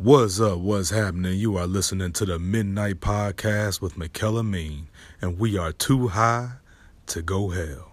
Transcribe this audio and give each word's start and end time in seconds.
What's 0.00 0.38
up? 0.40 0.60
What's 0.60 0.90
happening? 0.90 1.40
You 1.40 1.56
are 1.56 1.66
listening 1.66 2.12
to 2.12 2.24
the 2.24 2.38
Midnight 2.38 3.00
Podcast 3.00 3.80
with 3.80 3.98
Michaela 3.98 4.44
Mean, 4.44 4.86
and 5.20 5.40
we 5.40 5.58
are 5.58 5.72
too 5.72 6.06
high 6.06 6.50
to 7.06 7.20
go 7.20 7.48
hell. 7.48 7.90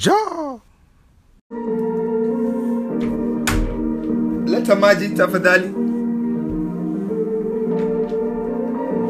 Ja! 0.00 0.60
Leta 4.46 4.76
maji 4.76 5.16
tafadhali. 5.16 5.74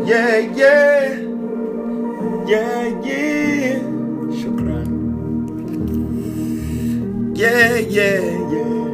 Yeah, 0.08 0.38
yeah. 0.38 1.20
Yeah, 2.48 2.86
yeah. 3.04 3.78
Shukran. 4.32 4.88
Yeah, 7.36 7.76
yeah, 7.76 8.20
yeah, 8.50 8.85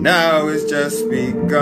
Now 0.00 0.48
it's 0.48 0.64
just 0.64 1.08
begun. 1.10 1.60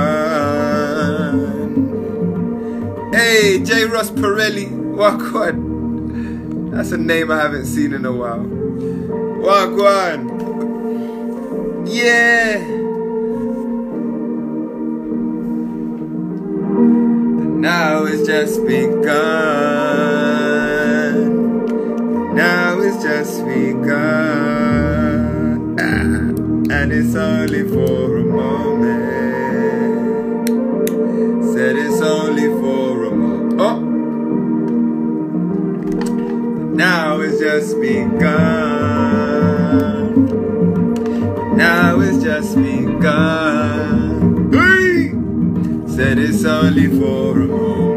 Hey, 3.12 3.60
J. 3.64 3.86
Ross 3.86 4.12
Pirelli, 4.12 4.70
Wagwan. 4.70 6.70
That's 6.70 6.92
a 6.92 6.98
name 6.98 7.32
I 7.32 7.40
haven't 7.40 7.66
seen 7.66 7.92
in 7.92 8.04
a 8.04 8.12
while. 8.12 8.44
Wagwan. 9.42 10.28
Yeah. 11.88 12.58
Now 17.58 18.04
it's 18.04 18.24
just 18.24 18.64
begun. 18.64 19.16
Now 22.36 22.78
it's 22.78 23.02
just 23.02 23.44
begun. 23.44 24.57
And 26.70 26.92
it's 26.92 27.14
only 27.14 27.62
for 27.66 28.18
a 28.18 28.22
moment. 28.22 29.08
Said 31.54 31.76
it's 31.76 32.02
only 32.02 32.44
for 32.60 33.04
a 33.04 33.10
moment. 33.10 33.60
Oh. 33.60 33.78
Now 36.74 37.20
it's 37.20 37.40
just 37.40 37.80
begun. 37.80 38.18
Now 41.56 42.00
it's 42.00 42.22
just 42.22 42.54
begun. 42.56 44.52
Hey! 44.52 45.14
Said 45.96 46.18
it's 46.18 46.44
only 46.44 46.88
for 46.88 47.40
a 47.40 47.46
moment. 47.46 47.87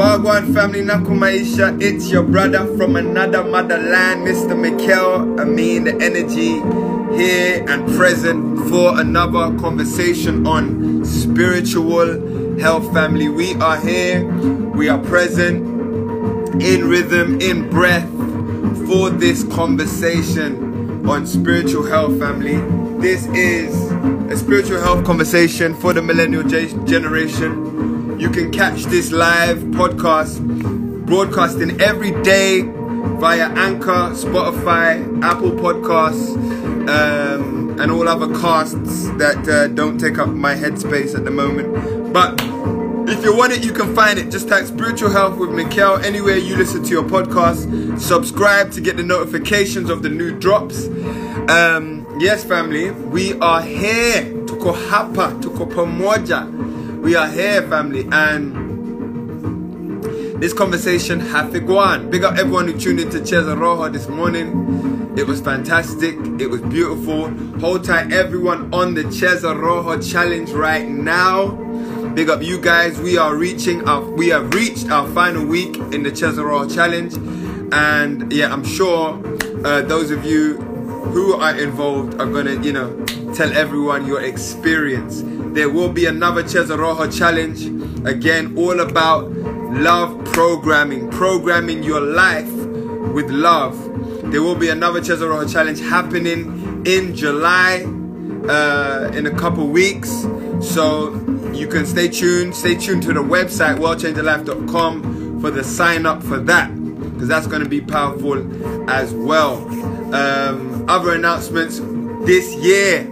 Wagwan 0.00 0.54
family 0.54 0.80
Nakumaisha, 0.80 1.78
it's 1.82 2.08
your 2.08 2.22
brother 2.22 2.64
from 2.78 2.96
another 2.96 3.44
motherland, 3.44 4.26
Mr. 4.26 4.56
Mikkel. 4.56 5.38
I 5.38 5.44
mean 5.44 5.84
the 5.84 5.92
energy 5.96 6.54
here 7.14 7.62
and 7.68 7.86
present 7.98 8.70
for 8.70 8.98
another 8.98 9.54
conversation 9.58 10.46
on 10.46 11.04
spiritual 11.04 12.58
health 12.58 12.90
family. 12.94 13.28
We 13.28 13.52
are 13.56 13.76
here, 13.76 14.24
we 14.70 14.88
are 14.88 14.98
present 15.00 15.66
in 16.62 16.88
rhythm, 16.88 17.38
in 17.42 17.68
breath 17.68 18.08
for 18.86 19.10
this 19.10 19.44
conversation 19.52 21.06
on 21.06 21.26
spiritual 21.26 21.84
health 21.84 22.18
family. 22.18 22.56
This 23.02 23.26
is 23.34 23.76
a 24.32 24.36
spiritual 24.38 24.80
health 24.80 25.04
conversation 25.04 25.74
for 25.74 25.92
the 25.92 26.00
millennial 26.00 26.44
generation. 26.44 27.79
You 28.20 28.28
can 28.28 28.52
catch 28.52 28.82
this 28.84 29.12
live 29.12 29.60
podcast 29.72 30.44
broadcasting 31.06 31.80
every 31.80 32.10
day 32.22 32.60
via 32.60 33.48
Anchor, 33.48 34.12
Spotify, 34.12 35.22
Apple 35.22 35.52
Podcasts, 35.52 36.36
um, 36.86 37.80
and 37.80 37.90
all 37.90 38.06
other 38.06 38.28
casts 38.38 39.08
that 39.12 39.48
uh, 39.48 39.68
don't 39.68 39.96
take 39.98 40.18
up 40.18 40.28
my 40.28 40.54
headspace 40.54 41.16
at 41.16 41.24
the 41.24 41.30
moment. 41.30 42.12
But 42.12 42.38
if 43.08 43.24
you 43.24 43.34
want 43.34 43.54
it, 43.54 43.64
you 43.64 43.72
can 43.72 43.94
find 43.94 44.18
it. 44.18 44.30
Just 44.30 44.50
type 44.50 44.66
Spiritual 44.66 45.10
Health 45.10 45.38
with 45.38 45.48
Mikkel 45.48 46.04
anywhere 46.04 46.36
you 46.36 46.56
listen 46.56 46.84
to 46.84 46.90
your 46.90 47.04
podcast. 47.04 47.98
Subscribe 47.98 48.70
to 48.72 48.82
get 48.82 48.98
the 48.98 49.02
notifications 49.02 49.88
of 49.88 50.02
the 50.02 50.10
new 50.10 50.38
drops. 50.38 50.88
Um, 51.48 52.06
yes, 52.20 52.44
family, 52.44 52.90
we 52.90 53.32
are 53.38 53.62
here. 53.62 54.24
Tuko 54.44 54.74
hapa, 54.74 55.40
tuko 55.40 55.66
pamoja. 55.72 56.59
We 57.00 57.16
are 57.16 57.28
here, 57.28 57.62
family, 57.62 58.06
and 58.12 60.02
this 60.42 60.52
conversation 60.52 61.18
hafigwan. 61.18 62.10
Big 62.10 62.24
up 62.24 62.36
everyone 62.36 62.68
who 62.68 62.78
tuned 62.78 63.00
into 63.00 63.20
Cheza 63.20 63.58
Rojo 63.58 63.88
this 63.88 64.06
morning. 64.06 65.14
It 65.16 65.26
was 65.26 65.40
fantastic. 65.40 66.14
It 66.38 66.48
was 66.48 66.60
beautiful. 66.60 67.30
Hold 67.60 67.84
tight, 67.84 68.12
everyone, 68.12 68.72
on 68.74 68.92
the 68.92 69.04
Cheza 69.04 69.58
Rojo 69.58 69.98
challenge 70.00 70.50
right 70.50 70.86
now. 70.86 71.52
Big 72.14 72.28
up 72.28 72.42
you 72.42 72.60
guys. 72.60 73.00
We 73.00 73.16
are 73.16 73.34
reaching 73.34 73.88
our 73.88 74.02
we 74.02 74.28
have 74.28 74.52
reached 74.52 74.90
our 74.90 75.08
final 75.14 75.46
week 75.46 75.76
in 75.94 76.02
the 76.02 76.10
Cheza 76.10 76.44
Rojo 76.44 76.68
challenge, 76.72 77.14
and 77.72 78.30
yeah, 78.30 78.52
I'm 78.52 78.64
sure 78.64 79.18
uh, 79.64 79.80
those 79.80 80.10
of 80.10 80.26
you 80.26 80.58
who 80.58 81.32
are 81.32 81.58
involved 81.58 82.20
are 82.20 82.26
gonna 82.26 82.60
you 82.62 82.74
know 82.74 82.94
tell 83.34 83.50
everyone 83.52 84.06
your 84.06 84.20
experience. 84.20 85.22
There 85.52 85.68
will 85.68 85.90
be 85.90 86.06
another 86.06 86.42
Cheza 86.44 86.78
Rojo 86.78 87.10
challenge 87.10 87.66
again, 88.06 88.56
all 88.56 88.80
about 88.80 89.30
love 89.72 90.24
programming, 90.26 91.10
programming 91.10 91.82
your 91.82 92.00
life 92.00 92.50
with 93.12 93.30
love. 93.30 93.76
There 94.30 94.42
will 94.42 94.54
be 94.54 94.68
another 94.68 95.00
Cheza 95.00 95.28
Rojo 95.28 95.48
challenge 95.48 95.80
happening 95.80 96.84
in 96.86 97.16
July 97.16 97.84
uh, 98.48 99.10
in 99.12 99.26
a 99.26 99.36
couple 99.36 99.66
weeks. 99.66 100.10
So 100.60 101.14
you 101.52 101.66
can 101.66 101.84
stay 101.84 102.08
tuned. 102.08 102.54
Stay 102.54 102.76
tuned 102.76 103.02
to 103.04 103.12
the 103.12 103.22
website 103.22 103.78
worldchangerlife.com 103.78 105.40
for 105.40 105.50
the 105.50 105.64
sign 105.64 106.06
up 106.06 106.22
for 106.22 106.38
that 106.38 106.72
because 107.12 107.28
that's 107.28 107.46
going 107.46 107.62
to 107.62 107.68
be 107.68 107.80
powerful 107.80 108.88
as 108.88 109.12
well. 109.12 109.58
Um, 110.14 110.84
other 110.88 111.14
announcements 111.14 111.80
this 112.24 112.54
year. 112.56 113.08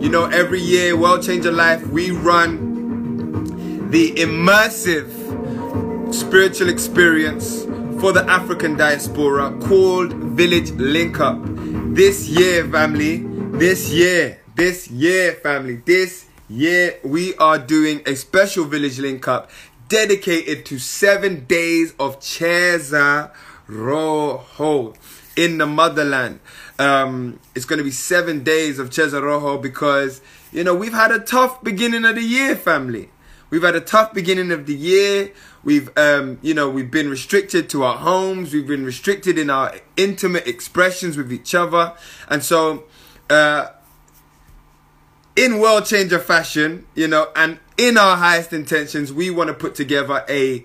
You 0.00 0.08
know, 0.08 0.24
every 0.24 0.62
year, 0.62 0.96
World 0.96 1.22
Changer 1.22 1.52
Life, 1.52 1.86
we 1.88 2.10
run 2.10 3.90
the 3.90 4.12
immersive 4.14 5.12
spiritual 6.14 6.70
experience 6.70 7.64
for 8.00 8.10
the 8.14 8.24
African 8.26 8.78
diaspora 8.78 9.54
called 9.60 10.14
Village 10.14 10.70
Link 10.70 11.20
Up. 11.20 11.38
This 11.94 12.30
year, 12.30 12.66
family, 12.70 13.18
this 13.58 13.90
year, 13.90 14.40
this 14.54 14.88
year, 14.90 15.34
family, 15.34 15.82
this 15.84 16.24
year, 16.48 16.98
we 17.04 17.34
are 17.34 17.58
doing 17.58 18.00
a 18.06 18.16
special 18.16 18.64
Village 18.64 18.98
Link 18.98 19.28
Up 19.28 19.50
dedicated 19.88 20.64
to 20.64 20.78
seven 20.78 21.44
days 21.44 21.92
of 22.00 22.20
Cheza 22.20 23.32
Rojo 23.66 24.94
in 25.36 25.58
the 25.58 25.66
motherland. 25.66 26.40
Um, 26.78 27.40
it's 27.54 27.64
going 27.64 27.78
to 27.78 27.84
be 27.84 27.90
seven 27.90 28.42
days 28.42 28.78
of 28.78 28.90
Cheza 28.90 29.22
Rojo 29.22 29.58
because, 29.58 30.20
you 30.52 30.64
know, 30.64 30.74
we've 30.74 30.92
had 30.92 31.12
a 31.12 31.18
tough 31.18 31.62
beginning 31.62 32.04
of 32.04 32.14
the 32.14 32.22
year, 32.22 32.56
family. 32.56 33.10
We've 33.50 33.62
had 33.62 33.74
a 33.74 33.80
tough 33.80 34.14
beginning 34.14 34.52
of 34.52 34.66
the 34.66 34.74
year. 34.74 35.32
We've, 35.64 35.90
um, 35.98 36.38
you 36.40 36.54
know, 36.54 36.70
we've 36.70 36.90
been 36.90 37.10
restricted 37.10 37.68
to 37.70 37.82
our 37.82 37.98
homes. 37.98 38.52
We've 38.52 38.66
been 38.66 38.84
restricted 38.84 39.38
in 39.38 39.50
our 39.50 39.74
intimate 39.96 40.46
expressions 40.46 41.16
with 41.16 41.32
each 41.32 41.54
other. 41.54 41.94
And 42.28 42.42
so, 42.42 42.84
uh, 43.28 43.68
in 45.36 45.58
world 45.58 45.86
changer 45.86 46.18
fashion, 46.18 46.86
you 46.94 47.08
know, 47.08 47.28
and 47.34 47.58
in 47.76 47.96
our 47.98 48.16
highest 48.16 48.52
intentions, 48.52 49.12
we 49.12 49.30
want 49.30 49.48
to 49.48 49.54
put 49.54 49.74
together 49.74 50.24
a 50.28 50.64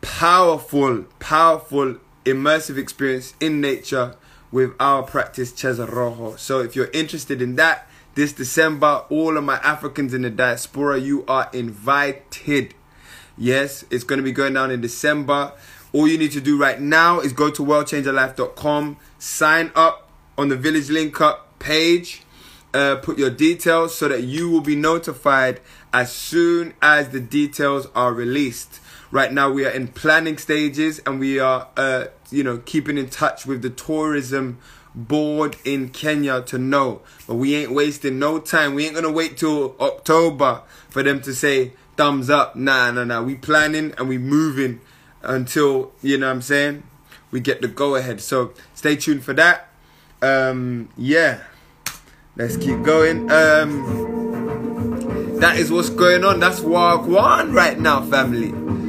powerful, 0.00 1.04
powerful, 1.18 1.96
immersive 2.24 2.78
experience 2.78 3.34
in 3.40 3.60
nature 3.60 4.14
with 4.52 4.72
our 4.80 5.02
practice 5.02 5.52
Cheza 5.52 5.90
Rojo. 5.90 6.36
So 6.36 6.60
if 6.60 6.74
you're 6.74 6.90
interested 6.92 7.40
in 7.40 7.56
that, 7.56 7.88
this 8.14 8.32
December, 8.32 9.04
all 9.08 9.36
of 9.36 9.44
my 9.44 9.56
Africans 9.58 10.12
in 10.12 10.22
the 10.22 10.30
diaspora, 10.30 10.98
you 10.98 11.24
are 11.26 11.48
invited. 11.52 12.74
Yes, 13.38 13.84
it's 13.90 14.04
going 14.04 14.18
to 14.18 14.22
be 14.22 14.32
going 14.32 14.54
down 14.54 14.70
in 14.70 14.80
December. 14.80 15.52
All 15.92 16.08
you 16.08 16.18
need 16.18 16.32
to 16.32 16.40
do 16.40 16.58
right 16.58 16.80
now 16.80 17.20
is 17.20 17.32
go 17.32 17.50
to 17.50 17.62
worldchangerlife.com, 17.62 18.96
sign 19.18 19.72
up 19.74 20.10
on 20.36 20.48
the 20.48 20.56
Village 20.56 20.88
Link 20.90 21.20
Up 21.20 21.58
page, 21.58 22.22
uh, 22.74 22.96
put 22.96 23.18
your 23.18 23.30
details 23.30 23.96
so 23.96 24.08
that 24.08 24.22
you 24.22 24.50
will 24.50 24.60
be 24.60 24.76
notified 24.76 25.60
as 25.92 26.12
soon 26.12 26.74
as 26.82 27.10
the 27.10 27.20
details 27.20 27.88
are 27.94 28.12
released. 28.12 28.79
Right 29.12 29.32
now, 29.32 29.50
we 29.50 29.64
are 29.66 29.70
in 29.70 29.88
planning 29.88 30.38
stages 30.38 31.00
and 31.00 31.18
we 31.18 31.40
are, 31.40 31.66
uh, 31.76 32.06
you 32.30 32.44
know, 32.44 32.58
keeping 32.58 32.96
in 32.96 33.08
touch 33.08 33.44
with 33.44 33.60
the 33.62 33.70
tourism 33.70 34.58
board 34.94 35.56
in 35.64 35.88
Kenya 35.88 36.42
to 36.42 36.58
know. 36.58 37.02
But 37.26 37.34
we 37.34 37.56
ain't 37.56 37.72
wasting 37.72 38.18
no 38.20 38.38
time. 38.38 38.74
We 38.74 38.86
ain't 38.86 38.94
gonna 38.94 39.10
wait 39.10 39.36
till 39.36 39.74
October 39.80 40.62
for 40.88 41.02
them 41.02 41.20
to 41.22 41.34
say 41.34 41.72
thumbs 41.96 42.30
up. 42.30 42.54
Nah, 42.54 42.92
nah, 42.92 43.04
nah. 43.04 43.22
We 43.22 43.34
planning 43.34 43.94
and 43.98 44.08
we 44.08 44.16
moving 44.18 44.80
until 45.22 45.92
you 46.02 46.16
know 46.16 46.26
what 46.26 46.34
I'm 46.34 46.42
saying. 46.42 46.84
We 47.32 47.40
get 47.40 47.62
the 47.62 47.68
go 47.68 47.96
ahead. 47.96 48.20
So 48.20 48.52
stay 48.74 48.96
tuned 48.96 49.24
for 49.24 49.34
that. 49.34 49.68
Um, 50.22 50.88
yeah, 50.96 51.40
let's 52.36 52.56
keep 52.56 52.82
going. 52.82 53.30
Um, 53.30 54.10
that 55.40 55.56
is 55.56 55.72
what's 55.72 55.90
going 55.90 56.24
on. 56.24 56.38
That's 56.38 56.60
One 56.60 57.52
right 57.52 57.78
now, 57.78 58.02
family. 58.02 58.79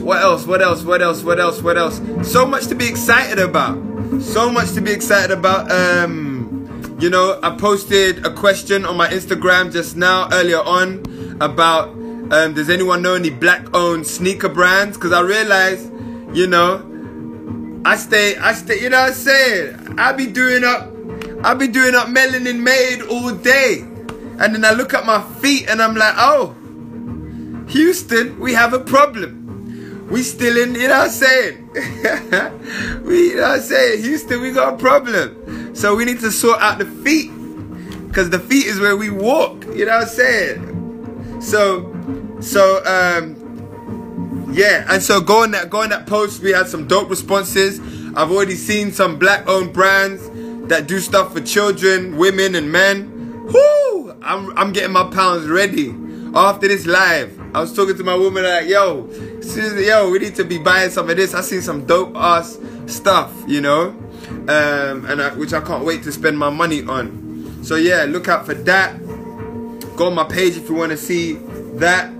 What 0.00 0.22
else? 0.22 0.46
What 0.46 0.62
else? 0.62 0.82
What 0.82 1.02
else? 1.02 1.22
What 1.22 1.38
else? 1.38 1.62
What 1.62 1.76
else? 1.76 2.00
So 2.22 2.46
much 2.46 2.66
to 2.68 2.74
be 2.74 2.88
excited 2.88 3.38
about. 3.38 3.76
So 4.20 4.50
much 4.50 4.72
to 4.72 4.80
be 4.80 4.90
excited 4.90 5.30
about. 5.30 5.70
Um, 5.70 6.96
you 6.98 7.10
know, 7.10 7.38
I 7.42 7.56
posted 7.56 8.26
a 8.26 8.34
question 8.34 8.84
on 8.84 8.96
my 8.96 9.08
Instagram 9.08 9.72
just 9.72 9.96
now 9.96 10.28
earlier 10.32 10.60
on 10.60 11.38
about 11.40 11.88
um, 12.32 12.54
does 12.54 12.70
anyone 12.70 13.02
know 13.02 13.14
any 13.14 13.30
black-owned 13.30 14.06
sneaker 14.06 14.48
brands? 14.48 14.96
Because 14.96 15.12
I 15.12 15.20
realized, 15.20 15.92
you 16.34 16.46
know, 16.46 16.86
I 17.84 17.96
stay, 17.96 18.36
I 18.36 18.52
stay. 18.52 18.80
You 18.80 18.90
know 18.90 19.00
what 19.00 19.08
I'm 19.08 19.14
saying? 19.14 19.98
I 19.98 20.12
be 20.12 20.26
doing 20.26 20.62
up, 20.62 20.88
I 21.44 21.54
be 21.54 21.66
doing 21.66 21.94
up 21.94 22.06
melanin 22.06 22.60
made 22.60 23.02
all 23.02 23.32
day, 23.32 23.80
and 24.38 24.54
then 24.54 24.64
I 24.64 24.72
look 24.72 24.94
at 24.94 25.04
my 25.04 25.22
feet 25.40 25.68
and 25.68 25.82
I'm 25.82 25.96
like, 25.96 26.14
oh, 26.18 26.54
Houston, 27.70 28.38
we 28.40 28.52
have 28.52 28.72
a 28.72 28.80
problem. 28.80 30.08
We 30.10 30.22
still 30.22 30.60
in, 30.60 30.74
you 30.74 30.88
know 30.88 30.98
what 30.98 31.04
I'm 31.04 31.10
saying? 31.10 31.70
we, 33.04 33.30
you 33.30 33.36
know 33.36 33.42
what 33.42 33.50
I'm 33.52 33.60
saying? 33.60 34.02
Houston, 34.02 34.40
we 34.40 34.50
got 34.50 34.74
a 34.74 34.76
problem. 34.76 35.74
So 35.74 35.94
we 35.94 36.04
need 36.04 36.18
to 36.20 36.32
sort 36.32 36.60
out 36.60 36.78
the 36.78 36.86
feet. 36.86 37.30
Because 38.08 38.28
the 38.30 38.40
feet 38.40 38.66
is 38.66 38.80
where 38.80 38.96
we 38.96 39.08
walk. 39.08 39.64
You 39.66 39.86
know 39.86 39.98
what 39.98 40.02
I'm 40.02 40.08
saying? 40.08 41.40
So, 41.40 41.94
so, 42.40 42.84
um, 42.84 44.50
yeah. 44.52 44.84
And 44.88 45.00
so 45.00 45.20
go 45.20 45.44
on 45.44 45.52
that, 45.52 45.70
go 45.70 45.82
on 45.82 45.90
that 45.90 46.08
post. 46.08 46.42
We 46.42 46.50
had 46.50 46.66
some 46.66 46.88
dope 46.88 47.08
responses. 47.08 47.78
I've 48.16 48.32
already 48.32 48.56
seen 48.56 48.90
some 48.90 49.16
black 49.16 49.46
owned 49.46 49.72
brands 49.72 50.28
that 50.68 50.88
do 50.88 50.98
stuff 50.98 51.32
for 51.32 51.40
children, 51.40 52.16
women, 52.16 52.56
and 52.56 52.72
men. 52.72 53.46
Whoo! 53.46 54.10
I'm, 54.22 54.58
I'm 54.58 54.72
getting 54.72 54.92
my 54.92 55.04
pounds 55.04 55.46
ready 55.46 55.94
after 56.34 56.66
this 56.66 56.84
live. 56.84 57.39
I 57.52 57.60
was 57.60 57.74
talking 57.74 57.96
to 57.96 58.04
my 58.04 58.14
woman 58.14 58.44
like, 58.44 58.68
yo, 58.68 59.08
yo, 59.76 60.10
we 60.10 60.20
need 60.20 60.36
to 60.36 60.44
be 60.44 60.58
buying 60.58 60.90
some 60.90 61.10
of 61.10 61.16
this. 61.16 61.34
I 61.34 61.40
seen 61.40 61.62
some 61.62 61.84
dope 61.84 62.14
ass 62.14 62.58
stuff, 62.86 63.32
you 63.48 63.60
know, 63.60 63.88
um, 63.88 65.04
and 65.06 65.20
I, 65.20 65.34
which 65.34 65.52
I 65.52 65.60
can't 65.60 65.84
wait 65.84 66.04
to 66.04 66.12
spend 66.12 66.38
my 66.38 66.50
money 66.50 66.84
on. 66.84 67.58
So 67.64 67.74
yeah, 67.74 68.04
look 68.04 68.28
out 68.28 68.46
for 68.46 68.54
that. 68.54 68.96
Go 69.96 70.06
on 70.06 70.14
my 70.14 70.24
page 70.24 70.56
if 70.56 70.68
you 70.68 70.76
want 70.76 70.92
to 70.92 70.96
see 70.96 71.34
that. 71.78 72.12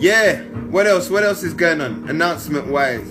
Yeah, 0.00 0.42
what 0.70 0.88
else? 0.88 1.08
What 1.08 1.22
else 1.22 1.44
is 1.44 1.54
going 1.54 1.80
on? 1.80 2.10
Announcement 2.10 2.66
wise. 2.66 3.08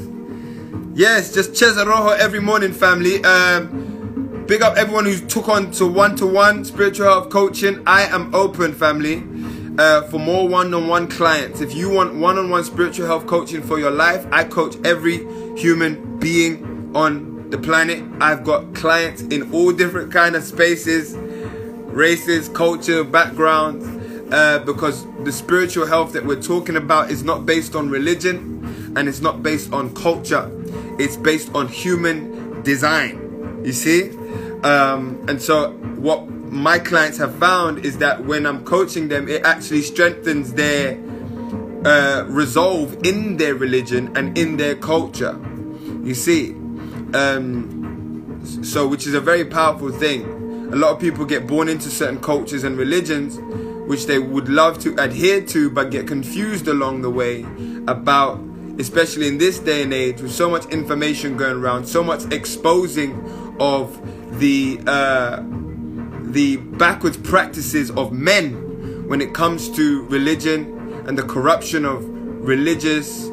Yes, 0.93 1.33
just 1.33 1.51
Cheza 1.51 1.85
Rojo 1.85 2.09
every 2.09 2.41
morning, 2.41 2.73
family. 2.73 3.23
Um, 3.23 4.43
big 4.45 4.61
up 4.61 4.75
everyone 4.75 5.05
who 5.05 5.17
took 5.25 5.47
on 5.47 5.71
to 5.71 5.87
one 5.87 6.17
to 6.17 6.27
one 6.27 6.65
spiritual 6.65 7.05
health 7.05 7.29
coaching. 7.29 7.81
I 7.87 8.03
am 8.03 8.35
open, 8.35 8.73
family 8.73 9.23
uh, 9.77 10.03
for 10.03 10.19
more 10.19 10.47
one-on-one 10.47 11.07
clients. 11.07 11.61
If 11.61 11.73
you 11.73 11.89
want 11.89 12.15
one-on-one 12.15 12.63
spiritual 12.63 13.07
health 13.07 13.27
coaching 13.27 13.61
for 13.61 13.79
your 13.79 13.91
life, 13.91 14.25
I 14.31 14.43
coach 14.43 14.75
every 14.83 15.17
human 15.57 16.17
being 16.19 16.91
on 16.95 17.49
the 17.49 17.57
planet. 17.57 18.03
I've 18.21 18.43
got 18.43 18.73
clients 18.73 19.21
in 19.21 19.51
all 19.53 19.71
different 19.71 20.11
kind 20.11 20.35
of 20.35 20.43
spaces, 20.43 21.15
races, 21.15 22.49
culture, 22.49 23.03
backgrounds, 23.03 23.85
uh, 24.33 24.59
because 24.59 25.05
the 25.23 25.31
spiritual 25.31 25.85
health 25.85 26.13
that 26.13 26.25
we're 26.25 26.41
talking 26.41 26.77
about 26.77 27.11
is 27.11 27.23
not 27.23 27.45
based 27.45 27.75
on 27.75 27.89
religion 27.89 28.93
and 28.95 29.07
it's 29.07 29.21
not 29.21 29.43
based 29.43 29.73
on 29.73 29.93
culture. 29.93 30.49
It's 30.97 31.17
based 31.17 31.53
on 31.53 31.67
human 31.67 32.61
design. 32.63 33.61
You 33.63 33.73
see? 33.73 34.11
Um, 34.63 35.23
and 35.27 35.41
so 35.41 35.71
what 35.97 36.27
my 36.55 36.79
clients 36.79 37.17
have 37.17 37.35
found 37.35 37.85
is 37.85 37.97
that 37.99 38.23
when 38.23 38.45
I'm 38.45 38.63
coaching 38.63 39.09
them, 39.09 39.27
it 39.27 39.45
actually 39.45 39.81
strengthens 39.81 40.53
their 40.53 40.97
uh, 41.85 42.25
resolve 42.27 43.05
in 43.05 43.37
their 43.37 43.55
religion 43.55 44.15
and 44.15 44.37
in 44.37 44.57
their 44.57 44.75
culture. 44.75 45.39
You 46.03 46.15
see, 46.15 46.51
um, 47.13 48.41
so 48.63 48.87
which 48.87 49.05
is 49.05 49.13
a 49.13 49.21
very 49.21 49.45
powerful 49.45 49.91
thing. 49.91 50.23
A 50.71 50.75
lot 50.75 50.93
of 50.93 50.99
people 50.99 51.25
get 51.25 51.45
born 51.45 51.69
into 51.69 51.89
certain 51.89 52.19
cultures 52.19 52.63
and 52.63 52.77
religions 52.77 53.37
which 53.87 54.07
they 54.07 54.17
would 54.17 54.49
love 54.49 54.79
to 54.79 54.95
adhere 54.95 55.41
to 55.41 55.69
but 55.69 55.91
get 55.91 56.07
confused 56.07 56.67
along 56.67 57.01
the 57.01 57.09
way 57.09 57.45
about 57.87 58.39
especially 58.79 59.27
in 59.27 59.37
this 59.37 59.59
day 59.59 59.83
and 59.83 59.93
age 59.93 60.21
with 60.21 60.31
so 60.31 60.49
much 60.49 60.65
information 60.65 61.37
going 61.37 61.57
around 61.57 61.85
so 61.85 62.03
much 62.03 62.23
exposing 62.33 63.13
of 63.59 63.95
the 64.39 64.79
uh, 64.87 65.43
the 66.35 66.57
backwards 66.57 67.15
practices 67.15 67.89
of 67.91 68.11
men 68.11 69.07
when 69.07 69.21
it 69.21 69.33
comes 69.33 69.69
to 69.69 70.03
religion 70.07 71.03
and 71.07 71.17
the 71.17 71.23
corruption 71.23 71.85
of 71.85 72.03
religious 72.45 73.29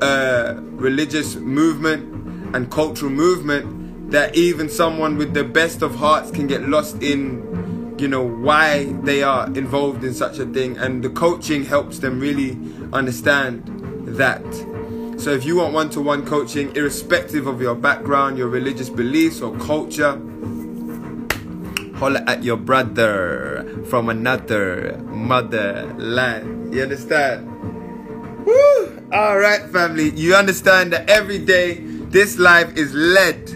uh, 0.00 0.60
religious 0.60 1.34
movement 1.34 2.54
and 2.54 2.70
cultural 2.70 3.10
movement 3.10 4.12
that 4.12 4.36
even 4.36 4.68
someone 4.68 5.16
with 5.16 5.34
the 5.34 5.42
best 5.42 5.82
of 5.82 5.96
hearts 5.96 6.30
can 6.30 6.46
get 6.46 6.62
lost 6.68 7.02
in 7.02 7.96
you 7.98 8.06
know 8.06 8.22
why 8.22 8.84
they 9.02 9.24
are 9.24 9.46
involved 9.46 10.04
in 10.04 10.14
such 10.14 10.38
a 10.38 10.46
thing. 10.46 10.76
And 10.76 11.02
the 11.02 11.10
coaching 11.10 11.64
helps 11.64 11.98
them 11.98 12.20
really 12.20 12.56
understand 12.92 13.62
that. 14.06 14.44
So 15.18 15.30
if 15.30 15.44
you 15.44 15.56
want 15.56 15.72
one-to-one 15.74 16.26
coaching 16.26 16.76
irrespective 16.76 17.48
of 17.48 17.60
your 17.60 17.74
background 17.74 18.38
your 18.38 18.48
religious 18.48 18.90
beliefs 18.90 19.40
or 19.40 19.56
culture 19.58 20.20
holler 21.96 22.22
at 22.26 22.44
your 22.44 22.56
brother 22.56 23.84
from 23.88 24.08
another 24.08 24.98
motherland. 25.06 26.74
You 26.74 26.82
understand? 26.82 27.46
Woo! 28.44 29.02
All 29.12 29.38
right, 29.38 29.62
family. 29.70 30.10
You 30.10 30.34
understand 30.34 30.92
that 30.92 31.08
every 31.08 31.38
day 31.38 31.80
this 32.10 32.38
life 32.38 32.76
is 32.76 32.92
led, 32.92 33.48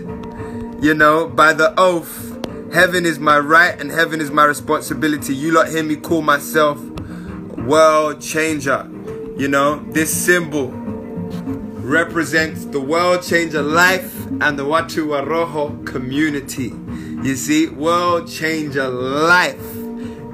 you 0.83 0.95
know, 0.95 1.27
by 1.29 1.53
the 1.53 1.79
oath. 1.79 2.29
Heaven 2.73 3.05
is 3.05 3.19
my 3.19 3.39
right 3.39 3.79
and 3.81 3.91
heaven 3.91 4.21
is 4.21 4.31
my 4.31 4.45
responsibility. 4.45 5.35
You 5.35 5.53
lot 5.53 5.69
hear 5.69 5.83
me 5.83 5.97
call 5.97 6.23
myself 6.23 6.81
world 7.59 8.23
changer. 8.23 8.89
You 9.37 9.49
know, 9.49 9.85
this 9.91 10.13
symbol 10.13 10.69
represents 11.91 12.65
the 12.67 12.81
world 12.81 13.23
changer 13.23 13.63
life 13.63 14.15
and 14.41 14.59
the 14.59 14.65
Watu 14.65 15.09
Waroho 15.09 15.85
community. 15.87 16.73
You 17.23 17.37
see, 17.37 17.69
world 17.69 18.29
changer 18.29 18.89
life. 18.89 19.77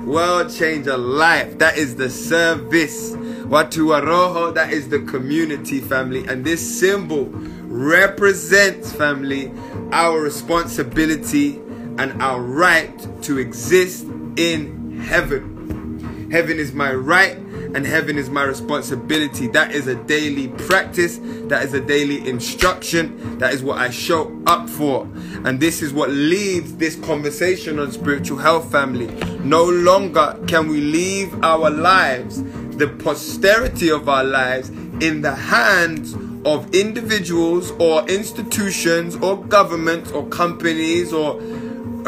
World 0.05 0.52
changer 0.52 0.97
life. 0.97 1.59
That 1.59 1.76
is 1.76 1.97
the 1.97 2.09
service. 2.09 3.11
Watu 3.11 3.88
Waroho, 3.88 4.55
that 4.55 4.73
is 4.73 4.88
the 4.88 5.00
community 5.00 5.81
family. 5.81 6.25
And 6.28 6.45
this 6.45 6.78
symbol 6.78 7.25
represents, 7.64 8.93
family, 8.93 9.50
our 9.90 10.21
responsibility 10.21 11.57
and 11.99 12.23
our 12.23 12.40
right 12.40 13.23
to 13.23 13.38
exist 13.38 14.05
in 14.37 15.00
heaven. 15.00 16.28
Heaven 16.31 16.59
is 16.59 16.73
my 16.73 16.93
right 16.93 17.37
and 17.75 17.87
heaven 17.87 18.18
is 18.18 18.30
my 18.30 18.42
responsibility. 18.42 19.46
That 19.49 19.73
is 19.73 19.87
a 19.87 19.94
daily 20.04 20.49
practice, 20.49 21.18
that 21.49 21.64
is 21.64 21.75
a 21.75 21.80
daily 21.80 22.26
instruction, 22.28 23.38
that 23.38 23.52
is 23.52 23.62
what 23.62 23.78
I 23.78 23.90
show 23.90 24.37
up 24.46 24.68
for. 24.68 25.02
And 25.44 25.61
this 25.61 25.82
is 25.82 25.92
what 25.92 26.11
leads 26.11 26.76
this 26.76 26.96
conversation 26.96 27.78
on 27.78 27.92
spiritual 27.92 28.38
health, 28.38 28.70
family. 28.70 29.06
No 29.40 29.64
longer 29.64 30.38
can 30.46 30.68
we 30.68 30.80
leave 30.80 31.32
our 31.44 31.70
lives, 31.70 32.42
the 32.76 32.88
posterity 32.88 33.90
of 33.90 34.08
our 34.08 34.25
lives, 34.25 34.70
in 35.00 35.20
the 35.20 35.35
hands 35.35 36.14
of 36.46 36.73
individuals 36.75 37.73
or 37.73 38.08
institutions 38.08 39.16
or 39.16 39.37
governments 39.44 40.12
or 40.12 40.26
companies 40.28 41.12
or 41.12 41.40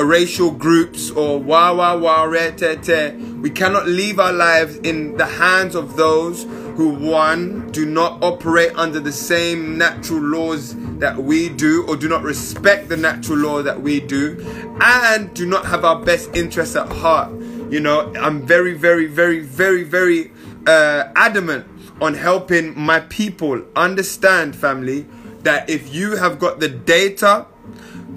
racial 0.04 0.50
groups 0.50 1.10
or 1.10 1.38
wah 1.40 1.74
wah 1.74 1.96
wah 1.96 2.22
re 2.24 2.52
te 2.56 2.76
te. 2.76 3.10
We 3.40 3.50
cannot 3.50 3.86
leave 3.86 4.18
our 4.18 4.32
lives 4.32 4.76
in 4.78 5.16
the 5.16 5.26
hands 5.26 5.74
of 5.74 5.96
those 5.96 6.44
who, 6.78 6.90
one, 6.90 7.72
do 7.72 7.84
not 7.84 8.22
operate 8.22 8.72
under 8.76 9.00
the 9.00 9.10
same 9.10 9.76
natural 9.76 10.20
laws 10.20 10.76
that 10.98 11.16
we 11.16 11.48
do 11.48 11.84
or 11.88 11.96
do 11.96 12.08
not 12.08 12.22
respect 12.22 12.88
the 12.88 12.96
natural 12.96 13.38
law 13.38 13.62
that 13.62 13.82
we 13.82 13.98
do 13.98 14.36
and 14.80 15.34
do 15.34 15.44
not 15.44 15.66
have 15.66 15.84
our 15.84 16.00
best 16.00 16.34
interests 16.36 16.76
at 16.76 16.86
heart. 16.88 17.32
You 17.68 17.80
know, 17.80 18.12
I'm 18.14 18.46
very, 18.46 18.74
very, 18.74 19.06
very, 19.06 19.40
very, 19.40 19.82
very 19.82 20.30
uh, 20.68 21.10
adamant 21.16 21.66
on 22.00 22.14
helping 22.14 22.78
my 22.78 23.00
people 23.00 23.60
understand, 23.74 24.54
family, 24.54 25.04
that 25.42 25.68
if 25.68 25.92
you 25.92 26.14
have 26.16 26.38
got 26.38 26.60
the 26.60 26.68
data 26.68 27.46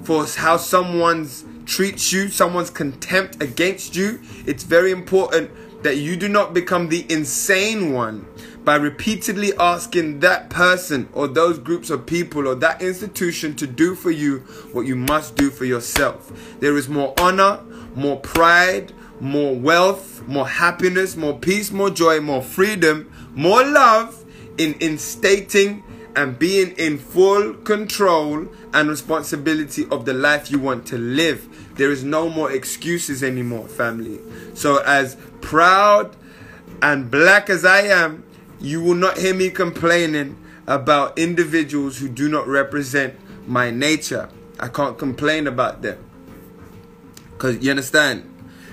for 0.04 0.24
how 0.26 0.56
someone's 0.56 1.44
treats 1.72 2.12
you, 2.12 2.28
someone's 2.28 2.68
contempt 2.68 3.42
against 3.42 3.96
you, 3.96 4.20
it's 4.44 4.62
very 4.62 4.90
important 4.92 5.50
that 5.82 5.96
you 5.96 6.16
do 6.16 6.28
not 6.28 6.52
become 6.52 6.90
the 6.90 7.10
insane 7.10 7.94
one 7.94 8.26
by 8.62 8.76
repeatedly 8.76 9.52
asking 9.58 10.20
that 10.20 10.50
person 10.50 11.08
or 11.14 11.26
those 11.26 11.58
groups 11.58 11.88
of 11.88 12.04
people 12.04 12.46
or 12.46 12.54
that 12.54 12.82
institution 12.82 13.56
to 13.56 13.66
do 13.66 13.94
for 13.94 14.10
you 14.10 14.40
what 14.72 14.82
you 14.82 14.94
must 14.94 15.34
do 15.34 15.50
for 15.50 15.64
yourself. 15.64 16.30
There 16.60 16.76
is 16.76 16.90
more 16.90 17.14
honor, 17.18 17.60
more 17.94 18.20
pride, 18.20 18.92
more 19.18 19.54
wealth, 19.54 20.22
more 20.28 20.46
happiness, 20.46 21.16
more 21.16 21.38
peace, 21.38 21.72
more 21.72 21.88
joy, 21.88 22.20
more 22.20 22.42
freedom, 22.42 23.10
more 23.34 23.64
love 23.64 24.22
in 24.58 24.74
instating 24.74 25.82
and 26.14 26.38
being 26.38 26.72
in 26.72 26.98
full 26.98 27.54
control 27.54 28.46
and 28.74 28.88
responsibility 28.88 29.86
of 29.90 30.04
the 30.04 30.12
life 30.12 30.50
you 30.50 30.58
want 30.58 30.86
to 30.86 30.98
live. 30.98 31.48
There 31.74 31.90
is 31.90 32.04
no 32.04 32.28
more 32.28 32.52
excuses 32.52 33.22
anymore, 33.22 33.68
family. 33.68 34.20
So, 34.54 34.78
as 34.78 35.16
proud 35.40 36.16
and 36.82 37.10
black 37.10 37.48
as 37.48 37.64
I 37.64 37.82
am, 37.82 38.24
you 38.60 38.82
will 38.82 38.94
not 38.94 39.18
hear 39.18 39.34
me 39.34 39.50
complaining 39.50 40.38
about 40.66 41.18
individuals 41.18 41.98
who 41.98 42.08
do 42.08 42.28
not 42.28 42.46
represent 42.46 43.14
my 43.46 43.70
nature. 43.70 44.28
I 44.60 44.68
can't 44.68 44.98
complain 44.98 45.46
about 45.46 45.82
them. 45.82 45.98
Because 47.32 47.58
you 47.64 47.70
understand? 47.70 48.28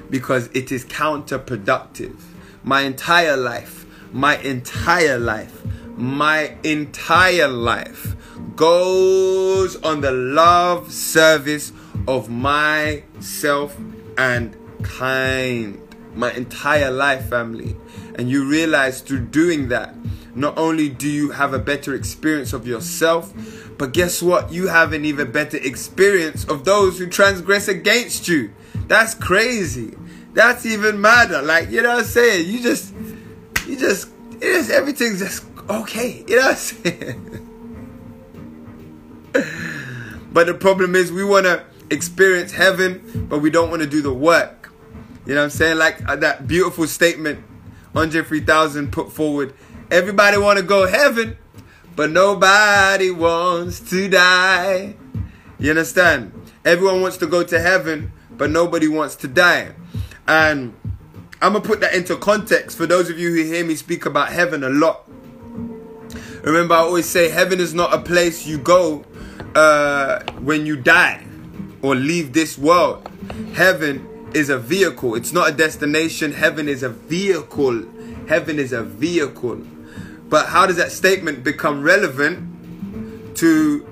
Because 0.10 0.48
it 0.54 0.72
is 0.72 0.86
counterproductive. 0.86 2.20
My 2.64 2.82
entire 2.82 3.38
life, 3.38 3.86
my 4.12 4.38
entire 4.38 5.18
life, 5.18 5.66
my 5.98 6.56
entire 6.64 7.48
life 7.48 8.16
goes 8.56 9.76
on 9.78 10.02
the 10.02 10.12
love 10.12 10.92
service 10.92 11.72
of 12.10 12.28
myself 12.28 13.78
and 14.18 14.58
kind. 14.82 15.80
My 16.16 16.34
entire 16.34 16.90
life, 16.90 17.30
family. 17.30 17.76
And 18.16 18.32
you 18.32 18.50
realize 18.50 19.02
through 19.02 19.28
doing 19.28 19.68
that, 19.68 19.94
not 20.36 20.58
only 20.58 20.90
do 20.90 21.08
you 21.08 21.30
have 21.30 21.54
a 21.54 21.60
better 21.60 21.94
experience 21.94 22.52
of 22.52 22.66
yourself, 22.66 23.32
but 23.78 23.94
guess 23.94 24.24
what? 24.24 24.52
You 24.52 24.68
have 24.68 24.92
an 24.94 25.06
even 25.06 25.32
better 25.32 25.58
experience 25.58 26.46
of 26.46 26.66
those 26.66 26.98
who 26.98 27.08
transgress 27.08 27.68
against 27.68 28.28
you. 28.28 28.52
That's 28.88 29.14
crazy. 29.14 29.96
That's 30.34 30.66
even 30.66 31.00
madder. 31.00 31.44
Like, 31.44 31.70
you 31.70 31.84
know 31.84 31.90
what 31.90 32.00
I'm 32.00 32.06
saying? 32.06 32.48
You 32.48 32.64
just, 32.64 32.92
you 33.68 33.78
just, 33.78 34.10
it 34.38 34.44
is, 34.44 34.72
everything's 34.72 35.20
just 35.20 35.46
okay. 35.70 36.26
You 36.28 36.38
know 36.38 36.48
what 36.48 36.52
I'm 36.52 36.58
saying? 36.84 37.46
but 40.34 40.48
the 40.48 40.56
problem 40.56 40.96
is 40.96 41.12
we 41.12 41.24
want 41.24 41.46
to 41.46 41.64
experience 41.92 42.52
heaven, 42.52 43.28
but 43.30 43.40
we 43.40 43.50
don't 43.50 43.70
want 43.70 43.82
to 43.82 43.88
do 43.88 44.02
the 44.02 44.14
work. 44.14 44.72
You 45.26 45.36
know 45.36 45.42
what 45.42 45.46
I'm 45.46 45.50
saying? 45.52 45.78
Like 45.78 46.08
uh, 46.08 46.16
that 46.18 46.48
beautiful 46.48 46.88
statement 46.88 47.44
Andre 47.96 48.24
3000 48.24 48.92
put 48.92 49.12
forward. 49.12 49.54
Everybody 49.92 50.38
want 50.38 50.58
to 50.60 50.64
go 50.64 50.88
heaven, 50.88 51.38
but 51.96 52.12
nobody 52.12 53.12
wants 53.12 53.80
to 53.92 54.08
die. 54.08 54.96
You 55.58 55.72
understand? 55.72 56.32
Everyone 56.64 57.02
wants 57.02 57.18
to 57.18 57.28
go 57.28 57.44
to 57.44 57.60
heaven, 57.60 58.12
but 58.32 58.50
nobody 58.50 58.88
wants 58.88 59.16
to 59.18 59.28
die. 59.28 59.74
And 60.28 60.76
I'm 61.42 61.54
going 61.54 61.64
to 61.64 61.68
put 61.68 61.80
that 61.82 61.94
into 61.94 62.16
context 62.16 62.78
for 62.78 62.86
those 62.86 63.10
of 63.10 63.18
you 63.18 63.30
who 63.30 63.44
hear 63.44 63.66
me 63.66 63.76
speak 63.76 64.06
about 64.06 64.30
heaven 64.30 64.64
a 64.64 64.70
lot. 64.70 65.10
Remember, 66.44 66.76
I 66.76 66.80
always 66.80 67.08
say 67.08 67.30
heaven 67.30 67.60
is 67.60 67.74
not 67.74 67.94
a 67.94 68.00
place 68.00 68.46
you 68.48 68.58
go 68.58 69.04
uh, 69.56 70.24
when 70.40 70.66
you 70.66 70.78
die 70.78 71.26
or 71.82 71.96
leave 71.96 72.34
this 72.34 72.58
world. 72.58 73.10
Heaven 73.54 74.08
is 74.34 74.50
a 74.50 74.58
vehicle. 74.58 75.16
It's 75.16 75.34
not 75.34 75.50
a 75.50 75.52
destination. 75.52 76.34
Heaven 76.34 76.68
is 76.68 76.84
a 76.84 76.90
vehicle. 76.90 77.86
Heaven 78.28 78.60
is 78.60 78.74
a 78.74 78.84
vehicle. 78.84 79.62
But 80.28 80.48
how 80.48 80.68
does 80.68 80.76
that 80.78 80.92
statement 80.92 81.44
become 81.44 81.82
relevant 81.82 83.38
to 83.38 83.86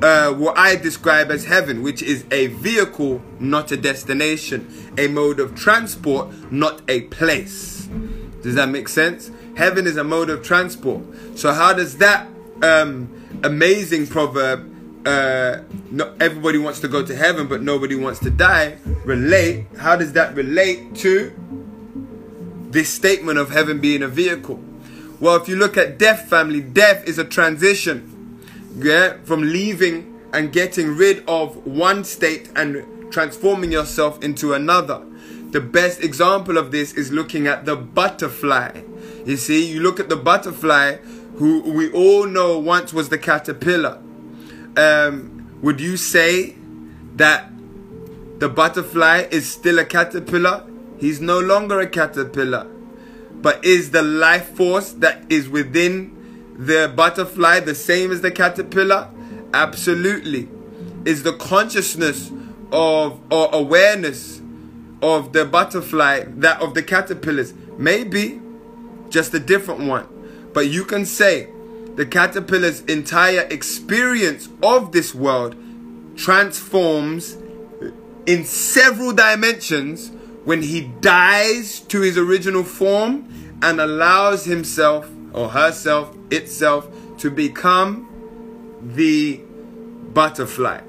uh, 0.00 0.32
what 0.32 0.56
I 0.56 0.76
describe 0.76 1.30
as 1.30 1.44
heaven, 1.44 1.82
which 1.82 2.02
is 2.02 2.24
a 2.30 2.46
vehicle, 2.48 3.20
not 3.40 3.72
a 3.72 3.76
destination, 3.76 4.92
a 4.96 5.08
mode 5.08 5.40
of 5.40 5.56
transport, 5.56 6.52
not 6.52 6.82
a 6.88 7.02
place? 7.02 7.88
Does 8.42 8.54
that 8.54 8.68
make 8.68 8.88
sense? 8.88 9.32
Heaven 9.56 9.86
is 9.86 9.96
a 9.96 10.04
mode 10.04 10.30
of 10.30 10.44
transport. 10.44 11.02
So, 11.34 11.52
how 11.52 11.72
does 11.72 11.98
that 11.98 12.28
um, 12.62 13.40
amazing 13.42 14.06
proverb 14.06 14.72
uh, 15.06 15.62
not 15.92 16.20
everybody 16.20 16.58
wants 16.58 16.80
to 16.80 16.88
go 16.88 17.06
to 17.06 17.14
heaven, 17.14 17.46
but 17.46 17.62
nobody 17.62 17.94
wants 17.94 18.18
to 18.20 18.30
die. 18.30 18.76
Relate. 19.04 19.66
How 19.78 19.94
does 19.94 20.12
that 20.14 20.34
relate 20.34 20.96
to 20.96 21.32
this 22.70 22.88
statement 22.92 23.38
of 23.38 23.50
heaven 23.50 23.80
being 23.80 24.02
a 24.02 24.08
vehicle? 24.08 24.60
Well, 25.20 25.36
if 25.36 25.48
you 25.48 25.54
look 25.54 25.76
at 25.76 25.96
death, 25.96 26.28
family, 26.28 26.60
death 26.60 27.06
is 27.06 27.18
a 27.18 27.24
transition, 27.24 28.40
yeah, 28.76 29.18
from 29.22 29.42
leaving 29.42 30.12
and 30.32 30.52
getting 30.52 30.96
rid 30.96 31.24
of 31.28 31.64
one 31.64 32.02
state 32.02 32.50
and 32.56 33.12
transforming 33.12 33.70
yourself 33.70 34.22
into 34.24 34.54
another. 34.54 35.06
The 35.52 35.60
best 35.60 36.02
example 36.02 36.58
of 36.58 36.72
this 36.72 36.92
is 36.94 37.12
looking 37.12 37.46
at 37.46 37.64
the 37.64 37.76
butterfly. 37.76 38.82
You 39.24 39.36
see, 39.36 39.70
you 39.72 39.80
look 39.80 40.00
at 40.00 40.08
the 40.08 40.16
butterfly, 40.16 40.96
who 41.36 41.60
we 41.60 41.92
all 41.92 42.26
know 42.26 42.58
once 42.58 42.92
was 42.92 43.08
the 43.08 43.18
caterpillar 43.18 44.02
um, 44.76 45.58
would 45.62 45.80
you 45.80 45.96
say 45.96 46.56
that 47.16 47.50
the 48.38 48.48
butterfly 48.48 49.26
is 49.30 49.50
still 49.50 49.78
a 49.78 49.84
caterpillar? 49.84 50.66
He's 50.98 51.20
no 51.20 51.38
longer 51.40 51.80
a 51.80 51.86
caterpillar. 51.86 52.66
But 53.32 53.64
is 53.64 53.90
the 53.90 54.02
life 54.02 54.50
force 54.50 54.92
that 54.92 55.30
is 55.30 55.48
within 55.48 56.54
the 56.58 56.92
butterfly 56.94 57.60
the 57.60 57.74
same 57.74 58.10
as 58.10 58.20
the 58.20 58.30
caterpillar? 58.30 59.10
Absolutely. 59.52 60.48
Is 61.04 61.22
the 61.22 61.34
consciousness 61.34 62.30
of 62.72 63.20
or 63.30 63.48
awareness 63.52 64.40
of 65.02 65.32
the 65.32 65.44
butterfly 65.44 66.24
that 66.26 66.60
of 66.60 66.74
the 66.74 66.82
caterpillars? 66.82 67.54
Maybe 67.78 68.40
just 69.08 69.32
a 69.34 69.40
different 69.40 69.86
one. 69.86 70.08
But 70.52 70.68
you 70.68 70.84
can 70.84 71.04
say 71.04 71.48
the 71.96 72.06
caterpillar's 72.06 72.82
entire 72.82 73.46
experience 73.50 74.48
of 74.62 74.92
this 74.92 75.14
world 75.14 75.56
transforms 76.16 77.36
in 78.26 78.44
several 78.44 79.12
dimensions 79.12 80.10
when 80.44 80.62
he 80.62 80.82
dies 81.00 81.80
to 81.80 82.00
his 82.02 82.16
original 82.16 82.62
form 82.62 83.28
and 83.62 83.80
allows 83.80 84.44
himself 84.44 85.10
or 85.32 85.48
herself, 85.48 86.14
itself, 86.30 86.88
to 87.18 87.30
become 87.30 88.08
the 88.82 89.40
butterfly. 90.12 90.80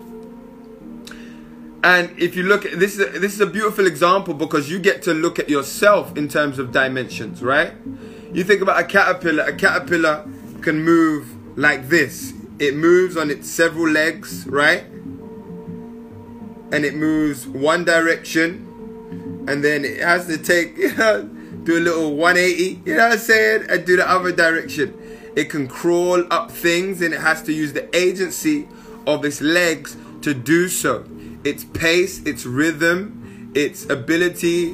And 1.84 2.20
if 2.20 2.36
you 2.36 2.44
look 2.44 2.66
at 2.66 2.80
this, 2.80 2.98
is 2.98 3.16
a, 3.16 3.20
this 3.20 3.34
is 3.34 3.40
a 3.40 3.46
beautiful 3.46 3.88
example 3.88 4.34
because 4.34 4.70
you 4.70 4.78
get 4.78 5.04
to 5.04 5.14
look 5.14 5.40
at 5.40 5.50
yourself 5.50 6.18
in 6.18 6.28
terms 6.28 6.60
of 6.60 6.72
dimensions, 6.72 7.42
right? 7.42 7.74
You 8.34 8.44
think 8.44 8.62
about 8.62 8.80
a 8.80 8.84
caterpillar. 8.84 9.44
A 9.44 9.56
caterpillar 9.56 10.28
can 10.68 10.84
move 10.84 11.58
like 11.58 11.88
this. 11.88 12.34
It 12.60 12.76
moves 12.76 13.16
on 13.16 13.32
its 13.32 13.50
several 13.50 13.88
legs, 13.88 14.46
right? 14.48 14.84
And 16.74 16.84
it 16.84 16.94
moves 16.94 17.48
one 17.48 17.86
direction, 17.86 19.46
and 19.48 19.64
then 19.64 19.86
it 19.86 20.02
has 20.02 20.28
to 20.28 20.38
take, 20.38 20.78
you 20.78 20.94
know, 20.98 21.24
do 21.64 21.78
a 21.78 21.80
little 21.80 22.18
180, 22.18 22.82
you 22.84 22.98
know 22.98 23.04
what 23.04 23.14
I'm 23.14 23.18
saying? 23.18 23.68
And 23.70 23.86
do 23.86 23.96
the 23.96 24.12
other 24.12 24.34
direction. 24.34 24.94
It 25.38 25.50
can 25.50 25.70
crawl 25.70 26.26
up 26.34 26.52
things 26.52 27.02
and 27.02 27.14
it 27.14 27.22
has 27.22 27.42
to 27.44 27.54
use 27.54 27.72
the 27.72 27.88
agency 27.96 28.68
of 29.06 29.24
its 29.24 29.40
legs 29.40 29.96
to 30.24 30.34
do 30.34 30.68
so. 30.68 31.06
Its 31.46 31.64
pace, 31.64 32.22
its 32.24 32.46
rhythm, 32.46 33.54
its 33.56 33.90
ability, 33.90 34.74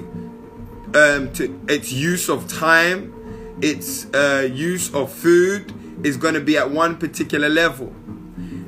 um, 0.95 1.31
to 1.33 1.59
its 1.67 1.91
use 1.91 2.29
of 2.29 2.47
time, 2.47 3.13
its 3.61 4.05
uh, 4.15 4.49
use 4.51 4.91
of 4.95 5.11
food, 5.11 5.71
is 6.03 6.17
going 6.17 6.33
to 6.33 6.41
be 6.41 6.57
at 6.57 6.69
one 6.69 6.97
particular 6.97 7.49
level. 7.49 7.93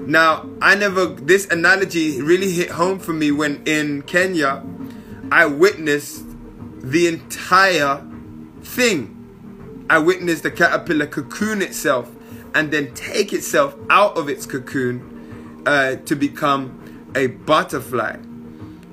Now, 0.08 0.48
I 0.62 0.75
never, 0.75 1.08
this 1.08 1.48
analogy 1.50 2.22
really 2.22 2.51
hit 2.51 2.70
home 2.70 3.00
for 3.00 3.13
me 3.13 3.32
when 3.32 3.63
in 3.65 4.04
Kenya, 4.04 4.63
I 5.32 5.48
witnessed 5.48 6.24
the 6.77 7.08
entire 7.08 8.06
thing. 8.62 9.86
I 9.89 9.98
witnessed 9.98 10.44
the 10.44 10.51
caterpillar 10.51 11.08
cocoon 11.08 11.62
itself 11.62 12.12
and 12.54 12.72
then 12.72 12.94
take 12.94 13.34
itself 13.34 13.75
out 13.89 14.18
of 14.18 14.30
its 14.30 14.46
cocoon 14.46 15.63
uh, 15.65 15.96
to 15.96 16.15
become 16.15 17.12
a 17.15 17.27
butterfly 17.27 18.18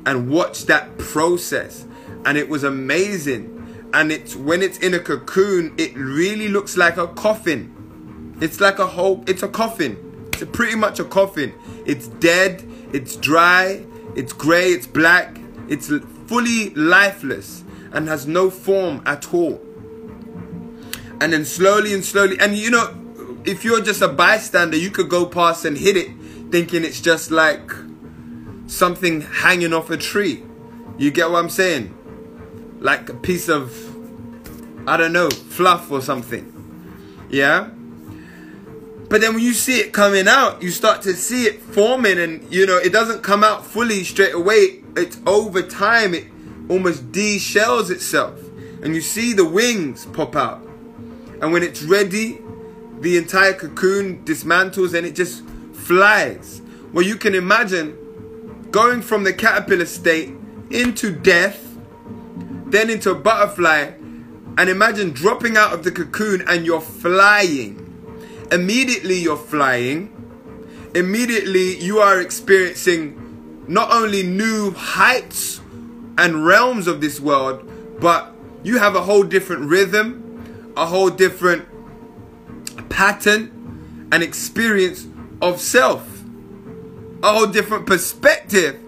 and 0.07 0.31
watch 0.31 0.65
that 0.65 0.97
process. 0.99 1.87
And 2.25 2.39
it 2.39 2.49
was 2.49 2.65
amazing. 2.65 3.89
And 3.93 4.11
it's 4.11 4.35
when 4.35 4.63
it's 4.63 4.79
in 4.79 4.95
a 4.95 4.99
cocoon, 4.99 5.75
it 5.77 5.95
really 5.95 6.49
looks 6.49 6.79
like 6.79 6.97
a 6.97 7.09
coffin 7.09 7.82
it's 8.43 8.61
like 8.61 8.81
a 8.81 8.87
whole, 8.87 9.23
it's 9.29 9.45
a 9.45 9.49
coffin. 9.49 10.29
It's 10.33 10.51
pretty 10.51 10.75
much 10.75 10.99
a 10.99 11.05
coffin. 11.05 11.55
It's 11.87 12.09
dead, 12.09 12.69
it's 12.93 13.15
dry, 13.15 13.85
it's 14.17 14.33
grey, 14.33 14.71
it's 14.71 14.87
black, 14.87 15.39
it's 15.69 15.93
fully 16.27 16.71
lifeless 16.71 17.63
and 17.93 18.09
has 18.09 18.27
no 18.27 18.51
form 18.51 19.01
at 19.07 19.33
all. 19.33 19.61
And 21.21 21.33
then 21.33 21.45
slowly 21.45 21.95
and 21.95 22.05
slowly, 22.05 22.37
and 22.41 22.57
you 22.57 22.71
know, 22.71 22.99
if 23.45 23.65
you're 23.65 23.81
just 23.81 24.03
a 24.03 24.09
bystander, 24.09 24.77
you 24.77 24.91
could 24.91 25.09
go 25.09 25.25
past 25.25 25.65
and 25.65 25.79
hit 25.79 25.97
it 25.97 26.11
thinking 26.51 26.85
it's 26.85 27.01
just 27.01 27.31
like 27.31 27.71
something 28.67 29.21
hanging 29.21 29.73
off 29.73 29.89
a 29.91 29.97
tree. 29.97 30.43
You 30.99 31.13
get 31.13 31.31
what 31.31 31.39
I'm 31.39 31.49
saying? 31.49 31.97
Like 32.81 33.09
a 33.09 33.15
piece 33.15 33.49
of, 33.49 33.73
I 34.89 34.97
don't 34.97 35.13
know, 35.13 35.31
fluff 35.31 35.93
or 35.93 36.01
something. 36.01 36.49
Yeah? 37.31 37.71
But 39.13 39.21
then 39.21 39.35
when 39.35 39.43
you 39.43 39.53
see 39.53 39.79
it 39.79 39.93
coming 39.93 40.27
out, 40.27 40.63
you 40.63 40.71
start 40.71 41.03
to 41.03 41.13
see 41.13 41.45
it 41.45 41.61
forming, 41.61 42.19
and 42.19 42.51
you 42.51 42.65
know, 42.65 42.79
it 42.79 42.95
doesn't 42.95 43.23
come 43.23 43.45
out 43.45 43.63
fully 43.63 44.05
straight 44.05 44.33
away. 44.33 44.83
It's 44.97 45.21
over 45.27 45.61
time, 45.61 46.15
it 46.15 46.25
almost 46.71 47.13
de-shells 47.13 47.91
itself. 47.91 48.41
And 48.83 48.95
you 48.95 49.03
see 49.03 49.35
the 49.35 49.45
wings 49.45 50.07
pop 50.07 50.35
out. 50.35 50.67
And 51.43 51.53
when 51.53 51.63
it's 51.63 51.83
ready, 51.83 52.39
the 53.01 53.19
entire 53.19 53.53
cocoon 53.53 54.25
dismantles 54.25 54.95
and 54.95 55.07
it 55.07 55.15
just 55.15 55.45
flies. 55.75 56.63
Well, 56.95 57.05
you 57.05 57.17
can 57.17 57.35
imagine 57.35 58.69
going 58.71 59.03
from 59.03 59.25
the 59.25 59.35
caterpillar 59.35 59.85
state 59.85 60.33
into 60.71 61.15
death, 61.15 61.77
then 62.65 62.89
into 62.89 63.11
a 63.11 63.15
butterfly, 63.15 63.91
and 64.57 64.71
imagine 64.71 65.11
dropping 65.11 65.59
out 65.59 65.75
of 65.75 65.85
the 65.85 65.93
cocoon 65.93 66.43
and 66.49 66.65
you're 66.65 66.81
flying. 66.81 67.92
Immediately, 68.53 69.15
you're 69.15 69.37
flying. 69.37 70.13
Immediately, 70.95 71.79
you 71.79 72.01
are 72.01 72.21
experiencing 72.21 73.65
not 73.67 73.91
only 73.91 74.23
new 74.23 74.73
heights 74.73 75.61
and 76.19 76.45
realms 76.45 76.87
of 76.87 77.01
this 77.01 77.19
world, 77.19 77.67
but 77.99 78.35
you 78.63 78.79
have 78.79 78.95
a 78.95 79.01
whole 79.01 79.23
different 79.23 79.71
rhythm, 79.71 80.73
a 80.77 80.85
whole 80.85 81.09
different 81.09 81.67
pattern 82.91 84.09
and 84.13 84.23
experience 84.23 85.07
of 85.41 85.59
self, 85.61 86.23
a 87.23 87.33
whole 87.33 87.47
different 87.47 87.87
perspective 87.87 88.79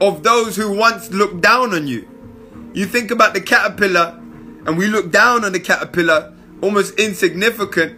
of 0.00 0.24
those 0.24 0.56
who 0.56 0.76
once 0.76 1.10
looked 1.10 1.40
down 1.40 1.72
on 1.72 1.86
you. 1.86 2.08
You 2.74 2.84
think 2.86 3.12
about 3.12 3.34
the 3.34 3.40
caterpillar, 3.40 4.18
and 4.66 4.76
we 4.76 4.88
look 4.88 5.12
down 5.12 5.44
on 5.44 5.52
the 5.52 5.60
caterpillar, 5.60 6.34
almost 6.60 6.98
insignificant. 6.98 7.97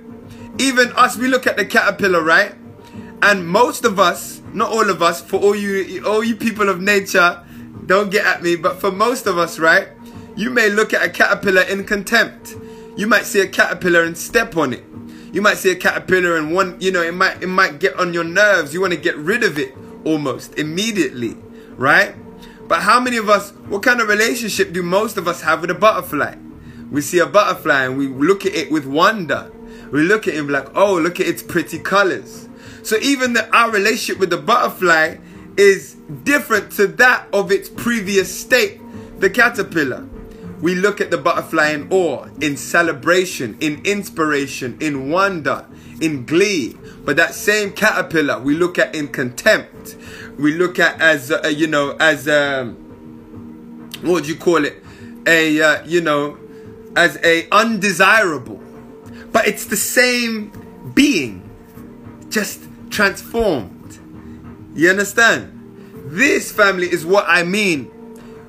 Even 0.61 0.93
us, 0.93 1.17
we 1.17 1.27
look 1.27 1.47
at 1.47 1.57
the 1.57 1.65
caterpillar, 1.65 2.23
right? 2.23 2.55
And 3.23 3.49
most 3.49 3.87
of 3.87 3.99
us, 3.99 4.43
not 4.53 4.71
all 4.71 4.91
of 4.91 5.01
us, 5.01 5.23
for 5.23 5.41
all 5.41 5.57
you 5.57 6.05
all 6.05 6.23
you 6.23 6.37
people 6.37 6.69
of 6.69 6.83
nature, 6.83 7.43
don't 7.87 8.11
get 8.11 8.27
at 8.27 8.43
me, 8.43 8.57
but 8.57 8.79
for 8.79 8.93
most 8.93 9.27
of 9.27 9.39
us, 9.39 9.59
right? 9.59 9.89
You 10.37 10.51
may 10.51 10.69
look 10.69 10.93
at 10.93 11.03
a 11.03 11.09
caterpillar 11.09 11.63
in 11.63 11.85
contempt. 11.85 12.57
You 12.95 13.07
might 13.07 13.25
see 13.25 13.41
a 13.41 13.49
caterpillar 13.49 14.03
and 14.03 14.17
step 14.17 14.57
on 14.59 14.75
it. 14.75 14.85
You 15.33 15.41
might 15.41 15.57
see 15.57 15.71
a 15.71 15.77
caterpillar 15.77 16.37
and 16.37 16.53
one, 16.53 16.77
you 16.79 16.93
know, 16.93 17.03
it 17.03 17.15
might 17.15 17.43
it 17.43 17.47
might 17.47 17.81
get 17.81 17.99
on 17.99 18.13
your 18.13 18.25
nerves. 18.25 18.75
You 18.75 18.83
want 18.83 18.93
to 18.93 19.01
get 19.01 19.17
rid 19.17 19.43
of 19.43 19.59
it 19.59 19.75
almost 20.05 20.59
immediately, 20.59 21.39
right? 21.77 22.15
But 22.69 22.83
how 22.83 23.01
many 23.01 23.17
of 23.17 23.31
us, 23.31 23.53
what 23.69 23.83
kind 23.83 24.03
of 24.03 24.09
relationship 24.09 24.75
do 24.75 24.83
most 24.83 25.17
of 25.17 25.27
us 25.27 25.41
have 25.41 25.63
with 25.63 25.71
a 25.71 25.75
butterfly? 25.75 26.37
We 26.91 27.01
see 27.01 27.19
a 27.19 27.27
butterfly 27.27 27.87
and 27.87 27.97
we 27.97 28.09
look 28.09 28.45
at 28.45 28.55
it 28.55 28.71
with 28.71 28.85
wonder. 28.85 29.51
We 29.91 30.03
look 30.03 30.29
at 30.29 30.35
it 30.35 30.43
like, 30.45 30.69
oh, 30.77 30.99
look 30.99 31.21
at 31.21 31.27
its 31.27 31.43
pretty 31.43 31.79
colors. 31.79 32.49
So 32.83 32.97
even 32.97 33.33
the, 33.35 33.55
our 33.55 33.71
relationship 33.71 34.19
with 34.19 34.31
the 34.31 34.39
butterfly 34.39 35.17
is 35.57 35.95
different 36.25 36.73
to 36.73 36.87
that 36.87 37.27
of 37.33 37.51
its 37.51 37.69
previous 37.69 38.35
state, 38.35 38.81
the 39.19 39.29
caterpillar. 39.29 40.07
We 40.61 40.75
look 40.75 41.01
at 41.01 41.11
the 41.11 41.19
butterfly 41.19 41.71
in 41.71 41.91
awe, 41.91 42.27
in 42.41 42.57
celebration, 42.57 43.57
in 43.61 43.85
inspiration, 43.85 44.77
in 44.81 45.11
wonder, 45.11 45.67
in 46.01 46.27
glee. 46.27 46.77
But 47.05 47.17
that 47.17 47.35
same 47.35 47.73
caterpillar 47.73 48.41
we 48.41 48.55
look 48.55 48.79
at 48.79 48.95
in 48.95 49.09
contempt. 49.09 49.97
We 50.39 50.53
look 50.55 50.79
at 50.79 51.01
as, 51.01 51.31
uh, 51.31 51.49
you 51.49 51.67
know, 51.67 51.97
as, 51.99 52.29
um, 52.29 52.77
what 54.03 54.13
would 54.13 54.29
you 54.29 54.37
call 54.37 54.65
it? 54.65 54.83
A, 55.27 55.61
uh, 55.61 55.85
you 55.87 56.01
know, 56.01 56.39
as 56.97 57.19
a 57.23 57.49
undesirable. 57.51 58.60
But 59.41 59.49
it's 59.49 59.65
the 59.65 59.77
same 59.79 60.53
being, 60.93 61.49
just 62.29 62.61
transformed. 62.91 63.99
You 64.75 64.91
understand? 64.91 65.89
This 66.11 66.53
family 66.53 66.93
is 66.93 67.07
what 67.07 67.25
I 67.27 67.43
mean 67.43 67.87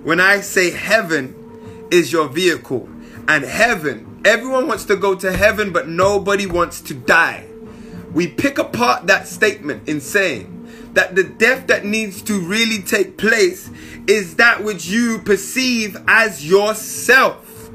when 0.04 0.20
I 0.20 0.42
say 0.42 0.70
heaven 0.70 1.88
is 1.92 2.12
your 2.12 2.28
vehicle. 2.28 2.90
And 3.30 3.46
heaven, 3.46 4.22
everyone 4.26 4.68
wants 4.68 4.84
to 4.84 4.98
go 4.98 5.16
to 5.16 5.32
heaven, 5.32 5.72
but 5.72 5.88
nobody 5.88 6.46
wants 6.46 6.82
to 6.82 6.94
die. 6.94 7.48
We 8.12 8.28
pick 8.28 8.58
apart 8.58 9.08
that 9.08 9.30
statement 9.30 9.88
in 9.88 10.02
saying 10.02 10.92
that 10.92 11.16
the 11.16 11.24
death 11.24 11.68
that 11.68 11.86
needs 11.86 12.22
to 12.24 12.38
really 12.38 12.84
take 12.84 13.18
place 13.18 13.72
is 14.08 14.36
that 14.36 14.62
which 14.62 14.88
you 14.88 15.20
perceive 15.20 15.96
as 16.10 16.46
yourself. 16.46 17.72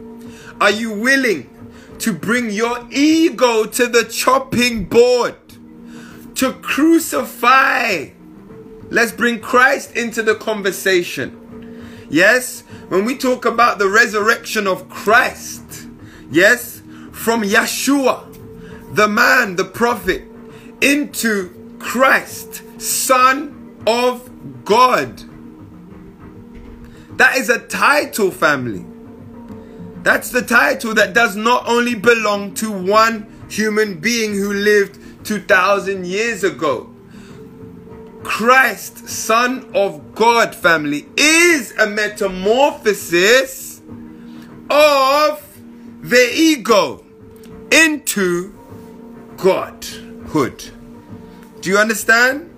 Are 0.60 0.70
you 0.70 0.92
willing 0.92 1.48
to 1.98 2.12
bring 2.12 2.50
your 2.50 2.86
ego 2.90 3.64
to 3.64 3.86
the 3.86 4.04
chopping 4.04 4.84
board? 4.84 5.36
To 6.36 6.52
crucify? 6.54 8.08
Let's 8.90 9.12
bring 9.12 9.40
Christ 9.40 9.96
into 9.96 10.22
the 10.22 10.34
conversation. 10.34 11.42
Yes, 12.08 12.62
when 12.88 13.04
we 13.04 13.16
talk 13.16 13.44
about 13.44 13.78
the 13.78 13.88
resurrection 13.88 14.66
of 14.66 14.88
Christ, 14.88 15.88
yes, 16.30 16.82
from 17.12 17.42
Yeshua, 17.42 18.94
the 18.94 19.08
man, 19.08 19.56
the 19.56 19.64
prophet, 19.64 20.22
into 20.80 21.76
Christ, 21.78 22.62
Son 22.80 23.82
of 23.86 24.30
God. 24.64 25.22
That 27.16 27.36
is 27.36 27.48
a 27.48 27.58
title, 27.58 28.30
family. 28.30 28.84
That's 30.06 30.30
the 30.30 30.42
title 30.42 30.94
that 30.94 31.14
does 31.14 31.34
not 31.34 31.66
only 31.66 31.96
belong 31.96 32.54
to 32.54 32.70
one 32.70 33.26
human 33.50 33.98
being 33.98 34.34
who 34.34 34.52
lived 34.52 35.26
2,000 35.26 36.06
years 36.06 36.44
ago. 36.44 36.94
Christ, 38.22 39.08
Son 39.08 39.68
of 39.74 40.14
God, 40.14 40.54
family, 40.54 41.08
is 41.16 41.76
a 41.76 41.88
metamorphosis 41.88 43.80
of 44.70 45.44
the 46.02 46.30
ego 46.32 47.04
into 47.72 48.54
Godhood. 49.38 50.70
Do 51.62 51.70
you 51.70 51.78
understand? 51.78 52.48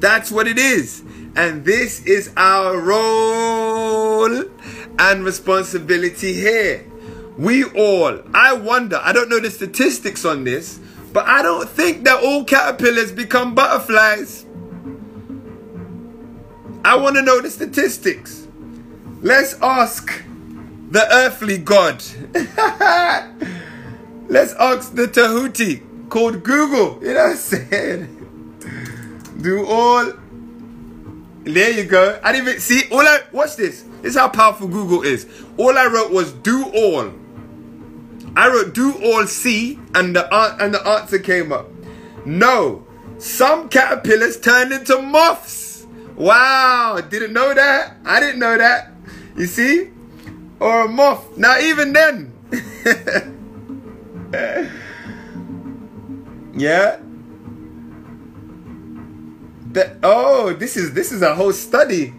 That's 0.00 0.32
what 0.32 0.48
it 0.48 0.58
is. 0.58 1.04
And 1.36 1.64
this 1.64 2.04
is 2.04 2.32
our 2.36 2.76
role 2.78 4.42
and 4.98 5.24
responsibility 5.24 6.32
here. 6.32 6.84
We 7.36 7.64
all, 7.64 8.20
I 8.34 8.52
wonder, 8.52 9.00
I 9.02 9.12
don't 9.12 9.28
know 9.28 9.40
the 9.40 9.50
statistics 9.50 10.24
on 10.24 10.44
this, 10.44 10.78
but 11.12 11.26
I 11.26 11.42
don't 11.42 11.68
think 11.68 12.04
that 12.04 12.22
all 12.22 12.44
caterpillars 12.44 13.12
become 13.12 13.54
butterflies. 13.54 14.46
I 16.84 16.96
want 16.96 17.16
to 17.16 17.22
know 17.22 17.40
the 17.40 17.50
statistics. 17.50 18.46
Let's 19.20 19.54
ask 19.62 20.12
the 20.90 21.06
earthly 21.12 21.58
God. 21.58 22.02
Let's 24.28 24.52
ask 24.54 24.94
the 24.94 25.06
Tahuti 25.06 25.82
called 26.08 26.42
Google. 26.42 26.98
You 27.02 27.14
know 27.14 27.22
what 27.24 27.30
I'm 27.30 27.36
saying? 27.36 28.18
Do 29.40 29.64
all. 29.66 30.12
There 31.44 31.70
you 31.70 31.84
go. 31.84 32.20
I 32.22 32.32
didn't 32.32 32.48
even 32.48 32.60
see. 32.60 32.88
All 32.90 33.00
I 33.00 33.20
watch 33.32 33.56
this. 33.56 33.82
This 34.02 34.14
is 34.14 34.16
how 34.16 34.28
powerful 34.28 34.68
Google 34.68 35.02
is. 35.02 35.26
All 35.56 35.76
I 35.76 35.86
wrote 35.86 36.12
was 36.12 36.32
do 36.32 36.70
all. 36.70 37.12
I 38.36 38.48
wrote 38.48 38.74
do 38.74 38.94
all 39.02 39.26
see, 39.26 39.78
and 39.94 40.16
the 40.16 40.28
and 40.62 40.72
the 40.72 40.86
answer 40.86 41.18
came 41.18 41.52
up. 41.52 41.68
No, 42.24 42.86
some 43.18 43.68
caterpillars 43.68 44.40
turned 44.40 44.72
into 44.72 45.02
moths. 45.02 45.86
Wow, 46.16 47.00
didn't 47.08 47.32
know 47.32 47.52
that. 47.52 47.96
I 48.04 48.20
didn't 48.20 48.38
know 48.38 48.56
that. 48.56 48.92
You 49.36 49.46
see? 49.46 49.90
Or 50.60 50.84
a 50.84 50.88
moth. 50.88 51.36
Now 51.36 51.58
even 51.58 51.92
then. 51.92 52.32
yeah. 56.54 57.01
Oh, 60.02 60.52
this 60.52 60.76
is 60.76 60.92
this 60.94 61.12
is 61.12 61.22
a 61.22 61.34
whole 61.34 61.52
study. 61.52 62.14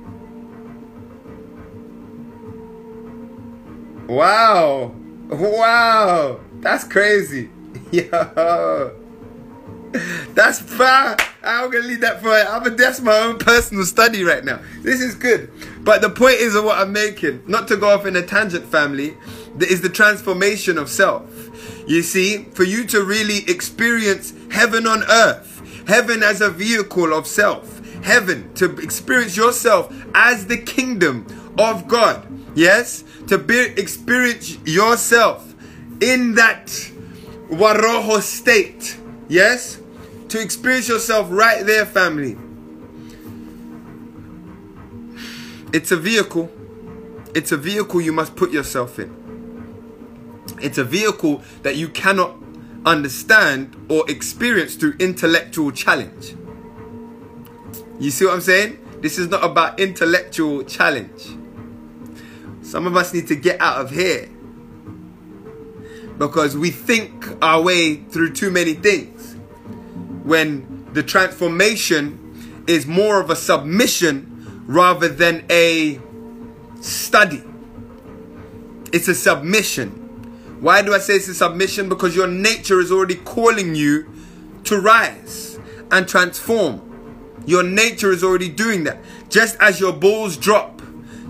Wow. 4.07 4.93
Wow. 5.29 6.39
That's 6.59 6.83
crazy. 6.83 7.49
Yo. 7.91 8.99
That's 10.33 10.59
fine. 10.59 11.17
I'm 11.43 11.69
gonna 11.69 11.85
leave 11.85 12.01
that 12.01 12.21
for. 12.21 12.29
I'm 12.29 12.65
a, 12.65 12.69
that's 12.71 13.01
my 13.01 13.17
own 13.19 13.37
personal 13.37 13.85
study 13.85 14.23
right 14.23 14.43
now. 14.43 14.59
This 14.81 15.01
is 15.01 15.13
good, 15.13 15.51
but 15.83 16.01
the 16.01 16.09
point 16.09 16.37
is 16.37 16.55
of 16.55 16.63
what 16.63 16.79
I'm 16.79 16.91
making. 16.91 17.43
Not 17.47 17.67
to 17.67 17.77
go 17.77 17.89
off 17.89 18.05
in 18.05 18.15
a 18.15 18.21
tangent, 18.21 18.65
family. 18.65 19.17
Is 19.59 19.81
the 19.81 19.89
transformation 19.89 20.79
of 20.79 20.89
self. 20.89 21.29
You 21.85 22.01
see, 22.01 22.45
for 22.53 22.63
you 22.63 22.85
to 22.87 23.03
really 23.03 23.47
experience 23.47 24.33
heaven 24.49 24.87
on 24.87 25.03
earth, 25.03 25.52
heaven 25.87 26.23
as 26.23 26.41
a 26.41 26.49
vehicle 26.49 27.13
of 27.13 27.27
self, 27.27 27.79
heaven 28.03 28.53
to 28.55 28.75
experience 28.77 29.35
yourself 29.37 29.93
as 30.13 30.47
the 30.47 30.57
kingdom 30.57 31.25
of 31.57 31.87
God. 31.87 32.27
Yes, 32.55 33.03
to 33.27 33.37
be, 33.37 33.59
experience 33.77 34.57
yourself 34.65 35.53
in 36.01 36.35
that 36.35 36.67
waroho 37.49 38.21
state. 38.21 38.97
Yes, 39.27 39.79
to 40.29 40.39
experience 40.41 40.87
yourself 40.87 41.27
right 41.29 41.65
there, 41.65 41.85
family. 41.85 42.37
It's 45.73 45.91
a 45.91 45.97
vehicle. 45.97 46.51
It's 47.33 47.51
a 47.51 47.57
vehicle 47.57 47.99
you 48.01 48.13
must 48.13 48.35
put 48.35 48.51
yourself 48.51 48.99
in. 48.99 49.23
It's 50.61 50.77
a 50.77 50.83
vehicle 50.83 51.41
that 51.63 51.75
you 51.75 51.89
cannot 51.89 52.42
understand 52.85 53.75
or 53.89 54.09
experience 54.09 54.75
through 54.75 54.95
intellectual 54.99 55.71
challenge. 55.71 56.35
You 57.99 58.11
see 58.11 58.25
what 58.25 58.35
I'm 58.35 58.41
saying? 58.41 58.79
This 59.01 59.17
is 59.17 59.27
not 59.27 59.43
about 59.43 59.79
intellectual 59.79 60.63
challenge. 60.63 61.37
Some 62.61 62.87
of 62.87 62.95
us 62.95 63.13
need 63.13 63.27
to 63.27 63.35
get 63.35 63.61
out 63.61 63.81
of 63.81 63.91
here 63.91 64.29
because 66.17 66.55
we 66.55 66.69
think 66.69 67.25
our 67.41 67.61
way 67.61 67.95
through 67.95 68.33
too 68.33 68.51
many 68.51 68.73
things 68.73 69.33
when 70.23 70.87
the 70.93 71.03
transformation 71.03 72.63
is 72.67 72.85
more 72.85 73.19
of 73.19 73.29
a 73.29 73.35
submission 73.35 74.63
rather 74.67 75.09
than 75.09 75.45
a 75.49 75.99
study. 76.81 77.43
It's 78.91 79.07
a 79.07 79.15
submission. 79.15 80.02
Why 80.63 80.81
do 80.81 80.93
I 80.93 80.99
say 80.99 81.15
it's 81.15 81.27
a 81.27 81.33
submission? 81.33 81.89
Because 81.89 82.15
your 82.15 82.25
nature 82.25 82.79
is 82.79 82.89
already 82.89 83.15
calling 83.15 83.75
you 83.75 84.09
to 84.63 84.79
rise 84.79 85.59
and 85.91 86.07
transform. 86.07 86.81
Your 87.45 87.63
nature 87.63 88.13
is 88.13 88.23
already 88.23 88.47
doing 88.47 88.85
that. 88.85 88.99
Just 89.27 89.57
as 89.59 89.81
your 89.81 89.91
balls 89.91 90.37
drop, 90.37 90.81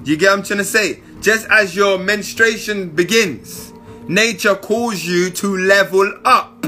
you 0.06 0.17
get 0.17 0.30
what 0.30 0.38
I'm 0.38 0.43
trying 0.43 0.60
to 0.60 0.63
say? 0.63 1.02
Just 1.19 1.48
as 1.50 1.76
your 1.76 1.98
menstruation 1.98 2.91
begins, 2.91 3.74
nature 4.08 4.54
calls 4.54 5.04
you 5.04 5.32
to 5.32 5.58
level 5.58 6.13
up. 6.26 6.67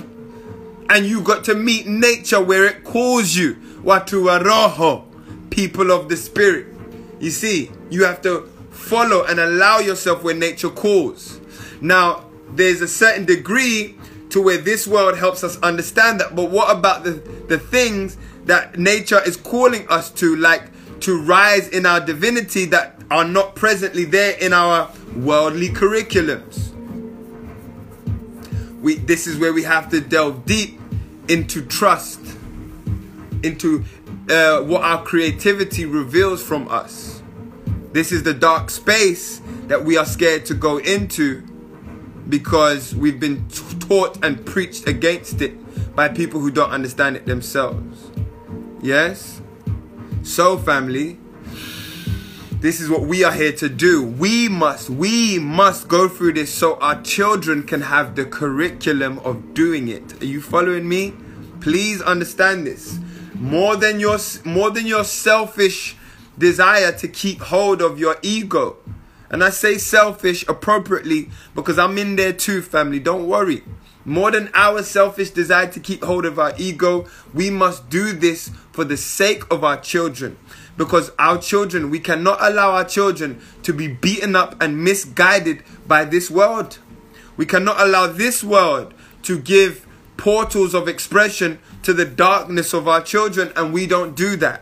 And 0.89 1.05
you 1.05 1.21
got 1.21 1.43
to 1.43 1.53
meet 1.53 1.85
nature 1.85 2.41
where 2.41 2.65
it 2.65 2.83
calls 2.83 3.35
you. 3.35 3.57
Watu 3.83 5.03
people 5.51 5.91
of 5.91 6.09
the 6.09 6.17
spirit. 6.17 6.65
You 7.19 7.29
see, 7.29 7.69
you 7.91 8.05
have 8.05 8.23
to 8.23 8.49
follow 8.71 9.23
and 9.23 9.39
allow 9.39 9.77
yourself 9.77 10.23
where 10.23 10.33
nature 10.33 10.69
calls. 10.71 11.39
Now, 11.79 12.24
there's 12.55 12.81
a 12.81 12.87
certain 12.87 13.25
degree 13.25 13.95
to 14.29 14.41
where 14.41 14.57
this 14.57 14.87
world 14.87 15.17
helps 15.17 15.43
us 15.43 15.57
understand 15.61 16.19
that. 16.19 16.35
But 16.35 16.49
what 16.51 16.75
about 16.75 17.03
the, 17.03 17.11
the 17.47 17.59
things 17.59 18.17
that 18.45 18.77
nature 18.77 19.21
is 19.25 19.37
calling 19.37 19.87
us 19.87 20.09
to, 20.11 20.35
like 20.35 20.63
to 21.01 21.21
rise 21.21 21.67
in 21.69 21.85
our 21.85 21.99
divinity 21.99 22.65
that 22.65 23.01
are 23.11 23.23
not 23.25 23.55
presently 23.55 24.05
there 24.05 24.37
in 24.37 24.53
our 24.53 24.91
worldly 25.15 25.69
curriculums? 25.69 26.71
We, 28.81 28.95
this 28.95 29.25
is 29.25 29.39
where 29.39 29.53
we 29.53 29.63
have 29.63 29.89
to 29.91 30.01
delve 30.01 30.45
deep 30.45 30.79
into 31.27 31.65
trust, 31.65 32.19
into 33.41 33.83
uh, 34.29 34.61
what 34.61 34.81
our 34.81 35.03
creativity 35.03 35.85
reveals 35.85 36.43
from 36.43 36.67
us. 36.67 37.21
This 37.93 38.11
is 38.11 38.23
the 38.23 38.33
dark 38.33 38.69
space 38.69 39.41
that 39.67 39.85
we 39.85 39.97
are 39.97 40.05
scared 40.05 40.45
to 40.47 40.53
go 40.53 40.77
into 40.77 41.43
because 42.29 42.95
we've 42.95 43.19
been 43.19 43.47
taught 43.49 44.23
and 44.23 44.45
preached 44.45 44.87
against 44.87 45.41
it 45.41 45.95
by 45.95 46.09
people 46.09 46.39
who 46.39 46.51
don't 46.51 46.71
understand 46.71 47.15
it 47.15 47.25
themselves. 47.25 48.11
Yes? 48.81 49.41
So, 50.23 50.57
family, 50.57 51.19
this 52.65 52.81
is 52.81 52.89
what 52.89 53.01
we 53.01 53.23
are 53.23 53.31
here 53.31 53.51
to 53.53 53.69
do. 53.69 54.03
We 54.03 54.49
must, 54.49 54.89
we 54.89 55.37
must 55.39 55.87
go 55.87 56.07
through 56.07 56.33
this 56.33 56.51
so 56.51 56.77
our 56.77 57.01
children 57.03 57.63
can 57.63 57.81
have 57.81 58.15
the 58.15 58.25
curriculum 58.25 59.19
of 59.19 59.53
doing 59.53 59.87
it. 59.87 60.21
Are 60.21 60.25
you 60.25 60.41
following 60.41 60.89
me? 60.89 61.13
Please 61.61 62.01
understand 62.01 62.65
this. 62.65 62.99
More 63.35 63.75
than 63.75 63.99
your 63.99 64.17
more 64.45 64.71
than 64.71 64.87
your 64.87 65.03
selfish 65.03 65.95
desire 66.37 66.91
to 66.93 67.07
keep 67.07 67.39
hold 67.39 67.81
of 67.81 67.99
your 67.99 68.17
ego. 68.21 68.77
And 69.35 69.43
I 69.43 69.49
say 69.49 69.77
selfish 69.77 70.47
appropriately 70.47 71.29
because 71.55 71.77
I'm 71.77 71.97
in 71.97 72.15
there 72.15 72.31
too, 72.31 72.61
family. 72.61 72.99
Don't 72.99 73.27
worry. 73.27 73.63
More 74.05 74.31
than 74.31 74.49
our 74.53 74.81
selfish 74.81 75.31
desire 75.31 75.67
to 75.73 75.79
keep 75.81 76.05
hold 76.05 76.25
of 76.25 76.39
our 76.39 76.53
ego, 76.57 77.05
we 77.33 77.49
must 77.49 77.89
do 77.89 78.13
this 78.13 78.49
for 78.71 78.85
the 78.85 78.95
sake 78.95 79.43
of 79.51 79.61
our 79.61 79.75
children. 79.75 80.37
Because 80.77 81.11
our 81.19 81.37
children, 81.37 81.89
we 81.89 81.99
cannot 81.99 82.37
allow 82.39 82.71
our 82.71 82.85
children 82.85 83.41
to 83.63 83.73
be 83.73 83.89
beaten 83.89 84.37
up 84.37 84.55
and 84.61 84.81
misguided 84.81 85.63
by 85.85 86.05
this 86.05 86.31
world. 86.31 86.79
We 87.35 87.45
cannot 87.45 87.81
allow 87.81 88.07
this 88.07 88.41
world 88.41 88.93
to 89.23 89.37
give 89.37 89.85
portals 90.15 90.73
of 90.73 90.87
expression 90.87 91.59
to 91.83 91.91
the 91.91 92.05
darkness 92.05 92.71
of 92.71 92.87
our 92.87 93.01
children, 93.01 93.51
and 93.57 93.73
we 93.73 93.85
don't 93.85 94.15
do 94.15 94.37
that. 94.37 94.61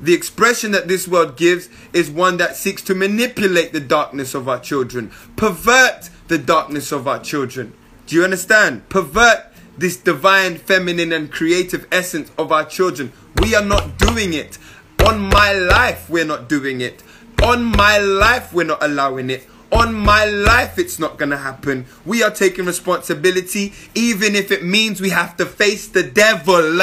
The 0.00 0.14
expression 0.14 0.72
that 0.72 0.88
this 0.88 1.06
world 1.06 1.36
gives 1.36 1.68
is 1.92 2.10
one 2.10 2.36
that 2.38 2.56
seeks 2.56 2.82
to 2.82 2.94
manipulate 2.94 3.72
the 3.72 3.80
darkness 3.80 4.34
of 4.34 4.48
our 4.48 4.58
children, 4.58 5.10
pervert 5.36 6.10
the 6.28 6.38
darkness 6.38 6.92
of 6.92 7.06
our 7.06 7.20
children. 7.20 7.72
Do 8.06 8.16
you 8.16 8.24
understand? 8.24 8.88
Pervert 8.88 9.46
this 9.78 9.96
divine, 9.96 10.56
feminine, 10.56 11.12
and 11.12 11.30
creative 11.30 11.86
essence 11.90 12.30
of 12.38 12.52
our 12.52 12.64
children. 12.64 13.12
We 13.40 13.54
are 13.54 13.64
not 13.64 13.98
doing 13.98 14.34
it. 14.34 14.58
On 15.06 15.20
my 15.20 15.52
life, 15.52 16.08
we're 16.08 16.24
not 16.24 16.48
doing 16.48 16.80
it. 16.80 17.02
On 17.42 17.64
my 17.64 17.98
life, 17.98 18.52
we're 18.52 18.64
not 18.64 18.82
allowing 18.82 19.30
it. 19.30 19.46
On 19.72 19.92
my 19.92 20.24
life, 20.24 20.78
it's 20.78 20.98
not 20.98 21.18
to 21.18 21.36
happen. 21.36 21.86
We 22.04 22.22
are 22.22 22.30
taking 22.30 22.64
responsibility, 22.64 23.72
even 23.94 24.36
if 24.36 24.50
it 24.50 24.64
means 24.64 25.00
we 25.00 25.10
have 25.10 25.36
to 25.38 25.46
face 25.46 25.88
the 25.88 26.02
devil 26.02 26.80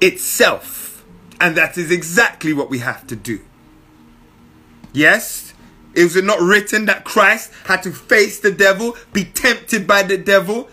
itself. 0.00 0.77
And 1.40 1.56
that 1.56 1.78
is 1.78 1.90
exactly 1.90 2.52
what 2.52 2.70
we 2.70 2.78
have 2.80 3.06
to 3.08 3.16
do. 3.16 3.40
Yes, 4.92 5.54
is 5.94 6.16
it 6.16 6.24
not 6.24 6.40
written 6.40 6.86
that 6.86 7.04
Christ 7.04 7.52
had 7.64 7.82
to 7.82 7.92
face 7.92 8.40
the 8.40 8.50
devil, 8.50 8.96
be 9.12 9.24
tempted 9.24 9.86
by 9.86 10.02
the 10.02 10.18
devil, 10.18 10.68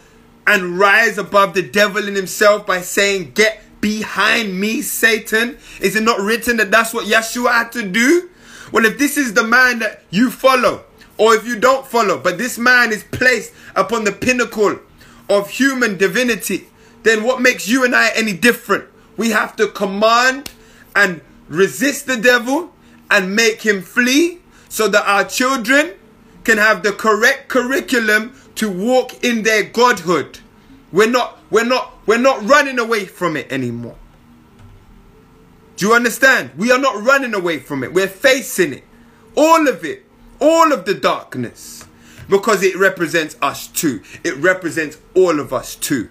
and 0.48 0.78
rise 0.78 1.18
above 1.18 1.54
the 1.54 1.62
devil 1.62 2.08
in 2.08 2.16
himself 2.16 2.66
by 2.66 2.82
saying, 2.82 3.32
Get 3.32 3.62
behind 3.82 4.60
me, 4.60 4.82
Satan? 4.82 5.58
Is 5.80 5.96
it 5.96 6.04
not 6.04 6.20
written 6.20 6.58
that 6.58 6.72
that's 6.72 6.94
what 6.94 7.06
Yeshua 7.06 7.52
had 7.52 7.72
to 7.74 7.88
do? 7.88 8.30
Well, 8.72 8.86
if 8.86 8.98
this 8.98 9.18
is 9.18 9.34
the 9.34 9.44
man 9.44 9.80
that 9.80 10.04
you 10.10 10.32
follow, 10.32 10.84
or 11.18 11.36
if 11.36 11.46
you 11.46 11.60
don't 11.60 11.86
follow, 11.86 12.20
but 12.20 12.38
this 12.38 12.58
man 12.58 12.92
is 12.92 13.04
placed 13.06 13.54
upon 13.76 14.04
the 14.04 14.12
pinnacle 14.12 14.80
of 15.30 15.50
human 15.50 15.98
divinity, 15.98 16.68
then 17.04 17.24
what 17.24 17.42
makes 17.42 17.68
you 17.68 17.84
and 17.86 17.96
I 17.96 18.10
any 18.16 18.34
different? 18.34 18.86
We 19.18 19.30
have 19.30 19.56
to 19.58 19.68
command 19.70 20.52
and 20.96 21.22
resist 21.48 22.08
the 22.08 22.18
devil 22.18 22.74
and 23.12 23.36
make 23.36 23.62
him 23.62 23.82
flee 23.82 24.40
so 24.70 24.88
that 24.88 25.08
our 25.08 25.26
children 25.26 25.94
can 26.44 26.58
have 26.58 26.84
the 26.84 26.92
correct 26.92 27.50
curriculum 27.50 28.34
to 28.56 28.70
walk 28.72 29.24
in 29.24 29.44
their 29.44 29.64
godhood. 29.64 30.40
We're 30.92 31.10
not 31.10 31.40
we're 31.50 31.66
not 31.66 31.94
we're 32.08 32.18
not 32.18 32.48
running 32.48 32.80
away 32.80 33.06
from 33.06 33.36
it 33.36 33.52
anymore. 33.52 33.98
Do 35.76 35.88
you 35.88 35.94
understand? 35.94 36.52
We 36.58 36.72
are 36.72 36.80
not 36.80 37.04
running 37.04 37.34
away 37.34 37.60
from 37.60 37.84
it. 37.84 37.94
We're 37.94 38.08
facing 38.08 38.74
it. 38.74 38.84
All 39.36 39.68
of 39.68 39.84
it. 39.84 40.06
All 40.40 40.72
of 40.72 40.86
the 40.86 40.94
darkness. 40.94 41.86
Because 42.30 42.64
it 42.64 42.78
represents 42.78 43.36
us 43.42 43.68
too. 43.68 44.02
It 44.24 44.38
represents 44.38 44.98
all 45.14 45.40
of 45.40 45.54
us 45.54 45.76
too. 45.76 46.10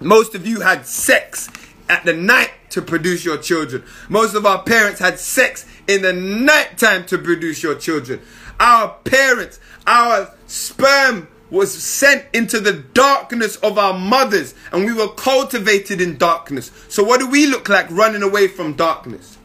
Most 0.00 0.34
of 0.34 0.46
you 0.46 0.60
had 0.60 0.86
sex 0.86 1.48
at 1.88 2.04
the 2.04 2.12
night 2.12 2.50
to 2.70 2.82
produce 2.82 3.24
your 3.24 3.38
children. 3.38 3.84
Most 4.08 4.34
of 4.34 4.46
our 4.46 4.62
parents 4.62 5.00
had 5.00 5.18
sex 5.18 5.66
in 5.86 6.02
the 6.02 6.12
night 6.12 6.78
time 6.78 7.04
to 7.06 7.18
produce 7.18 7.62
your 7.62 7.74
children. 7.74 8.20
Our 8.58 8.88
parents, 9.04 9.60
our 9.86 10.32
sperm 10.46 11.28
was 11.50 11.72
sent 11.72 12.24
into 12.32 12.58
the 12.58 12.72
darkness 12.72 13.56
of 13.56 13.78
our 13.78 13.96
mothers 13.96 14.54
and 14.72 14.84
we 14.84 14.92
were 14.92 15.08
cultivated 15.08 16.00
in 16.00 16.16
darkness. 16.16 16.70
So 16.88 17.04
what 17.04 17.20
do 17.20 17.28
we 17.28 17.46
look 17.46 17.68
like 17.68 17.90
running 17.90 18.22
away 18.22 18.48
from 18.48 18.74
darkness? 18.74 19.38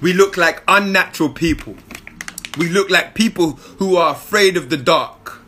We 0.00 0.12
look 0.12 0.36
like 0.36 0.62
unnatural 0.68 1.30
people. 1.30 1.74
We 2.58 2.68
look 2.68 2.90
like 2.90 3.14
people 3.14 3.52
who 3.78 3.96
are 3.96 4.12
afraid 4.12 4.56
of 4.56 4.70
the 4.70 4.76
dark. 4.76 5.40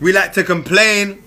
We 0.00 0.12
like 0.12 0.32
to 0.34 0.44
complain 0.44 1.22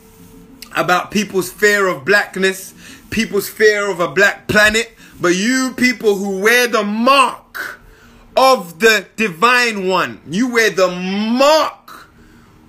about 0.75 1.11
people's 1.11 1.51
fear 1.51 1.87
of 1.87 2.05
blackness, 2.05 2.73
people's 3.09 3.49
fear 3.49 3.89
of 3.89 3.99
a 3.99 4.07
black 4.07 4.47
planet, 4.47 4.93
but 5.19 5.35
you 5.35 5.73
people 5.75 6.15
who 6.15 6.39
wear 6.39 6.67
the 6.67 6.83
mark 6.83 7.79
of 8.37 8.79
the 8.79 9.07
divine 9.15 9.87
one, 9.87 10.21
you 10.29 10.49
wear 10.51 10.69
the 10.69 10.89
mark 10.89 12.09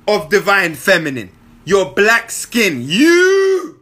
of 0.08 0.28
divine 0.28 0.74
feminine, 0.74 1.30
your 1.64 1.92
black 1.92 2.30
skin, 2.30 2.82
you 2.82 3.80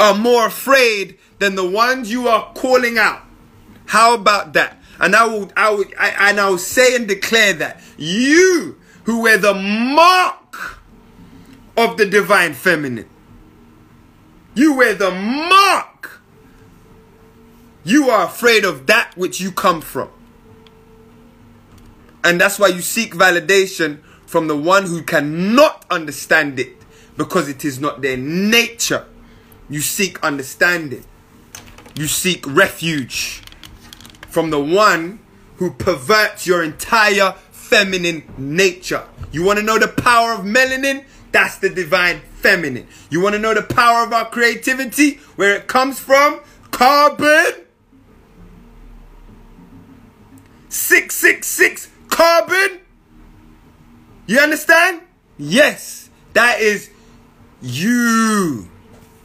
are 0.00 0.14
more 0.14 0.46
afraid 0.46 1.18
than 1.38 1.54
the 1.54 1.68
ones 1.68 2.10
you 2.10 2.28
are 2.28 2.52
calling 2.54 2.98
out. 2.98 3.22
How 3.86 4.14
about 4.14 4.52
that? 4.54 4.76
And 5.00 5.14
I 5.14 5.26
will, 5.26 5.50
I 5.56 5.70
will, 5.70 5.84
I, 5.98 6.30
and 6.30 6.40
I 6.40 6.50
will 6.50 6.58
say 6.58 6.96
and 6.96 7.06
declare 7.06 7.52
that 7.54 7.80
you 7.96 8.78
who 9.04 9.22
wear 9.22 9.38
the 9.38 9.54
mark 9.54 10.37
of 11.78 11.96
the 11.96 12.04
divine 12.04 12.54
feminine, 12.54 13.08
you 14.54 14.74
wear 14.74 14.94
the 14.94 15.10
mark. 15.10 16.20
You 17.84 18.10
are 18.10 18.26
afraid 18.26 18.64
of 18.64 18.86
that 18.86 19.16
which 19.16 19.40
you 19.40 19.52
come 19.52 19.80
from. 19.80 20.10
And 22.24 22.40
that's 22.40 22.58
why 22.58 22.68
you 22.68 22.80
seek 22.80 23.14
validation 23.14 24.00
from 24.26 24.48
the 24.48 24.56
one 24.56 24.86
who 24.86 25.02
cannot 25.02 25.86
understand 25.88 26.58
it 26.58 26.76
because 27.16 27.48
it 27.48 27.64
is 27.64 27.80
not 27.80 28.02
their 28.02 28.16
nature. 28.16 29.06
You 29.70 29.80
seek 29.80 30.22
understanding. 30.22 31.04
You 31.94 32.06
seek 32.06 32.44
refuge 32.46 33.42
from 34.28 34.50
the 34.50 34.60
one 34.60 35.20
who 35.56 35.70
perverts 35.70 36.46
your 36.46 36.62
entire 36.62 37.32
feminine 37.52 38.24
nature. 38.36 39.06
You 39.30 39.44
want 39.44 39.58
to 39.58 39.64
know 39.64 39.78
the 39.78 39.88
power 39.88 40.32
of 40.32 40.40
melanin? 40.40 41.04
That's 41.32 41.58
the 41.58 41.68
divine 41.68 42.20
feminine. 42.36 42.86
You 43.10 43.20
want 43.20 43.34
to 43.34 43.38
know 43.38 43.54
the 43.54 43.62
power 43.62 44.04
of 44.04 44.12
our 44.12 44.28
creativity? 44.28 45.16
Where 45.36 45.54
it 45.54 45.66
comes 45.66 45.98
from? 45.98 46.40
Carbon. 46.70 47.64
666 50.68 51.90
carbon. 52.08 52.80
You 54.26 54.38
understand? 54.38 55.02
Yes, 55.38 56.10
that 56.34 56.60
is 56.60 56.90
you. 57.62 58.68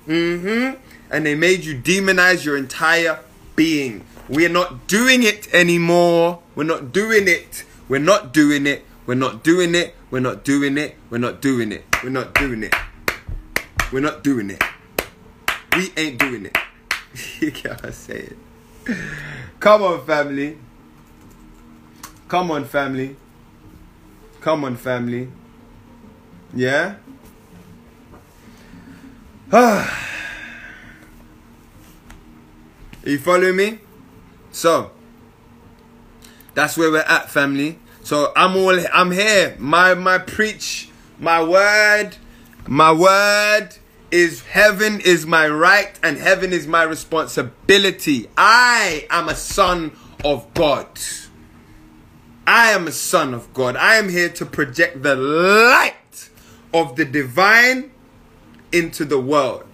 Mm-hmm. 0.07 0.79
And 1.11 1.25
they 1.25 1.35
made 1.35 1.65
you 1.65 1.75
demonize 1.75 2.45
your 2.45 2.57
entire 2.57 3.19
being. 3.55 4.05
We're 4.29 4.49
not 4.49 4.87
doing 4.87 5.23
it 5.23 5.53
anymore. 5.53 6.41
We're 6.55 6.63
not 6.63 6.91
doing 6.91 7.27
it. 7.27 7.65
We're 7.89 7.99
not 7.99 8.33
doing 8.33 8.65
it. 8.65 8.85
We're 9.05 9.15
not 9.15 9.43
doing 9.43 9.75
it. 9.75 9.95
We're 10.09 10.21
not 10.21 10.43
doing 10.43 10.77
it. 10.77 10.95
We're 11.09 11.17
not 11.17 11.41
doing 11.41 11.71
it. 11.71 11.92
We're 12.03 12.09
not 12.09 12.33
doing 12.33 12.63
it. 12.63 12.75
We're 13.91 14.01
not 14.01 14.23
doing 14.23 14.49
it. 14.49 14.61
We 15.77 15.91
ain't 15.95 16.19
doing 16.19 16.45
it. 16.45 16.57
you 17.39 17.51
can't 17.51 17.93
say 17.93 18.29
it. 18.85 18.97
Come 19.59 19.83
on, 19.83 20.05
family. 20.05 20.57
Come 22.27 22.51
on, 22.51 22.65
family. 22.65 23.15
Come 24.41 24.65
on, 24.65 24.75
family. 24.75 25.29
Yeah? 26.53 26.95
Are 29.51 29.87
you 33.05 33.17
following 33.19 33.55
me? 33.55 33.79
So, 34.51 34.91
that's 36.53 36.77
where 36.77 36.91
we're 36.91 36.99
at, 36.99 37.29
family. 37.29 37.79
So 38.03 38.33
I'm 38.35 38.57
all 38.57 38.77
I'm 38.93 39.11
here. 39.11 39.55
My 39.57 39.93
my 39.93 40.17
preach, 40.17 40.89
my 41.23 41.41
word, 41.41 42.17
my 42.67 42.91
word 42.91 43.69
is 44.11 44.41
heaven 44.41 44.99
is 44.99 45.25
my 45.25 45.47
right 45.47 45.99
and 46.03 46.17
heaven 46.17 46.53
is 46.53 46.67
my 46.67 46.83
responsibility. 46.83 48.29
I 48.37 49.07
am 49.09 49.29
a 49.29 49.35
son 49.35 49.93
of 50.23 50.53
God. 50.53 50.87
I 52.45 52.71
am 52.71 52.87
a 52.87 52.91
son 52.91 53.33
of 53.33 53.53
God. 53.53 53.75
I 53.75 53.95
am 53.95 54.09
here 54.09 54.29
to 54.29 54.45
project 54.45 55.01
the 55.01 55.15
light 55.15 56.29
of 56.73 56.95
the 56.95 57.05
divine 57.05 57.91
into 58.71 59.05
the 59.05 59.19
world 59.19 59.65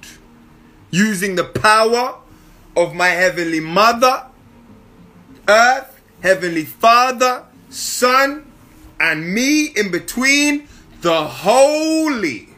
using 0.92 1.36
the 1.36 1.44
power 1.44 2.16
of 2.78 2.94
my 2.94 3.10
heavenly 3.10 3.60
mother 3.60 4.26
earth, 5.50 6.00
Heavenly 6.22 6.66
Father, 6.66 7.46
Son, 7.70 8.52
and 9.00 9.34
me 9.34 9.66
in 9.66 9.92
between, 9.92 10.68
the 11.02 11.24
holy, 11.26 12.50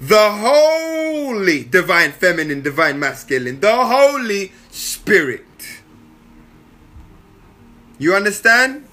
the 0.00 0.30
holy 0.30 1.64
divine 1.64 2.12
feminine, 2.12 2.62
divine 2.62 2.98
masculine, 2.98 3.60
the 3.60 3.84
Holy 3.84 4.52
Spirit. 4.70 5.44
You 7.98 8.14
understand? 8.14 8.86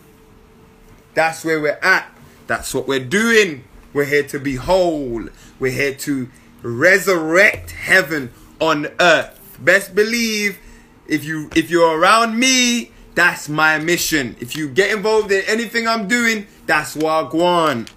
That's 1.14 1.44
where 1.44 1.60
we're 1.60 1.80
at. 1.82 2.12
That's 2.48 2.74
what 2.74 2.88
we're 2.88 3.06
doing. 3.06 3.64
We're 3.94 4.06
here 4.06 4.24
to 4.24 4.40
be 4.40 4.56
whole. 4.56 5.30
We're 5.60 5.72
here 5.72 5.96
to 5.96 6.30
resurrect 6.62 7.72
heaven 7.72 8.32
on 8.60 8.88
earth. 9.00 9.58
Best 9.60 9.94
believe 9.96 10.60
if 11.08 11.24
you 11.24 11.50
if 11.56 11.70
you're 11.70 11.98
around 11.98 12.38
me 12.40 12.92
that's 13.20 13.50
my 13.50 13.78
mission. 13.80 14.38
If 14.40 14.56
you 14.56 14.70
get 14.70 14.92
involved 14.96 15.30
in 15.30 15.44
anything 15.46 15.90
I'm 15.90 16.08
doing, 16.08 16.48
that's 16.66 16.96
Wagwan. 16.96 17.90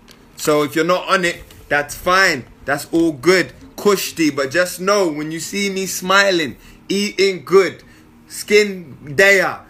So 0.42 0.64
if 0.64 0.74
you're 0.74 0.85
not 0.85 1.09
on 1.09 1.24
it, 1.24 1.40
that's 1.68 1.94
fine. 1.94 2.46
That's 2.64 2.92
all 2.92 3.12
good. 3.12 3.52
Kushti. 3.76 4.35
But 4.35 4.50
just 4.50 4.81
know 4.81 5.07
when 5.07 5.31
you 5.31 5.38
see 5.38 5.70
me 5.70 5.87
smiling, 5.87 6.57
eating 6.88 7.44
good, 7.44 7.85
skin 8.26 8.98
daya. 9.05 9.61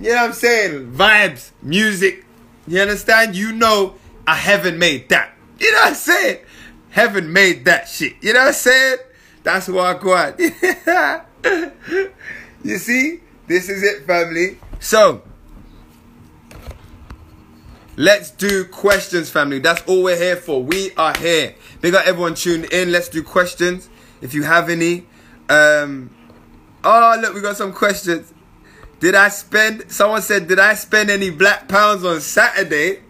you 0.00 0.10
know 0.10 0.14
what 0.14 0.24
I'm 0.26 0.32
saying? 0.32 0.92
Vibes, 0.92 1.50
music. 1.60 2.24
You 2.68 2.82
understand? 2.82 3.34
You 3.34 3.50
know 3.50 3.96
I 4.28 4.36
haven't 4.36 4.78
made 4.78 5.08
that. 5.08 5.32
You 5.58 5.72
know 5.72 5.78
what 5.78 5.88
I'm 5.88 5.94
saying? 5.94 6.38
Heaven 6.90 7.32
made 7.32 7.64
that 7.64 7.88
shit. 7.88 8.14
You 8.20 8.34
know 8.34 8.38
what 8.38 8.48
I'm 8.48 8.54
saying? 8.54 8.98
That's 9.42 9.66
Wagwan. 9.66 10.38
you 12.62 12.78
see? 12.78 13.20
This 13.48 13.68
is 13.68 13.82
it, 13.82 14.06
family. 14.06 14.58
So, 14.78 15.22
let's 17.98 18.30
do 18.30 18.64
questions, 18.64 19.28
family. 19.28 19.58
That's 19.58 19.82
all 19.82 20.04
we're 20.04 20.16
here 20.16 20.36
for. 20.36 20.62
We 20.62 20.92
are 20.96 21.14
here. 21.18 21.54
Big 21.82 21.94
up 21.94 22.06
everyone 22.06 22.34
tuned 22.34 22.66
in. 22.66 22.92
Let's 22.92 23.08
do 23.08 23.22
questions. 23.22 23.90
If 24.22 24.32
you 24.32 24.44
have 24.44 24.70
any. 24.70 25.06
Um, 25.48 26.14
oh, 26.84 27.18
look, 27.20 27.34
we 27.34 27.40
got 27.40 27.56
some 27.56 27.72
questions. 27.72 28.32
Did 29.00 29.14
I 29.14 29.28
spend, 29.28 29.90
someone 29.90 30.22
said, 30.22 30.48
did 30.48 30.58
I 30.58 30.74
spend 30.74 31.10
any 31.10 31.30
black 31.30 31.68
pounds 31.68 32.04
on 32.04 32.20
Saturday? 32.20 33.00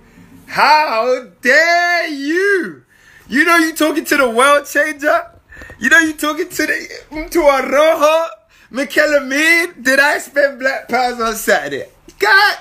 How 0.46 1.26
dare 1.40 2.08
you? 2.08 2.84
You 3.28 3.44
know 3.44 3.56
you 3.56 3.74
talking 3.74 4.04
to 4.06 4.16
the 4.16 4.30
world 4.30 4.66
changer? 4.66 5.30
You 5.78 5.90
know 5.90 5.98
you 5.98 6.14
talking 6.14 6.48
to 6.48 6.66
the, 6.66 7.28
to 7.30 7.40
a 7.40 7.70
rojo? 7.70 8.26
McKellamine, 8.72 9.82
did 9.82 9.98
I 9.98 10.18
spend 10.18 10.58
black 10.58 10.88
pounds 10.88 11.20
on 11.20 11.34
Saturday? 11.34 11.86
God, 12.18 12.58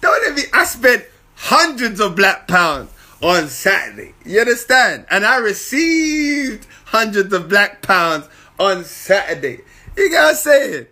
don't 0.00 0.22
let 0.24 0.34
me. 0.34 0.42
I 0.52 0.64
spent 0.64 1.04
hundreds 1.34 2.00
of 2.00 2.16
black 2.16 2.48
pounds 2.48 2.90
on 3.22 3.48
Saturday. 3.48 4.14
You 4.24 4.40
understand? 4.40 5.06
And 5.10 5.24
I 5.24 5.38
received 5.38 6.66
hundreds 6.86 7.32
of 7.32 7.48
black 7.48 7.82
pounds 7.82 8.28
on 8.58 8.84
Saturday. 8.84 9.60
You 9.96 10.10
got 10.10 10.24
what 10.24 10.30
I'm 10.30 10.34
saying? 10.36 10.86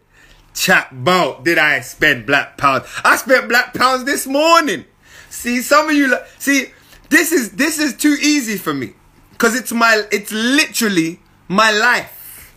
Chat 0.55 0.91
about 0.91 1.45
did 1.45 1.59
I 1.59 1.81
spend 1.81 2.27
black 2.27 2.57
pounds? 2.57 2.87
I 3.05 3.17
spent 3.17 3.49
black 3.49 3.75
pounds 3.75 4.05
this 4.05 4.27
morning. 4.27 4.85
See, 5.29 5.61
some 5.61 5.89
of 5.89 5.95
you 5.95 6.17
see, 6.39 6.71
this 7.11 7.31
is 7.31 7.53
this 7.53 7.79
is 7.79 7.97
too 7.97 8.17
easy 8.21 8.57
for 8.57 8.73
me. 8.73 8.95
Cause 9.39 9.55
it's 9.55 9.71
my 9.71 10.03
it's 10.11 10.33
literally 10.33 11.21
my 11.49 11.71
life. 11.71 12.57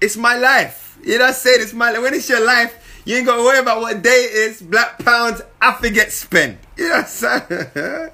It's 0.00 0.16
my 0.16 0.36
life. 0.36 0.98
You 1.02 1.18
know 1.18 1.24
what 1.24 1.28
I'm 1.28 1.34
saying? 1.34 1.60
It's 1.62 1.72
my. 1.72 1.98
When 1.98 2.12
it's 2.14 2.28
your 2.28 2.44
life, 2.44 2.77
you 3.08 3.16
ain't 3.16 3.26
gonna 3.26 3.42
worry 3.42 3.58
about 3.58 3.80
what 3.80 4.02
day 4.02 4.10
it 4.10 4.50
is. 4.50 4.60
Black 4.60 5.02
pounds, 5.02 5.40
I 5.62 5.72
forget 5.72 6.12
spend. 6.12 6.58
Saying? 6.76 7.40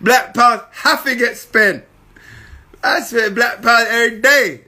black 0.00 0.34
pounds, 0.34 0.62
I 0.84 0.96
forget 0.96 1.36
spend. 1.36 1.84
I 2.82 2.98
spend 3.02 3.36
black 3.36 3.62
pounds 3.62 3.86
every 3.88 4.20
day. 4.20 4.62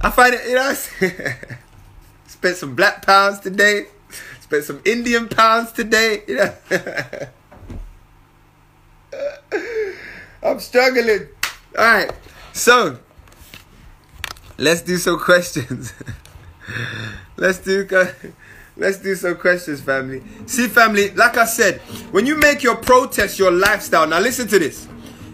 I 0.00 0.10
find 0.10 0.32
it, 0.32 0.46
you 0.46 0.54
know 0.54 0.72
Spent 2.28 2.56
some 2.56 2.76
black 2.76 3.04
pounds 3.04 3.40
today. 3.40 3.86
Spent 4.40 4.62
some 4.62 4.80
Indian 4.84 5.26
pounds 5.26 5.72
today. 5.72 6.22
You 6.28 6.36
know? 6.36 6.54
I'm 10.44 10.60
struggling. 10.60 11.26
All 11.76 11.84
right. 11.84 12.12
So, 12.52 13.00
Let's 14.56 14.82
do 14.82 14.98
some 14.98 15.18
questions. 15.18 15.92
Let's 17.36 17.58
do 17.58 17.86
uh, 17.92 18.06
let's 18.76 18.98
do 18.98 19.14
some 19.14 19.36
questions, 19.36 19.80
family. 19.80 20.22
See, 20.46 20.68
family, 20.68 21.10
like 21.12 21.36
I 21.36 21.44
said, 21.44 21.80
when 22.12 22.26
you 22.26 22.36
make 22.36 22.62
your 22.62 22.76
protest 22.76 23.38
your 23.38 23.50
lifestyle, 23.50 24.06
now 24.06 24.20
listen 24.20 24.48
to 24.48 24.58
this. 24.58 24.88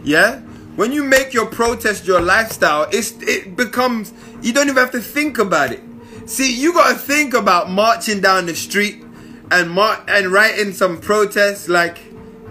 Yeah? 0.04 0.40
When 0.76 0.92
you 0.92 1.04
make 1.04 1.32
your 1.32 1.46
protest 1.46 2.06
your 2.06 2.20
lifestyle, 2.20 2.86
it's 2.92 3.12
it 3.22 3.56
becomes 3.56 4.12
you 4.42 4.52
don't 4.52 4.68
even 4.68 4.76
have 4.76 4.92
to 4.92 5.00
think 5.00 5.38
about 5.38 5.72
it. 5.72 5.82
See, 6.26 6.54
you 6.54 6.74
gotta 6.74 6.96
think 6.96 7.34
about 7.34 7.70
marching 7.70 8.20
down 8.20 8.46
the 8.46 8.54
street 8.54 9.02
and 9.50 9.70
mar- 9.70 10.04
and 10.06 10.30
writing 10.30 10.72
some 10.72 11.00
protests 11.00 11.68
like 11.68 11.98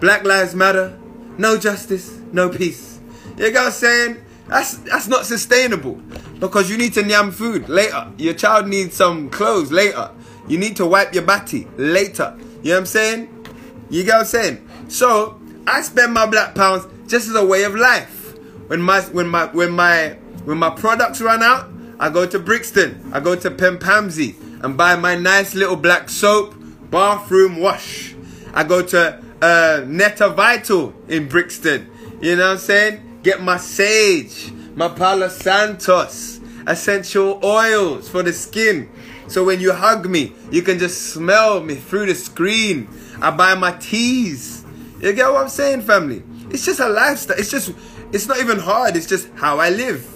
Black 0.00 0.24
Lives 0.24 0.54
Matter, 0.54 0.98
no 1.38 1.56
justice, 1.56 2.18
no 2.32 2.48
peace. 2.48 3.00
You 3.36 3.52
got 3.52 3.66
what 3.66 3.72
saying? 3.74 4.16
That's 4.48 4.78
that's 4.78 5.06
not 5.08 5.26
sustainable 5.26 6.00
because 6.38 6.70
you 6.70 6.76
need 6.76 6.92
to 6.94 7.04
yam 7.04 7.30
food 7.30 7.68
later. 7.68 8.12
Your 8.18 8.34
child 8.34 8.68
needs 8.68 8.94
some 8.94 9.30
clothes 9.30 9.72
later. 9.72 10.10
You 10.48 10.58
need 10.58 10.76
to 10.76 10.86
wipe 10.86 11.14
your 11.14 11.24
batty 11.24 11.66
later. 11.76 12.36
You 12.62 12.70
know 12.70 12.76
what 12.76 12.78
I'm 12.80 12.86
saying? 12.86 13.46
You 13.90 14.04
get 14.04 14.12
what 14.12 14.20
I'm 14.20 14.26
saying? 14.26 14.68
So 14.88 15.40
I 15.66 15.82
spend 15.82 16.12
my 16.12 16.26
black 16.26 16.54
pounds 16.54 16.86
just 17.06 17.28
as 17.28 17.34
a 17.34 17.44
way 17.44 17.64
of 17.64 17.74
life. 17.74 18.36
When 18.68 18.80
my 18.80 19.00
when 19.00 19.28
my 19.28 19.46
when 19.46 19.70
my 19.70 20.16
when 20.44 20.58
my 20.58 20.70
products 20.70 21.20
run 21.20 21.42
out, 21.42 21.70
I 21.98 22.10
go 22.10 22.26
to 22.26 22.38
Brixton, 22.38 23.10
I 23.12 23.20
go 23.20 23.36
to 23.36 23.50
Pempamsey 23.50 24.62
and 24.62 24.76
buy 24.76 24.96
my 24.96 25.14
nice 25.14 25.54
little 25.54 25.76
black 25.76 26.08
soap, 26.08 26.54
bathroom 26.90 27.56
wash. 27.58 28.14
I 28.54 28.64
go 28.64 28.82
to 28.82 29.22
uh, 29.42 29.84
Netta 29.86 30.30
Vital 30.30 30.94
in 31.08 31.28
Brixton. 31.28 31.90
You 32.20 32.36
know 32.36 32.46
what 32.46 32.52
I'm 32.52 32.58
saying? 32.58 33.20
Get 33.22 33.42
my 33.42 33.56
sage, 33.56 34.52
my 34.76 34.88
Palo 34.88 35.28
Santos, 35.28 36.38
essential 36.66 37.40
oils 37.42 38.08
for 38.08 38.22
the 38.22 38.32
skin. 38.32 38.88
So 39.26 39.42
when 39.42 39.58
you 39.58 39.72
hug 39.72 40.08
me, 40.08 40.34
you 40.52 40.62
can 40.62 40.78
just 40.78 41.14
smell 41.14 41.60
me 41.62 41.74
through 41.74 42.06
the 42.06 42.14
screen. 42.14 42.88
I 43.20 43.30
buy 43.30 43.54
my 43.54 43.72
teas. 43.72 44.64
You 45.00 45.12
get 45.14 45.28
what 45.32 45.42
I'm 45.42 45.48
saying, 45.48 45.80
family? 45.80 46.22
It's 46.50 46.64
just 46.64 46.78
a 46.78 46.88
lifestyle. 46.88 47.38
It's 47.38 47.50
just, 47.50 47.72
it's 48.12 48.28
not 48.28 48.38
even 48.38 48.58
hard. 48.58 48.96
It's 48.96 49.06
just 49.06 49.30
how 49.34 49.58
I 49.58 49.70
live. 49.70 50.06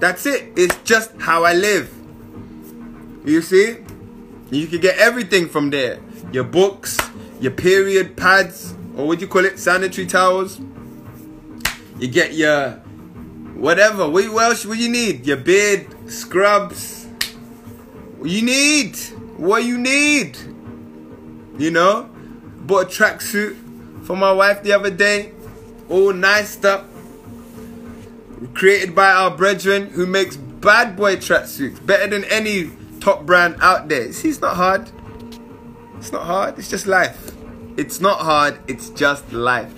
That's 0.00 0.26
it. 0.26 0.52
It's 0.56 0.76
just 0.82 1.12
how 1.18 1.44
I 1.44 1.54
live. 1.54 1.92
You 3.24 3.40
see? 3.42 3.76
You 4.50 4.66
can 4.66 4.80
get 4.80 4.98
everything 4.98 5.48
from 5.48 5.70
there. 5.70 6.00
Your 6.32 6.44
books, 6.44 6.98
your 7.40 7.52
period 7.52 8.16
pads, 8.16 8.74
or 8.96 9.06
what 9.06 9.18
do 9.18 9.24
you 9.24 9.28
call 9.28 9.44
it? 9.44 9.58
Sanitary 9.58 10.06
towels. 10.06 10.60
You 11.98 12.08
get 12.08 12.34
your 12.34 12.82
whatever. 13.56 14.08
What 14.08 14.24
else? 14.24 14.64
What 14.66 14.78
you 14.78 14.88
need? 14.88 15.26
Your 15.26 15.36
beard 15.36 16.10
scrubs. 16.10 17.06
What 18.18 18.30
you 18.30 18.42
need? 18.42 18.96
What 19.36 19.64
you 19.64 19.78
need? 19.78 20.36
You 21.58 21.70
know? 21.70 22.10
Bought 22.60 22.84
a 22.84 22.86
tracksuit 22.86 23.56
for 24.04 24.16
my 24.16 24.32
wife 24.32 24.62
the 24.62 24.72
other 24.72 24.90
day. 24.90 25.32
All 25.88 26.12
nice 26.12 26.62
up. 26.64 26.86
Created 28.54 28.94
by 28.94 29.10
our 29.10 29.30
brethren 29.30 29.90
who 29.90 30.06
makes 30.06 30.36
bad 30.36 30.96
boy 30.96 31.16
tracksuits. 31.16 31.84
Better 31.84 32.08
than 32.08 32.24
any 32.24 32.70
top 33.00 33.24
brand 33.24 33.56
out 33.60 33.88
there. 33.88 34.12
See, 34.12 34.28
it's 34.28 34.40
not 34.40 34.56
hard. 34.56 34.90
It's 35.98 36.12
not 36.12 36.24
hard. 36.24 36.58
It's 36.58 36.68
just 36.68 36.86
life. 36.86 37.32
It's 37.76 38.00
not 38.00 38.20
hard. 38.20 38.58
It's 38.66 38.90
just 38.90 39.32
life. 39.32 39.72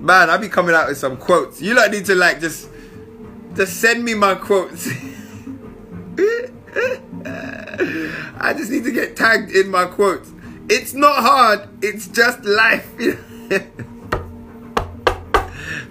Man, 0.00 0.30
I'll 0.30 0.38
be 0.38 0.48
coming 0.48 0.74
out 0.74 0.88
with 0.88 0.98
some 0.98 1.16
quotes. 1.16 1.62
You 1.62 1.74
like 1.74 1.90
need 1.90 2.04
to 2.06 2.14
like 2.14 2.40
just 2.40 2.68
just 3.54 3.80
send 3.80 4.04
me 4.04 4.14
my 4.14 4.34
quotes. 4.34 4.88
I 8.36 8.52
just 8.52 8.70
need 8.70 8.84
to 8.84 8.92
get 8.92 9.16
tagged 9.16 9.50
in 9.50 9.70
my 9.70 9.86
quotes. 9.86 10.30
It's 10.68 10.92
not 10.94 11.16
hard. 11.22 11.68
It's 11.82 12.08
just 12.08 12.44
life. 12.44 12.90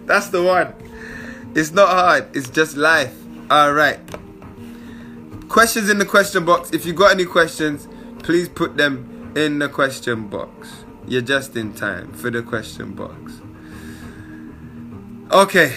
That's 0.05 0.29
the 0.29 0.43
one. 0.43 0.73
It's 1.55 1.71
not 1.71 1.89
hard. 1.89 2.35
It's 2.35 2.49
just 2.49 2.75
life. 2.75 3.15
All 3.49 3.73
right. 3.73 3.99
Questions 5.47 5.89
in 5.89 5.99
the 5.99 6.05
question 6.05 6.45
box. 6.45 6.71
If 6.71 6.85
you 6.85 6.93
got 6.93 7.11
any 7.11 7.25
questions, 7.25 7.87
please 8.23 8.49
put 8.49 8.75
them 8.77 9.33
in 9.35 9.59
the 9.59 9.69
question 9.69 10.27
box. 10.27 10.83
You're 11.07 11.21
just 11.21 11.55
in 11.55 11.73
time 11.73 12.11
for 12.13 12.31
the 12.31 12.41
question 12.41 12.93
box. 12.93 13.42
Okay. 15.33 15.73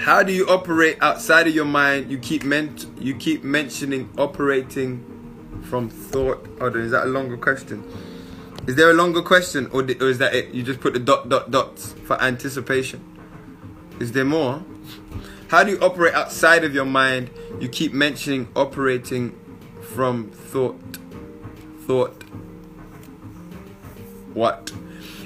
How 0.00 0.24
do 0.24 0.32
you 0.32 0.48
operate 0.48 0.98
outside 1.00 1.46
of 1.46 1.54
your 1.54 1.64
mind? 1.64 2.10
You 2.10 2.18
keep 2.18 2.42
ment- 2.42 2.86
you 2.98 3.14
keep 3.14 3.44
mentioning 3.44 4.10
operating 4.18 5.04
from 5.62 5.88
thought. 5.88 6.44
On, 6.60 6.76
is 6.76 6.90
that 6.90 7.04
a 7.04 7.06
longer 7.06 7.36
question? 7.36 7.84
Is 8.66 8.74
there 8.74 8.90
a 8.90 8.94
longer 8.94 9.22
question, 9.22 9.68
or, 9.72 9.82
or 9.82 10.08
is 10.10 10.18
that 10.18 10.34
it? 10.34 10.52
You 10.52 10.64
just 10.64 10.80
put 10.80 10.92
the 10.94 10.98
dot 10.98 11.28
dot 11.28 11.52
dots 11.52 11.92
for 12.04 12.20
anticipation. 12.20 13.00
Is 14.00 14.10
there 14.10 14.24
more? 14.24 14.60
How 15.50 15.62
do 15.62 15.70
you 15.70 15.78
operate 15.78 16.14
outside 16.14 16.64
of 16.64 16.74
your 16.74 16.84
mind? 16.84 17.30
You 17.60 17.68
keep 17.68 17.92
mentioning 17.92 18.48
operating 18.56 19.38
from 19.80 20.32
thought. 20.32 20.98
Thought. 21.86 22.24
What? 24.34 24.72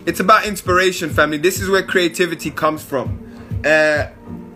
It's 0.09 0.21
about 0.21 0.47
inspiration, 0.47 1.11
family. 1.11 1.37
This 1.37 1.61
is 1.61 1.69
where 1.69 1.83
creativity 1.83 2.51
comes 2.51 2.83
from. 2.83 3.61
Uh, 3.63 4.07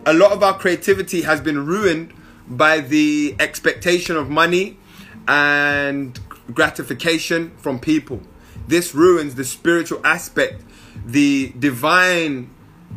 a 0.03 0.11
lot 0.11 0.31
of 0.31 0.41
our 0.41 0.57
creativity 0.57 1.21
has 1.21 1.41
been 1.41 1.63
ruined 1.63 2.11
by 2.47 2.79
the 2.79 3.35
expectation 3.39 4.15
of 4.15 4.31
money 4.31 4.79
and 5.27 6.19
gratification 6.51 7.51
from 7.57 7.77
people. 7.79 8.19
This 8.67 8.95
ruins 8.95 9.35
the 9.35 9.43
spiritual 9.43 10.03
aspect, 10.03 10.63
the 11.05 11.53
divine, 11.59 12.49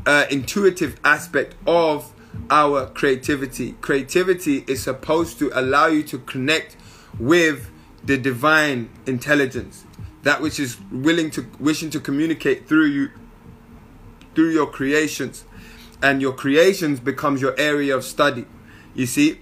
uh, 0.07 0.25
intuitive 0.31 0.99
aspect 1.05 1.57
of 1.67 2.11
our 2.49 2.87
creativity. 2.87 3.73
Creativity 3.83 4.65
is 4.67 4.83
supposed 4.83 5.39
to 5.41 5.51
allow 5.53 5.89
you 5.89 6.03
to 6.05 6.17
connect 6.17 6.79
with 7.19 7.71
the 8.03 8.17
divine 8.17 8.89
intelligence, 9.05 9.85
that 10.27 10.43
which 10.43 10.59
is 10.59 10.77
willing 10.91 11.31
to 11.31 11.47
wishing 11.61 11.89
to 11.89 12.01
communicate 12.01 12.67
through 12.67 12.87
you 12.87 13.11
through 14.35 14.51
your 14.51 14.67
creations 14.67 15.45
and 16.03 16.21
your 16.21 16.33
creations 16.33 16.99
becomes 16.99 17.41
your 17.41 17.55
area 17.57 17.97
of 17.97 18.05
study. 18.05 18.45
You 18.93 19.07
see, 19.07 19.39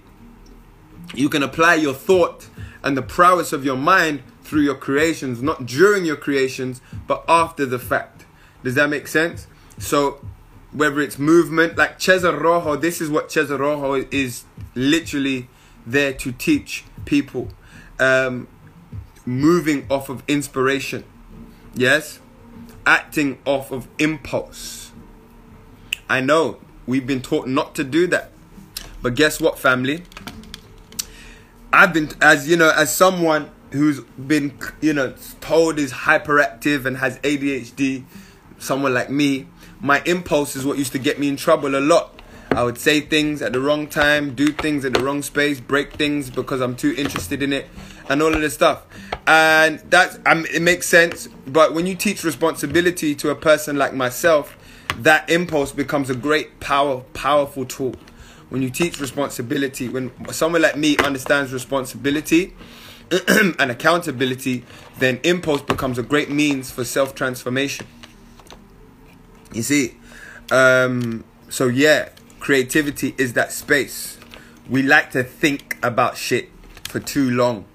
you 1.15 1.27
can 1.27 1.41
apply 1.41 1.75
your 1.75 1.95
thought 1.95 2.47
and 2.83 2.95
the 2.95 3.01
prowess 3.01 3.51
of 3.51 3.65
your 3.65 3.75
mind 3.75 4.21
through 4.43 4.61
your 4.61 4.75
creations, 4.75 5.41
not 5.41 5.65
during 5.65 6.05
your 6.05 6.15
creations, 6.15 6.81
but 7.07 7.25
after 7.27 7.65
the 7.65 7.79
fact. 7.79 8.25
Does 8.63 8.75
that 8.75 8.87
make 8.87 9.07
sense? 9.07 9.47
So, 9.79 10.23
whether 10.71 11.01
it's 11.01 11.17
movement, 11.17 11.77
like 11.77 11.97
Cheza 11.97 12.39
Rojo, 12.39 12.75
this 12.75 13.01
is 13.01 13.09
what 13.09 13.29
Cheza 13.29 13.57
Rojo 13.57 14.07
is 14.11 14.43
literally 14.75 15.49
there 15.85 16.13
to 16.13 16.31
teach 16.31 16.85
people. 17.05 17.49
Um, 17.99 18.47
moving 19.25 19.85
off 19.89 20.09
of 20.09 20.23
inspiration. 20.27 21.03
Yes? 21.73 22.19
Acting 22.85 23.39
off 23.45 23.71
of 23.71 23.87
impulse. 23.99 24.91
I 26.09 26.21
know 26.21 26.59
we've 26.85 27.07
been 27.07 27.21
taught 27.21 27.47
not 27.47 27.75
to 27.75 27.83
do 27.83 28.07
that. 28.07 28.31
But 29.01 29.15
guess 29.15 29.41
what, 29.41 29.59
family? 29.59 30.03
I've 31.73 31.93
been, 31.93 32.11
as 32.21 32.47
you 32.47 32.57
know, 32.57 32.71
as 32.75 32.95
someone 32.95 33.51
who's 33.71 33.99
been, 34.01 34.57
you 34.81 34.93
know, 34.93 35.13
told 35.41 35.77
is 35.77 35.91
hyperactive 35.91 36.85
and 36.85 36.97
has 36.97 37.19
ADHD, 37.19 38.03
someone 38.57 38.93
like 38.93 39.09
me, 39.09 39.47
my 39.81 40.01
impulse 40.05 40.55
is 40.55 40.65
what 40.65 40.77
used 40.77 40.93
to 40.93 40.99
get 40.99 41.19
me 41.19 41.27
in 41.27 41.35
trouble 41.35 41.75
a 41.75 41.81
lot. 41.81 42.21
I 42.51 42.63
would 42.63 42.77
say 42.77 43.01
things 43.01 43.41
at 43.41 43.51
the 43.51 43.59
wrong 43.59 43.87
time, 43.87 44.33
do 44.33 44.47
things 44.47 44.85
at 44.85 44.93
the 44.93 45.03
wrong 45.03 45.21
space, 45.21 45.59
break 45.59 45.93
things 45.93 46.29
because 46.29 46.61
I'm 46.61 46.75
too 46.75 46.95
interested 46.97 47.43
in 47.43 47.51
it, 47.51 47.67
and 48.09 48.21
all 48.21 48.33
of 48.33 48.41
this 48.41 48.53
stuff. 48.53 48.85
And 49.27 49.79
that's, 49.89 50.19
um, 50.25 50.45
it 50.53 50.61
makes 50.61 50.87
sense. 50.87 51.27
But 51.47 51.73
when 51.73 51.87
you 51.87 51.95
teach 51.95 52.23
responsibility 52.23 53.15
to 53.15 53.29
a 53.31 53.35
person 53.35 53.77
like 53.77 53.93
myself, 53.93 54.55
that 54.99 55.29
impulse 55.29 55.71
becomes 55.71 56.09
a 56.09 56.15
great 56.15 56.59
power 56.59 57.01
powerful 57.13 57.65
tool. 57.65 57.95
When 58.49 58.61
you 58.61 58.69
teach 58.69 58.99
responsibility 58.99 59.89
when 59.89 60.11
someone 60.31 60.61
like 60.61 60.77
me 60.77 60.97
understands 60.97 61.51
responsibility 61.51 62.53
and 63.27 63.71
accountability 63.71 64.63
then 64.99 65.19
impulse 65.23 65.61
becomes 65.61 65.97
a 65.97 66.03
great 66.03 66.29
means 66.29 66.71
for 66.71 66.85
self-transformation. 66.85 67.87
You 69.51 69.63
see? 69.63 69.97
Um, 70.51 71.25
so 71.49 71.67
yeah 71.67 72.09
creativity 72.39 73.15
is 73.17 73.33
that 73.33 73.51
space. 73.51 74.17
We 74.69 74.81
like 74.83 75.11
to 75.11 75.23
think 75.23 75.77
about 75.83 76.15
shit 76.15 76.49
for 76.87 76.99
too 76.99 77.31
long 77.31 77.65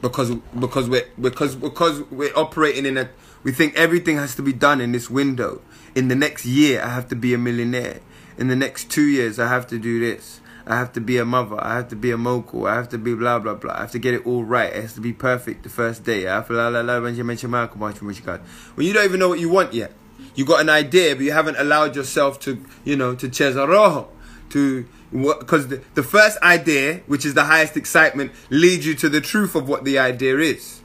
because 0.00 0.34
because 0.58 0.88
we're 0.88 1.08
because 1.20 1.56
because 1.56 2.02
we're 2.10 2.36
operating 2.36 2.86
in 2.86 2.96
a 2.96 3.08
we 3.42 3.52
think 3.52 3.74
everything 3.76 4.16
has 4.16 4.34
to 4.36 4.42
be 4.42 4.52
done 4.52 4.80
in 4.80 4.92
this 4.92 5.08
window. 5.08 5.60
In 5.94 6.08
the 6.08 6.14
next 6.14 6.44
year, 6.44 6.82
I 6.82 6.88
have 6.88 7.08
to 7.08 7.16
be 7.16 7.34
a 7.34 7.38
millionaire. 7.38 8.00
In 8.36 8.48
the 8.48 8.56
next 8.56 8.90
two 8.90 9.06
years, 9.06 9.38
I 9.38 9.48
have 9.48 9.66
to 9.68 9.78
do 9.78 10.00
this. 10.00 10.40
I 10.66 10.76
have 10.76 10.92
to 10.92 11.00
be 11.00 11.16
a 11.16 11.24
mother. 11.24 11.56
I 11.58 11.76
have 11.76 11.88
to 11.88 11.96
be 11.96 12.10
a 12.10 12.18
mogul. 12.18 12.66
I 12.66 12.74
have 12.74 12.90
to 12.90 12.98
be 12.98 13.14
blah 13.14 13.38
blah 13.38 13.54
blah. 13.54 13.74
I 13.74 13.80
have 13.80 13.92
to 13.92 13.98
get 13.98 14.14
it 14.14 14.26
all 14.26 14.44
right. 14.44 14.70
It 14.72 14.82
has 14.82 14.92
to 14.94 15.00
be 15.00 15.12
perfect 15.14 15.62
the 15.62 15.70
first 15.70 16.04
day. 16.04 16.28
I 16.28 16.34
have 16.36 16.50
la 16.50 16.68
la 16.68 16.80
la 16.80 17.00
when 17.00 17.16
you 17.16 17.24
don't 17.24 19.04
even 19.04 19.18
know 19.18 19.28
what 19.30 19.40
you 19.40 19.48
want 19.48 19.72
yet. 19.72 19.92
You 20.34 20.44
got 20.44 20.60
an 20.60 20.68
idea, 20.68 21.16
but 21.16 21.24
you 21.24 21.32
haven't 21.32 21.56
allowed 21.56 21.96
yourself 21.96 22.38
to, 22.40 22.62
you 22.84 22.96
know, 22.96 23.14
to 23.14 23.28
Cheza 23.28 23.66
Rojo, 23.66 24.08
to 24.50 24.86
because 25.12 25.68
the, 25.68 25.82
the 25.94 26.02
first 26.02 26.38
idea, 26.42 27.00
which 27.06 27.24
is 27.24 27.34
the 27.34 27.44
highest 27.44 27.76
excitement, 27.76 28.32
leads 28.50 28.86
you 28.86 28.94
to 28.96 29.08
the 29.08 29.20
truth 29.20 29.54
of 29.54 29.68
what 29.68 29.84
the 29.84 29.98
idea 29.98 30.38
is 30.38 30.82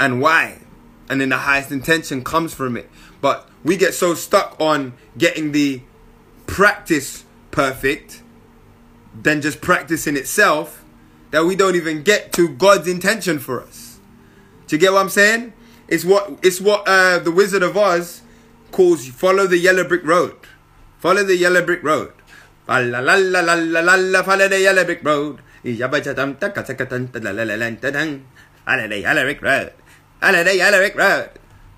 and 0.00 0.20
why. 0.20 0.58
And 1.08 1.20
then 1.20 1.28
the 1.28 1.38
highest 1.38 1.70
intention 1.70 2.24
comes 2.24 2.52
from 2.52 2.76
it. 2.76 2.90
But 3.20 3.48
we 3.64 3.76
get 3.76 3.94
so 3.94 4.14
stuck 4.14 4.60
on 4.60 4.94
getting 5.16 5.52
the 5.52 5.82
practice 6.46 7.24
perfect 7.50 8.22
than 9.14 9.40
just 9.40 9.60
practice 9.60 10.06
in 10.06 10.16
itself 10.16 10.84
that 11.30 11.44
we 11.44 11.56
don't 11.56 11.76
even 11.76 12.02
get 12.02 12.32
to 12.32 12.48
God's 12.48 12.88
intention 12.88 13.38
for 13.38 13.62
us. 13.62 13.98
Do 14.66 14.76
you 14.76 14.80
get 14.80 14.92
what 14.92 15.00
I'm 15.00 15.08
saying? 15.08 15.52
It's 15.88 16.04
what 16.04 16.38
it's 16.42 16.60
what 16.60 16.86
uh, 16.86 17.20
the 17.20 17.30
Wizard 17.30 17.62
of 17.62 17.76
Oz 17.76 18.22
calls 18.72 19.06
follow 19.08 19.46
the 19.46 19.58
yellow 19.58 19.84
brick 19.84 20.04
road. 20.04 20.36
Follow 20.98 21.22
the 21.22 21.36
yellow 21.36 21.64
brick 21.64 21.82
road. 21.82 22.12
La 22.68 22.78
la 22.78 22.98
la 22.98 23.14
la 23.14 23.40
la 23.40 23.54
la 23.54 23.80
la 23.80 23.94
la 23.94 24.22
follow 24.24 24.48
the 24.48 24.60
yellow 24.60 24.84
brick 24.84 25.04
road. 25.04 25.38
Follow 25.62 25.98
the 28.88 28.98
yellow 29.00 29.22
brick 29.22 29.40
road. 29.40 29.72
Follow 30.20 30.44
the 30.44 30.56
yellow 30.56 30.78
brick 30.78 30.96
road. 30.96 31.30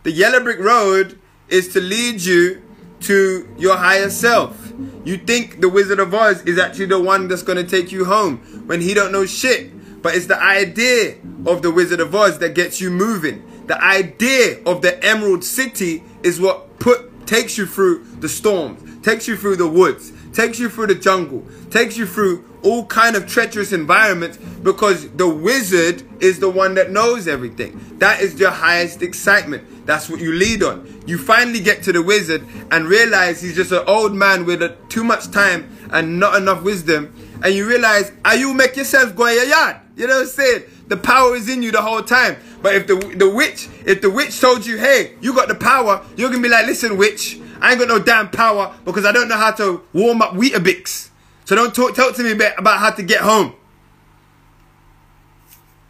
The 0.04 0.12
yellow 0.12 0.40
brick 0.42 0.58
road 0.58 1.18
is 1.48 1.68
to 1.74 1.80
lead 1.82 2.22
you 2.22 2.62
to 3.00 3.46
your 3.58 3.76
higher 3.76 4.08
self. 4.08 4.72
You 5.04 5.18
think 5.18 5.60
the 5.60 5.68
Wizard 5.68 5.98
of 5.98 6.14
Oz 6.14 6.42
is 6.42 6.58
actually 6.58 6.86
the 6.86 7.00
one 7.00 7.28
that's 7.28 7.42
going 7.42 7.58
to 7.58 7.68
take 7.68 7.92
you 7.92 8.06
home 8.06 8.38
when 8.66 8.80
he 8.80 8.94
don't 8.94 9.12
know 9.12 9.26
shit. 9.26 10.02
But 10.02 10.14
it's 10.14 10.26
the 10.26 10.40
idea 10.40 11.16
of 11.44 11.60
the 11.60 11.70
Wizard 11.70 12.00
of 12.00 12.14
Oz 12.14 12.38
that 12.38 12.54
gets 12.54 12.80
you 12.80 12.90
moving. 12.90 13.44
The 13.66 13.78
idea 13.82 14.62
of 14.64 14.80
the 14.80 15.04
Emerald 15.04 15.44
City 15.44 16.02
is 16.22 16.40
what 16.40 16.78
put 16.78 17.26
takes 17.26 17.58
you 17.58 17.66
through 17.66 18.04
the 18.20 18.28
storms, 18.28 19.04
takes 19.04 19.28
you 19.28 19.36
through 19.36 19.56
the 19.56 19.68
woods, 19.68 20.12
takes 20.32 20.58
you 20.58 20.68
through 20.68 20.88
the 20.88 20.94
jungle, 20.94 21.44
takes 21.70 21.96
you 21.96 22.06
through 22.06 22.44
all 22.62 22.84
kind 22.86 23.16
of 23.16 23.26
treacherous 23.26 23.72
environments 23.72 24.36
because 24.36 25.08
the 25.12 25.28
wizard 25.28 26.02
is 26.20 26.40
the 26.40 26.50
one 26.50 26.74
that 26.74 26.90
knows 26.90 27.28
everything. 27.28 27.80
That 27.98 28.20
is 28.20 28.38
your 28.38 28.50
highest 28.50 29.02
excitement. 29.02 29.86
That's 29.86 30.08
what 30.08 30.20
you 30.20 30.32
lead 30.32 30.62
on. 30.62 31.02
You 31.06 31.18
finally 31.18 31.60
get 31.60 31.82
to 31.84 31.92
the 31.92 32.02
wizard 32.02 32.44
and 32.70 32.86
realize 32.86 33.40
he's 33.40 33.56
just 33.56 33.72
an 33.72 33.84
old 33.86 34.14
man 34.14 34.44
with 34.44 34.62
a, 34.62 34.76
too 34.88 35.04
much 35.04 35.30
time 35.30 35.74
and 35.90 36.18
not 36.18 36.36
enough 36.36 36.62
wisdom. 36.62 37.14
And 37.42 37.54
you 37.54 37.66
realize, 37.66 38.12
are 38.24 38.36
you 38.36 38.52
make 38.52 38.76
yourself 38.76 39.14
go 39.14 39.28
your 39.28 39.44
yard? 39.44 39.76
You 39.96 40.06
know 40.06 40.16
what 40.16 40.22
I'm 40.22 40.28
saying? 40.28 40.62
The 40.88 40.96
power 40.96 41.36
is 41.36 41.48
in 41.48 41.62
you 41.62 41.70
the 41.70 41.82
whole 41.82 42.02
time. 42.02 42.36
But 42.62 42.74
if 42.74 42.86
the 42.86 42.96
the 43.16 43.28
witch, 43.28 43.68
if 43.84 44.00
the 44.00 44.10
witch 44.10 44.40
told 44.40 44.66
you, 44.66 44.78
hey, 44.78 45.14
you 45.20 45.34
got 45.34 45.48
the 45.48 45.54
power, 45.54 46.04
you're 46.16 46.30
gonna 46.30 46.42
be 46.42 46.48
like, 46.48 46.66
listen, 46.66 46.96
witch, 46.96 47.38
I 47.60 47.70
ain't 47.70 47.78
got 47.78 47.88
no 47.88 47.98
damn 47.98 48.30
power 48.30 48.74
because 48.84 49.04
I 49.04 49.12
don't 49.12 49.28
know 49.28 49.36
how 49.36 49.52
to 49.52 49.82
warm 49.92 50.22
up 50.22 50.32
Weetabix. 50.32 51.10
So 51.44 51.56
don't 51.56 51.74
talk, 51.74 51.94
talk 51.94 52.14
to 52.16 52.22
me 52.22 52.32
about 52.32 52.78
how 52.78 52.90
to 52.90 53.02
get 53.02 53.20
home. 53.20 53.54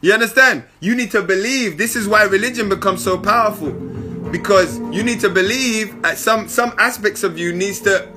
You 0.00 0.12
understand? 0.12 0.64
You 0.80 0.94
need 0.94 1.10
to 1.10 1.22
believe. 1.22 1.76
This 1.76 1.96
is 1.96 2.06
why 2.06 2.22
religion 2.24 2.68
becomes 2.68 3.02
so 3.02 3.18
powerful. 3.18 3.72
Because 4.30 4.78
you 4.92 5.02
need 5.02 5.20
to 5.20 5.28
believe 5.28 6.04
at 6.04 6.18
some 6.18 6.48
some 6.48 6.74
aspects 6.78 7.24
of 7.24 7.38
you 7.38 7.52
needs 7.52 7.80
to 7.80 8.08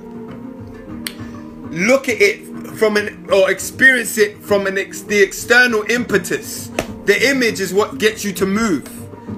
look 1.70 2.08
at 2.08 2.20
it 2.20 2.46
from 2.76 2.96
an 2.96 3.28
or 3.32 3.50
experience 3.50 4.18
it 4.18 4.38
from 4.38 4.66
an 4.66 4.78
ex, 4.78 5.00
the 5.02 5.20
external 5.20 5.82
impetus. 5.90 6.68
The 7.06 7.30
image 7.30 7.60
is 7.60 7.74
what 7.74 7.98
gets 7.98 8.24
you 8.24 8.32
to 8.34 8.46
move. 8.46 8.84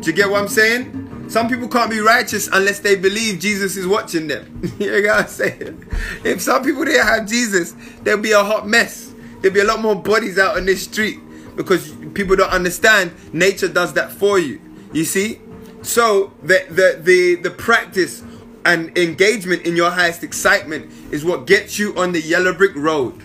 Do 0.01 0.11
you 0.11 0.17
get 0.17 0.29
what 0.29 0.43
I'm 0.43 0.49
saying? 0.49 1.04
Some 1.29 1.49
people 1.49 1.69
can't 1.69 1.91
be 1.91 2.01
righteous 2.01 2.49
unless 2.53 2.81
they 2.81 2.97
believe 2.97 3.41
Jesus 3.41 3.77
is 3.77 3.87
watching 3.87 4.29
them. 4.29 4.61
you 4.79 4.91
know 4.91 5.09
what 5.09 5.21
I'm 5.23 5.29
saying? 5.29 5.87
If 6.25 6.43
some 6.43 6.63
people 6.63 6.85
didn't 6.85 7.07
have 7.07 7.27
Jesus, 7.27 7.75
there'd 8.03 8.23
be 8.23 8.33
a 8.33 8.43
hot 8.43 8.69
mess. 8.69 9.13
There'd 9.41 9.55
be 9.55 9.61
a 9.61 9.65
lot 9.65 9.81
more 9.81 9.97
bodies 9.97 10.39
out 10.39 10.57
on 10.57 10.67
this 10.67 10.85
street 10.85 11.19
because 11.57 11.93
people 12.15 12.37
don't 12.37 12.51
understand 12.51 13.13
nature 13.33 13.69
does 13.69 13.93
that 13.95 14.13
for 14.13 14.39
you. 14.39 14.61
You 14.93 15.05
see? 15.05 15.41
So 15.83 16.33
the 16.43 16.65
the 16.71 17.01
the, 17.03 17.35
the 17.37 17.51
practice 17.51 18.23
and 18.65 18.97
engagement 18.97 19.67
in 19.67 19.77
your 19.77 19.91
highest 19.91 20.23
excitement 20.23 20.91
is 21.13 21.25
what 21.25 21.47
gets 21.47 21.79
you 21.79 21.95
on 21.97 22.13
the 22.13 22.21
yellow 22.21 22.55
brick 22.55 22.75
road. 22.75 23.21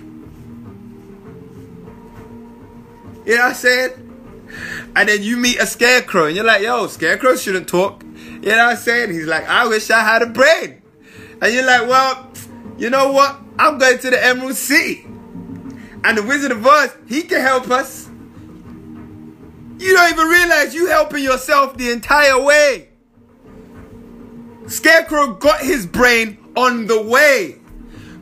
You 3.25 3.35
know 3.35 3.43
what 3.43 3.49
I'm 3.49 3.55
saying? 3.55 4.08
And 4.95 5.09
then 5.09 5.23
you 5.23 5.37
meet 5.37 5.59
a 5.59 5.65
scarecrow 5.65 6.25
and 6.25 6.35
you're 6.35 6.45
like, 6.45 6.61
yo, 6.61 6.87
scarecrow 6.87 7.35
shouldn't 7.35 7.67
talk. 7.67 8.03
You 8.03 8.39
know 8.41 8.57
what 8.57 8.71
I'm 8.71 8.77
saying? 8.77 9.11
He's 9.11 9.27
like, 9.27 9.47
I 9.47 9.67
wish 9.67 9.89
I 9.89 10.01
had 10.01 10.21
a 10.21 10.27
brain. 10.27 10.81
And 11.41 11.53
you're 11.53 11.65
like, 11.65 11.87
well, 11.87 12.31
you 12.77 12.89
know 12.89 13.11
what? 13.11 13.39
I'm 13.57 13.77
going 13.77 13.99
to 13.99 14.09
the 14.09 14.23
Emerald 14.23 14.55
City. 14.55 15.03
And 16.03 16.17
the 16.17 16.23
Wizard 16.23 16.51
of 16.51 16.65
Oz, 16.65 16.95
he 17.07 17.23
can 17.23 17.41
help 17.41 17.69
us. 17.69 18.07
You 19.79 19.93
don't 19.93 20.11
even 20.11 20.27
realize 20.27 20.73
you 20.73 20.87
helping 20.87 21.23
yourself 21.23 21.77
the 21.77 21.91
entire 21.91 22.41
way. 22.41 22.89
Scarecrow 24.67 25.33
got 25.35 25.61
his 25.61 25.85
brain 25.85 26.37
on 26.55 26.87
the 26.87 27.01
way. 27.01 27.58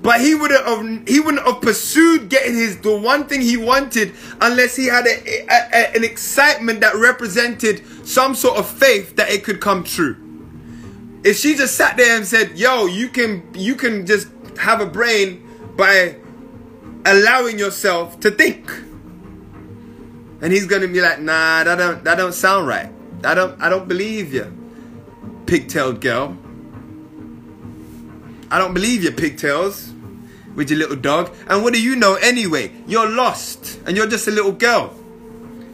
But 0.01 0.21
he 0.21 0.35
wouldn't 0.35 0.65
have 0.65 1.07
he 1.07 1.19
wouldn't 1.19 1.45
have 1.45 1.61
pursued 1.61 2.29
getting 2.29 2.55
his 2.55 2.77
the 2.77 2.95
one 2.95 3.25
thing 3.25 3.41
he 3.41 3.57
wanted 3.57 4.13
unless 4.41 4.75
he 4.75 4.85
had 4.85 5.05
a, 5.07 5.39
a, 5.49 5.69
a, 5.73 5.95
an 5.95 6.03
excitement 6.03 6.81
that 6.81 6.95
represented 6.95 7.83
some 8.07 8.35
sort 8.35 8.57
of 8.57 8.69
faith 8.69 9.15
that 9.15 9.29
it 9.29 9.43
could 9.43 9.59
come 9.59 9.83
true. 9.83 10.15
If 11.23 11.37
she 11.37 11.55
just 11.55 11.75
sat 11.75 11.97
there 11.97 12.15
and 12.15 12.25
said, 12.25 12.57
"Yo, 12.57 12.85
you 12.85 13.09
can 13.09 13.43
you 13.53 13.75
can 13.75 14.05
just 14.05 14.27
have 14.59 14.81
a 14.81 14.85
brain 14.85 15.43
by 15.75 16.15
allowing 17.05 17.57
yourself 17.57 18.19
to 18.19 18.29
think," 18.31 18.69
and 20.41 20.53
he's 20.53 20.67
gonna 20.67 20.87
be 20.87 21.01
like, 21.01 21.19
"Nah, 21.19 21.63
that 21.63 21.75
don't 21.77 22.03
that 22.03 22.15
don't 22.15 22.33
sound 22.33 22.67
right. 22.67 22.91
I 23.23 23.33
don't 23.33 23.59
I 23.59 23.67
don't 23.67 23.87
believe 23.87 24.31
you, 24.33 24.53
pigtailed 25.47 26.01
girl." 26.01 26.37
I 28.49 28.57
don't 28.57 28.73
believe 28.73 29.03
your 29.03 29.11
pigtails 29.11 29.93
with 30.55 30.69
your 30.69 30.79
little 30.79 30.95
dog. 30.95 31.33
And 31.47 31.63
what 31.63 31.73
do 31.73 31.81
you 31.81 31.95
know 31.95 32.15
anyway? 32.15 32.71
You're 32.87 33.09
lost 33.09 33.79
and 33.85 33.95
you're 33.95 34.07
just 34.07 34.27
a 34.27 34.31
little 34.31 34.51
girl. 34.51 34.93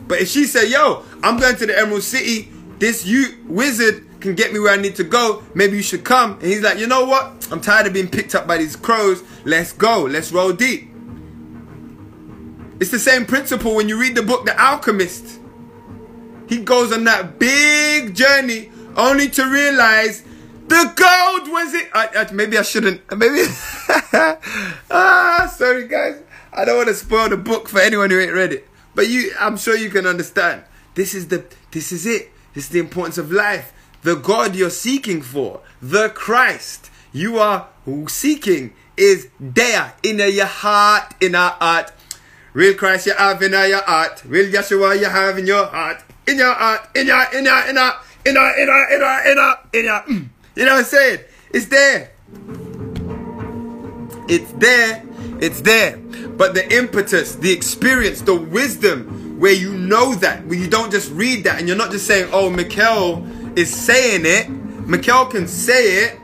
But 0.08 0.20
if 0.20 0.28
she 0.28 0.46
said, 0.46 0.70
yo, 0.70 1.04
I'm 1.24 1.40
going 1.40 1.56
to 1.56 1.66
the 1.66 1.78
Emerald 1.78 2.04
City, 2.04 2.52
this 2.80 3.06
you 3.06 3.38
wizard 3.48 4.06
can 4.20 4.36
get 4.36 4.54
me 4.54 4.60
where 4.60 4.74
I 4.74 4.78
need 4.78 4.96
to 4.96 5.04
go, 5.04 5.44
maybe 5.54 5.78
you 5.78 5.84
should 5.84 6.04
come. 6.04 6.34
And 6.34 6.44
he's 6.44 6.62
like, 6.62 6.78
you 6.78 6.88
know 6.88 7.06
what? 7.06 7.48
I'm 7.52 7.62
tired 7.62 7.88
of 7.88 7.94
being 7.94 8.10
picked 8.10 8.36
up 8.36 8.48
by 8.48 8.58
these 8.58 8.76
crows. 8.76 9.24
Let's 9.46 9.72
go. 9.74 10.04
Let's 10.04 10.32
roll 10.32 10.54
deep. 10.54 10.90
It's 12.80 12.92
the 12.92 13.00
same 13.00 13.26
principle 13.26 13.76
when 13.76 13.88
you 13.88 14.00
read 14.00 14.16
the 14.16 14.24
book 14.24 14.46
The 14.46 14.60
Alchemist. 14.62 15.40
He 16.50 16.60
goes 16.60 16.92
on 16.92 17.06
that 17.06 17.40
big 17.40 18.16
journey 18.16 18.72
only 18.96 19.30
to 19.30 19.46
realize 19.46 20.24
the 20.68 20.94
gold 20.96 21.52
was 21.52 21.74
it? 21.74 21.90
I, 21.94 22.10
I, 22.16 22.32
maybe 22.32 22.58
I 22.58 22.62
shouldn't. 22.62 23.02
Maybe. 23.12 23.44
ah, 24.92 25.54
sorry 25.56 25.88
guys. 25.88 26.22
I 26.52 26.66
don't 26.66 26.78
want 26.78 26.90
to 26.90 26.96
spoil 26.96 27.30
the 27.30 27.38
book 27.38 27.68
for 27.68 27.80
anyone 27.80 28.10
who 28.10 28.20
ain't 28.20 28.34
read 28.34 28.54
it. 28.54 28.68
But 28.96 29.08
you, 29.08 29.34
I'm 29.40 29.58
sure 29.58 29.76
you 29.76 29.90
can 29.90 30.06
understand. 30.06 30.64
This 30.96 31.14
is 31.14 31.28
the. 31.28 31.46
This 31.72 31.92
is 31.92 32.06
it. 32.06 32.32
This 32.54 32.66
is 32.66 32.70
the 32.70 32.80
importance 32.80 33.18
of 33.18 33.32
life. 33.32 33.74
The 34.04 34.16
God 34.16 34.56
you're 34.56 34.70
seeking 34.70 35.22
for, 35.22 35.62
the 35.82 36.10
Christ 36.10 36.92
you 37.12 37.40
are 37.40 37.70
seeking, 38.08 38.74
is 38.98 39.30
there 39.40 39.94
in 40.04 40.20
your 40.20 40.46
heart, 40.46 41.16
in 41.22 41.36
our 41.36 41.52
heart. 41.52 41.92
Real 42.54 42.76
Christ 42.76 43.08
you 43.08 43.14
have 43.14 43.42
in 43.42 43.52
your 43.52 43.82
heart. 43.82 44.24
Real 44.26 44.52
Yeshua 44.52 45.00
you 45.00 45.06
have 45.06 45.38
in 45.40 45.48
your 45.48 45.66
heart. 45.66 46.04
In 46.28 46.38
your 46.38 46.54
heart. 46.54 46.88
In 46.96 47.08
your, 47.08 47.24
in 47.34 47.46
your, 47.46 47.60
in 47.68 47.76
your, 47.76 47.94
in 48.26 48.36
your, 48.36 48.60
in 48.60 48.68
your, 48.68 48.92
in 48.92 49.00
your, 49.00 49.22
in 49.26 49.38
your, 49.38 49.58
in 49.74 49.86
your. 49.86 50.30
You 50.56 50.66
know 50.66 50.74
what 50.74 50.80
I'm 50.80 50.86
saying? 50.86 51.20
It's 51.52 51.66
there. 51.66 52.12
It's 54.28 54.52
there. 54.54 55.04
It's 55.42 55.62
there. 55.62 55.98
But 55.98 56.54
the 56.54 56.72
impetus, 56.76 57.36
the 57.36 57.52
experience, 57.52 58.22
the 58.22 58.36
wisdom, 58.36 59.40
where 59.40 59.54
you 59.54 59.74
know 59.74 60.16
that, 60.16 60.46
where 60.46 60.58
you 60.58 60.70
don't 60.70 60.92
just 60.92 61.12
read 61.12 61.44
that 61.46 61.60
and 61.60 61.68
you're 61.68 61.78
not 61.78 61.92
just 61.92 62.08
saying, 62.08 62.30
oh, 62.32 62.50
Mikkel 62.50 63.58
is 63.58 63.74
saying 63.74 64.22
it. 64.26 64.48
Mikkel 64.88 65.30
can 65.32 65.48
say 65.48 66.06
it, 66.06 66.20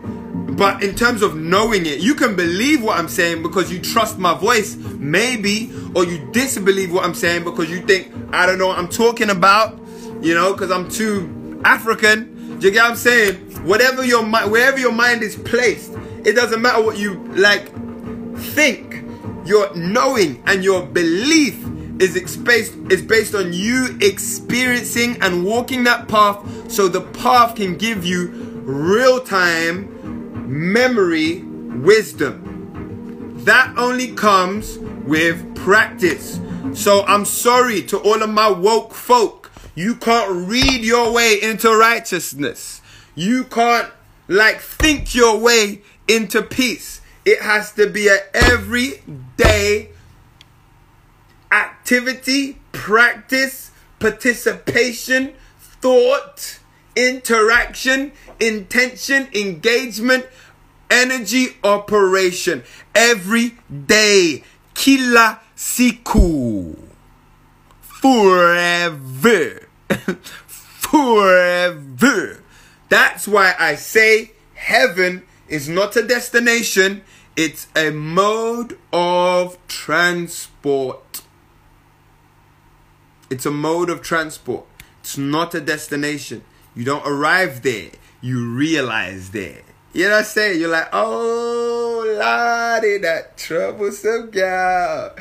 but 0.55 0.83
in 0.83 0.95
terms 0.95 1.21
of 1.21 1.35
knowing 1.35 1.85
it, 1.85 1.99
you 1.99 2.13
can 2.13 2.35
believe 2.35 2.83
what 2.83 2.97
I'm 2.97 3.07
saying 3.07 3.41
because 3.41 3.71
you 3.71 3.79
trust 3.79 4.17
my 4.19 4.37
voice, 4.37 4.75
maybe, 4.75 5.71
or 5.95 6.05
you 6.05 6.29
disbelieve 6.31 6.93
what 6.93 7.03
I'm 7.03 7.13
saying 7.13 7.43
because 7.43 7.69
you 7.69 7.81
think, 7.81 8.11
I 8.31 8.45
don't 8.45 8.57
know 8.59 8.67
what 8.67 8.77
I'm 8.77 8.89
talking 8.89 9.29
about, 9.29 9.79
you 10.21 10.33
know, 10.33 10.53
because 10.53 10.71
I'm 10.71 10.89
too 10.89 11.61
African. 11.65 12.59
Do 12.59 12.67
you 12.67 12.73
get 12.73 12.83
what 12.83 12.91
I'm 12.91 12.97
saying? 12.97 13.48
Whatever 13.63 14.05
your 14.05 14.23
mind, 14.23 14.51
wherever 14.51 14.77
your 14.77 14.91
mind 14.91 15.23
is 15.23 15.35
placed, 15.35 15.93
it 16.25 16.33
doesn't 16.33 16.61
matter 16.61 16.83
what 16.83 16.97
you 16.97 17.23
like 17.35 17.69
think. 18.37 18.89
your 19.49 19.75
knowing 19.75 20.41
and 20.45 20.63
your 20.63 20.85
belief 20.85 21.65
is 21.99 22.37
based 22.37 22.75
is 22.91 23.01
based 23.01 23.33
on 23.33 23.51
you 23.51 23.97
experiencing 23.99 25.17
and 25.21 25.43
walking 25.43 25.83
that 25.83 26.07
path 26.07 26.71
so 26.71 26.87
the 26.87 27.01
path 27.01 27.55
can 27.55 27.75
give 27.75 28.05
you 28.05 28.27
real 28.63 29.19
time 29.19 29.89
memory 30.47 31.41
wisdom. 31.81 32.45
That 33.43 33.73
only 33.75 34.13
comes 34.13 34.77
with 34.77 35.55
practice. 35.55 36.39
So 36.73 37.03
i'm 37.07 37.25
sorry 37.25 37.81
to 37.83 37.97
all 37.97 38.21
of 38.21 38.29
my 38.29 38.49
woke 38.49 38.93
folk. 38.93 39.51
You 39.73 39.95
can't 39.95 40.47
read 40.47 40.83
your 40.83 41.11
way 41.11 41.41
into 41.41 41.75
righteousness 41.75 42.78
you 43.19 43.43
can't 43.45 43.91
like 44.27 44.59
think 44.59 45.13
your 45.13 45.37
way 45.37 45.81
into 46.07 46.41
peace 46.41 47.01
it 47.25 47.41
has 47.41 47.71
to 47.73 47.87
be 47.87 48.07
an 48.07 48.19
everyday 48.33 49.89
activity, 51.51 52.57
practice, 52.71 53.71
participation, 53.99 55.33
thought, 55.59 56.59
interaction, 56.95 58.11
intention, 58.39 59.27
engagement, 59.33 60.25
energy, 60.89 61.57
operation. 61.63 62.63
Every 62.95 63.57
day. 63.85 64.43
Kila 64.73 65.39
siku. 65.55 66.77
Forever. 67.81 69.67
Forever. 70.47 72.43
That's 72.89 73.27
why 73.27 73.53
I 73.59 73.75
say 73.75 74.31
heaven 74.55 75.23
is 75.47 75.69
not 75.69 75.95
a 75.95 76.03
destination, 76.03 77.03
it's 77.35 77.67
a 77.75 77.91
mode 77.91 78.77
of 78.91 79.57
transport. 79.67 81.21
It's 83.29 83.45
a 83.45 83.51
mode 83.51 83.89
of 83.89 84.01
transport. 84.01 84.65
It's 84.99 85.17
not 85.17 85.55
a 85.55 85.61
destination. 85.61 86.43
You 86.75 86.83
don't 86.83 87.05
arrive 87.05 87.61
there, 87.61 87.91
you 88.21 88.53
realize 88.53 89.31
there. 89.31 89.61
You 89.93 90.05
know 90.05 90.11
what 90.11 90.19
I'm 90.19 90.25
saying? 90.25 90.59
You're 90.59 90.69
like, 90.69 90.89
oh, 90.93 92.15
Lottie, 92.19 92.99
that 92.99 93.37
troublesome 93.37 94.29
gal. 94.29 95.15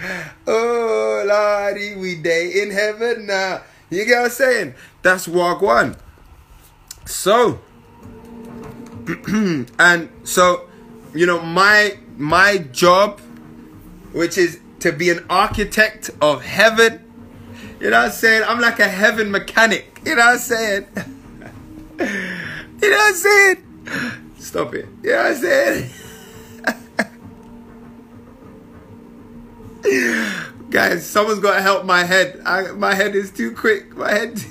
Oh, 0.46 1.24
Lottie, 1.26 1.96
we 1.96 2.16
day 2.16 2.62
in 2.62 2.70
heaven 2.70 3.26
now. 3.26 3.62
You 3.88 4.04
get 4.04 4.18
what 4.18 4.24
I'm 4.26 4.30
saying? 4.30 4.74
That's 5.02 5.26
walk 5.26 5.62
one. 5.62 5.96
So, 7.08 7.58
and 9.78 10.10
so, 10.24 10.68
you 11.14 11.24
know, 11.24 11.40
my 11.40 11.96
my 12.18 12.58
job, 12.58 13.20
which 14.12 14.36
is 14.36 14.60
to 14.80 14.92
be 14.92 15.08
an 15.08 15.24
architect 15.30 16.10
of 16.20 16.44
heaven, 16.44 17.02
you 17.80 17.88
know 17.88 17.96
what 17.98 18.06
I'm 18.08 18.12
saying? 18.12 18.44
I'm 18.46 18.60
like 18.60 18.78
a 18.78 18.86
heaven 18.86 19.30
mechanic. 19.30 20.02
You 20.04 20.16
know 20.16 20.26
what 20.26 20.32
I'm 20.34 20.38
saying? 20.38 20.86
you 21.98 22.90
know 22.90 22.96
what 22.96 23.08
I'm 23.08 23.14
saying? 23.14 23.64
Stop 24.38 24.74
it. 24.74 24.86
You 25.02 25.12
know 25.12 25.16
what 25.16 25.26
I'm 25.26 25.36
saying? 25.36 25.90
Guys, 30.70 31.06
someone's 31.06 31.40
got 31.40 31.54
to 31.54 31.62
help 31.62 31.86
my 31.86 32.04
head. 32.04 32.42
I, 32.44 32.72
my 32.72 32.92
head 32.92 33.14
is 33.14 33.30
too 33.30 33.54
quick. 33.54 33.96
My 33.96 34.10
head. 34.10 34.44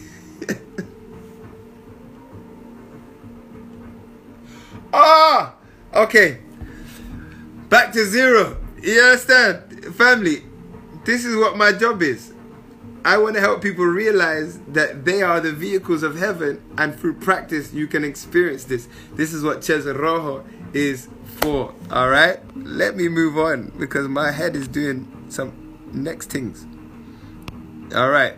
Ah, 5.00 5.54
okay. 5.94 6.40
Back 7.70 7.94
to 7.94 8.04
zero. 8.04 8.58
You 8.82 9.00
understand, 9.00 9.96
family? 9.96 10.42
This 11.06 11.24
is 11.24 11.36
what 11.36 11.56
my 11.56 11.72
job 11.72 12.02
is. 12.02 12.34
I 13.06 13.20
want 13.20 13.36
to 13.36 13.40
help 13.42 13.62
people 13.62 13.86
realize 13.86 14.58
that 14.70 15.06
they 15.06 15.22
are 15.22 15.40
the 15.40 15.54
vehicles 15.54 16.02
of 16.02 16.18
heaven, 16.18 16.64
and 16.80 17.00
through 17.00 17.14
practice, 17.20 17.74
you 17.74 17.86
can 17.86 18.04
experience 18.04 18.64
this. 18.64 18.90
This 19.14 19.34
is 19.34 19.44
what 19.44 19.60
Cheza 19.60 19.96
Rojo 19.96 20.44
is 20.74 21.08
for. 21.42 21.76
All 21.92 22.10
right, 22.10 22.40
let 22.56 22.96
me 22.96 23.08
move 23.08 23.38
on 23.38 23.72
because 23.78 24.08
my 24.08 24.32
head 24.32 24.56
is 24.56 24.68
doing 24.68 25.26
some 25.30 25.78
next 25.94 26.32
things. 26.32 26.66
All 27.96 28.10
right. 28.10 28.34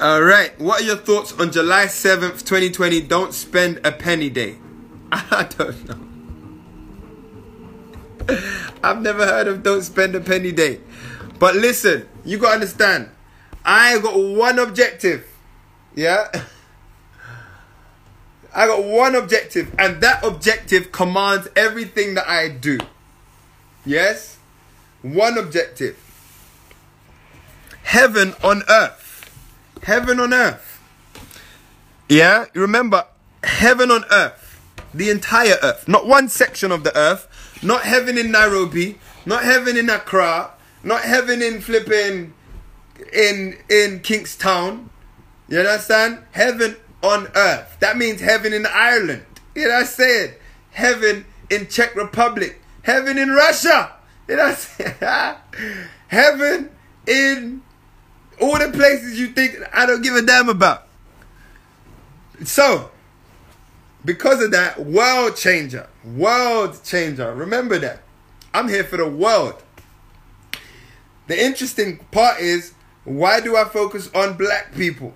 All 0.00 0.22
right. 0.22 0.56
What 0.60 0.82
are 0.82 0.84
your 0.84 0.96
thoughts 0.96 1.32
on 1.40 1.50
July 1.50 1.86
7th, 1.86 2.44
2020? 2.44 3.00
Don't 3.00 3.34
spend 3.34 3.80
a 3.84 3.90
penny 3.90 4.30
day. 4.30 4.56
I 5.12 5.48
don't 5.58 5.88
know. 5.88 6.08
I've 8.84 9.02
never 9.02 9.26
heard 9.26 9.48
of 9.48 9.64
don't 9.64 9.82
spend 9.82 10.14
a 10.14 10.20
penny 10.20 10.52
day. 10.52 10.78
But 11.40 11.56
listen, 11.56 12.08
you 12.24 12.38
got 12.38 12.48
to 12.50 12.54
understand. 12.54 13.10
I 13.64 13.98
got 13.98 14.16
one 14.16 14.60
objective. 14.60 15.26
Yeah? 15.96 16.28
I 18.54 18.66
got 18.66 18.84
one 18.84 19.16
objective, 19.16 19.74
and 19.78 20.00
that 20.00 20.24
objective 20.24 20.92
commands 20.92 21.48
everything 21.56 22.14
that 22.14 22.28
I 22.28 22.48
do. 22.48 22.78
Yes? 23.84 24.38
One 25.02 25.36
objective. 25.38 25.96
Heaven 27.82 28.34
on 28.44 28.62
earth. 28.68 29.07
Heaven 29.82 30.20
on 30.20 30.32
earth. 30.32 30.80
Yeah? 32.08 32.46
Remember, 32.54 33.06
heaven 33.44 33.90
on 33.90 34.04
earth. 34.10 34.60
The 34.94 35.10
entire 35.10 35.56
earth. 35.62 35.86
Not 35.86 36.06
one 36.06 36.28
section 36.28 36.72
of 36.72 36.84
the 36.84 36.96
earth. 36.96 37.28
Not 37.62 37.82
heaven 37.82 38.16
in 38.16 38.30
Nairobi. 38.30 38.98
Not 39.26 39.44
heaven 39.44 39.76
in 39.76 39.90
Accra. 39.90 40.50
Not 40.82 41.02
heaven 41.02 41.42
in 41.42 41.60
flipping 41.60 42.34
in 43.12 43.56
in 43.68 44.00
Kingstown. 44.00 44.90
You 45.48 45.60
understand? 45.60 46.24
Heaven 46.32 46.76
on 47.02 47.28
earth. 47.34 47.76
That 47.80 47.96
means 47.96 48.20
heaven 48.20 48.52
in 48.52 48.66
Ireland. 48.66 49.24
You 49.54 49.64
know 49.64 49.74
what 49.74 49.80
I'm 49.80 49.86
saying? 49.86 50.34
Heaven 50.70 51.24
in 51.50 51.68
Czech 51.68 51.94
Republic. 51.94 52.60
Heaven 52.82 53.18
in 53.18 53.30
Russia. 53.30 53.92
You 54.28 54.36
know 54.36 54.44
what 54.44 54.50
I'm 54.50 54.56
saying? 54.56 55.84
heaven 56.08 56.70
in 57.06 57.62
all 58.40 58.58
the 58.58 58.70
places 58.72 59.18
you 59.18 59.28
think 59.28 59.56
I 59.72 59.86
don't 59.86 60.02
give 60.02 60.14
a 60.14 60.22
damn 60.22 60.48
about. 60.48 60.86
So, 62.44 62.90
because 64.04 64.42
of 64.42 64.52
that, 64.52 64.80
world 64.80 65.36
changer. 65.36 65.88
World 66.04 66.80
changer. 66.84 67.34
Remember 67.34 67.78
that. 67.78 68.02
I'm 68.54 68.68
here 68.68 68.84
for 68.84 68.96
the 68.96 69.08
world. 69.08 69.62
The 71.26 71.42
interesting 71.42 71.98
part 72.10 72.40
is 72.40 72.72
why 73.04 73.40
do 73.40 73.56
I 73.56 73.64
focus 73.64 74.10
on 74.14 74.36
black 74.36 74.74
people? 74.74 75.14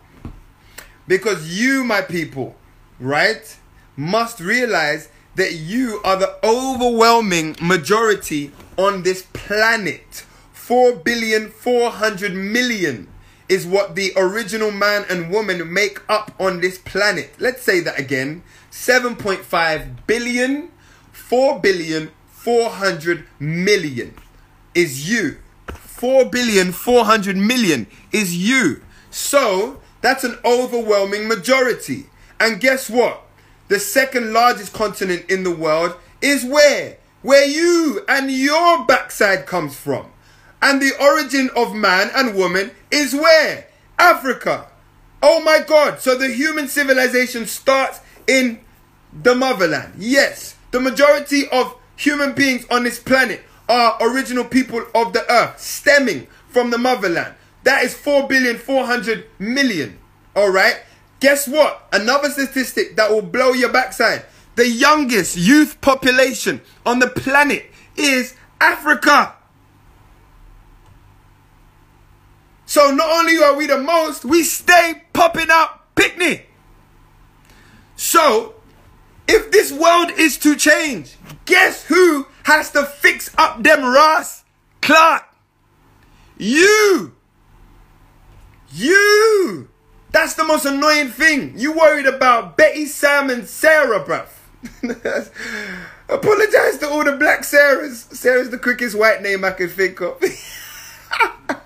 Because 1.06 1.58
you, 1.58 1.84
my 1.84 2.02
people, 2.02 2.56
right, 3.00 3.56
must 3.96 4.40
realize 4.40 5.08
that 5.34 5.54
you 5.54 6.00
are 6.04 6.16
the 6.16 6.38
overwhelming 6.44 7.56
majority 7.60 8.52
on 8.76 9.02
this 9.02 9.22
planet. 9.32 10.24
4 10.72 10.94
billion 11.00 11.50
400 11.50 12.32
million 12.32 13.06
is 13.46 13.66
what 13.66 13.94
the 13.94 14.10
original 14.16 14.70
man 14.70 15.04
and 15.10 15.30
woman 15.30 15.70
make 15.70 16.00
up 16.08 16.34
on 16.40 16.62
this 16.62 16.78
planet. 16.78 17.34
Let's 17.38 17.60
say 17.60 17.80
that 17.80 17.98
again 17.98 18.42
7.5 18.70 20.06
billion 20.06 20.70
4 21.12 21.60
billion 21.60 22.10
400 22.30 23.26
million 23.38 24.14
is 24.74 25.10
you. 25.10 25.36
4 25.66 26.30
billion 26.30 26.72
400 26.72 27.36
million 27.36 27.86
is 28.10 28.34
you. 28.34 28.80
So, 29.10 29.78
that's 30.00 30.24
an 30.24 30.38
overwhelming 30.42 31.28
majority. 31.28 32.06
And 32.40 32.62
guess 32.62 32.88
what? 32.88 33.24
The 33.68 33.78
second 33.78 34.32
largest 34.32 34.72
continent 34.72 35.30
in 35.30 35.42
the 35.44 35.54
world 35.54 35.96
is 36.22 36.46
where? 36.46 36.96
Where 37.20 37.44
you 37.46 38.00
and 38.08 38.30
your 38.30 38.86
backside 38.86 39.44
comes 39.44 39.76
from. 39.76 40.06
And 40.62 40.80
the 40.80 40.92
origin 41.00 41.50
of 41.56 41.74
man 41.74 42.10
and 42.14 42.36
woman 42.36 42.70
is 42.90 43.12
where? 43.12 43.66
Africa. 43.98 44.68
Oh 45.20 45.42
my 45.42 45.60
God. 45.60 46.00
So 46.00 46.16
the 46.16 46.28
human 46.28 46.68
civilization 46.68 47.46
starts 47.46 48.00
in 48.26 48.60
the 49.12 49.34
motherland. 49.34 49.94
Yes. 49.98 50.56
The 50.70 50.80
majority 50.80 51.48
of 51.48 51.76
human 51.96 52.32
beings 52.32 52.64
on 52.70 52.84
this 52.84 52.98
planet 52.98 53.42
are 53.68 53.98
original 54.00 54.44
people 54.44 54.84
of 54.94 55.12
the 55.12 55.30
earth, 55.30 55.60
stemming 55.60 56.26
from 56.48 56.70
the 56.70 56.78
motherland. 56.78 57.34
That 57.64 57.84
is 57.84 57.94
4 57.94 58.28
billion 58.28 58.56
400 58.56 59.26
million. 59.38 59.98
All 60.34 60.50
right. 60.50 60.80
Guess 61.20 61.46
what? 61.48 61.88
Another 61.92 62.30
statistic 62.30 62.96
that 62.96 63.10
will 63.10 63.22
blow 63.22 63.52
your 63.52 63.72
backside. 63.72 64.24
The 64.56 64.68
youngest 64.68 65.36
youth 65.36 65.80
population 65.80 66.60
on 66.84 66.98
the 66.98 67.08
planet 67.08 67.66
is 67.96 68.34
Africa. 68.60 69.34
So 72.72 72.90
not 72.90 73.10
only 73.10 73.36
are 73.36 73.54
we 73.54 73.66
the 73.66 73.76
most, 73.76 74.24
we 74.24 74.42
stay 74.42 75.02
popping 75.12 75.50
up 75.50 75.88
picnic. 75.94 76.48
So, 77.96 78.54
if 79.28 79.50
this 79.50 79.70
world 79.70 80.10
is 80.12 80.38
to 80.38 80.56
change, 80.56 81.16
guess 81.44 81.84
who 81.84 82.28
has 82.44 82.70
to 82.70 82.86
fix 82.86 83.30
up 83.36 83.62
them 83.62 83.82
Ross 83.82 84.44
Clark. 84.80 85.24
You. 86.38 87.14
You. 88.72 89.68
That's 90.10 90.32
the 90.32 90.44
most 90.44 90.64
annoying 90.64 91.08
thing. 91.08 91.52
You 91.58 91.72
worried 91.72 92.06
about 92.06 92.56
Betty, 92.56 92.86
Sam, 92.86 93.28
and 93.28 93.46
Sarah, 93.46 94.02
bruv. 94.02 94.28
Apologize 96.08 96.78
to 96.78 96.88
all 96.88 97.04
the 97.04 97.18
black 97.18 97.42
Sarahs. 97.42 98.10
Sarah's 98.14 98.48
the 98.48 98.56
quickest 98.56 98.98
white 98.98 99.20
name 99.20 99.44
I 99.44 99.50
can 99.50 99.68
think 99.68 100.00
of. 100.00 100.24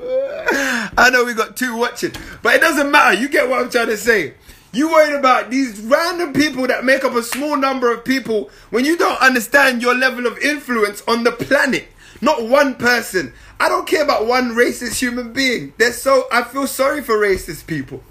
I 0.00 1.10
know 1.12 1.24
we 1.24 1.34
got 1.34 1.56
two 1.56 1.76
watching, 1.76 2.12
but 2.42 2.54
it 2.54 2.60
doesn't 2.60 2.90
matter. 2.90 3.18
You 3.18 3.28
get 3.28 3.48
what 3.48 3.60
I'm 3.60 3.70
trying 3.70 3.88
to 3.88 3.96
say. 3.96 4.34
You 4.72 4.90
worried 4.90 5.18
about 5.18 5.50
these 5.50 5.80
random 5.80 6.32
people 6.32 6.66
that 6.66 6.84
make 6.84 7.04
up 7.04 7.14
a 7.14 7.22
small 7.22 7.56
number 7.56 7.92
of 7.92 8.04
people 8.04 8.50
when 8.70 8.84
you 8.84 8.96
don't 8.96 9.20
understand 9.20 9.82
your 9.82 9.94
level 9.94 10.26
of 10.26 10.38
influence 10.38 11.02
on 11.08 11.24
the 11.24 11.32
planet. 11.32 11.88
Not 12.20 12.44
one 12.44 12.74
person. 12.74 13.32
I 13.58 13.68
don't 13.68 13.86
care 13.86 14.02
about 14.02 14.26
one 14.26 14.50
racist 14.50 15.00
human 15.00 15.32
being. 15.32 15.72
They're 15.78 15.92
so 15.92 16.26
I 16.30 16.42
feel 16.42 16.66
sorry 16.66 17.02
for 17.02 17.16
racist 17.16 17.66
people. 17.66 18.02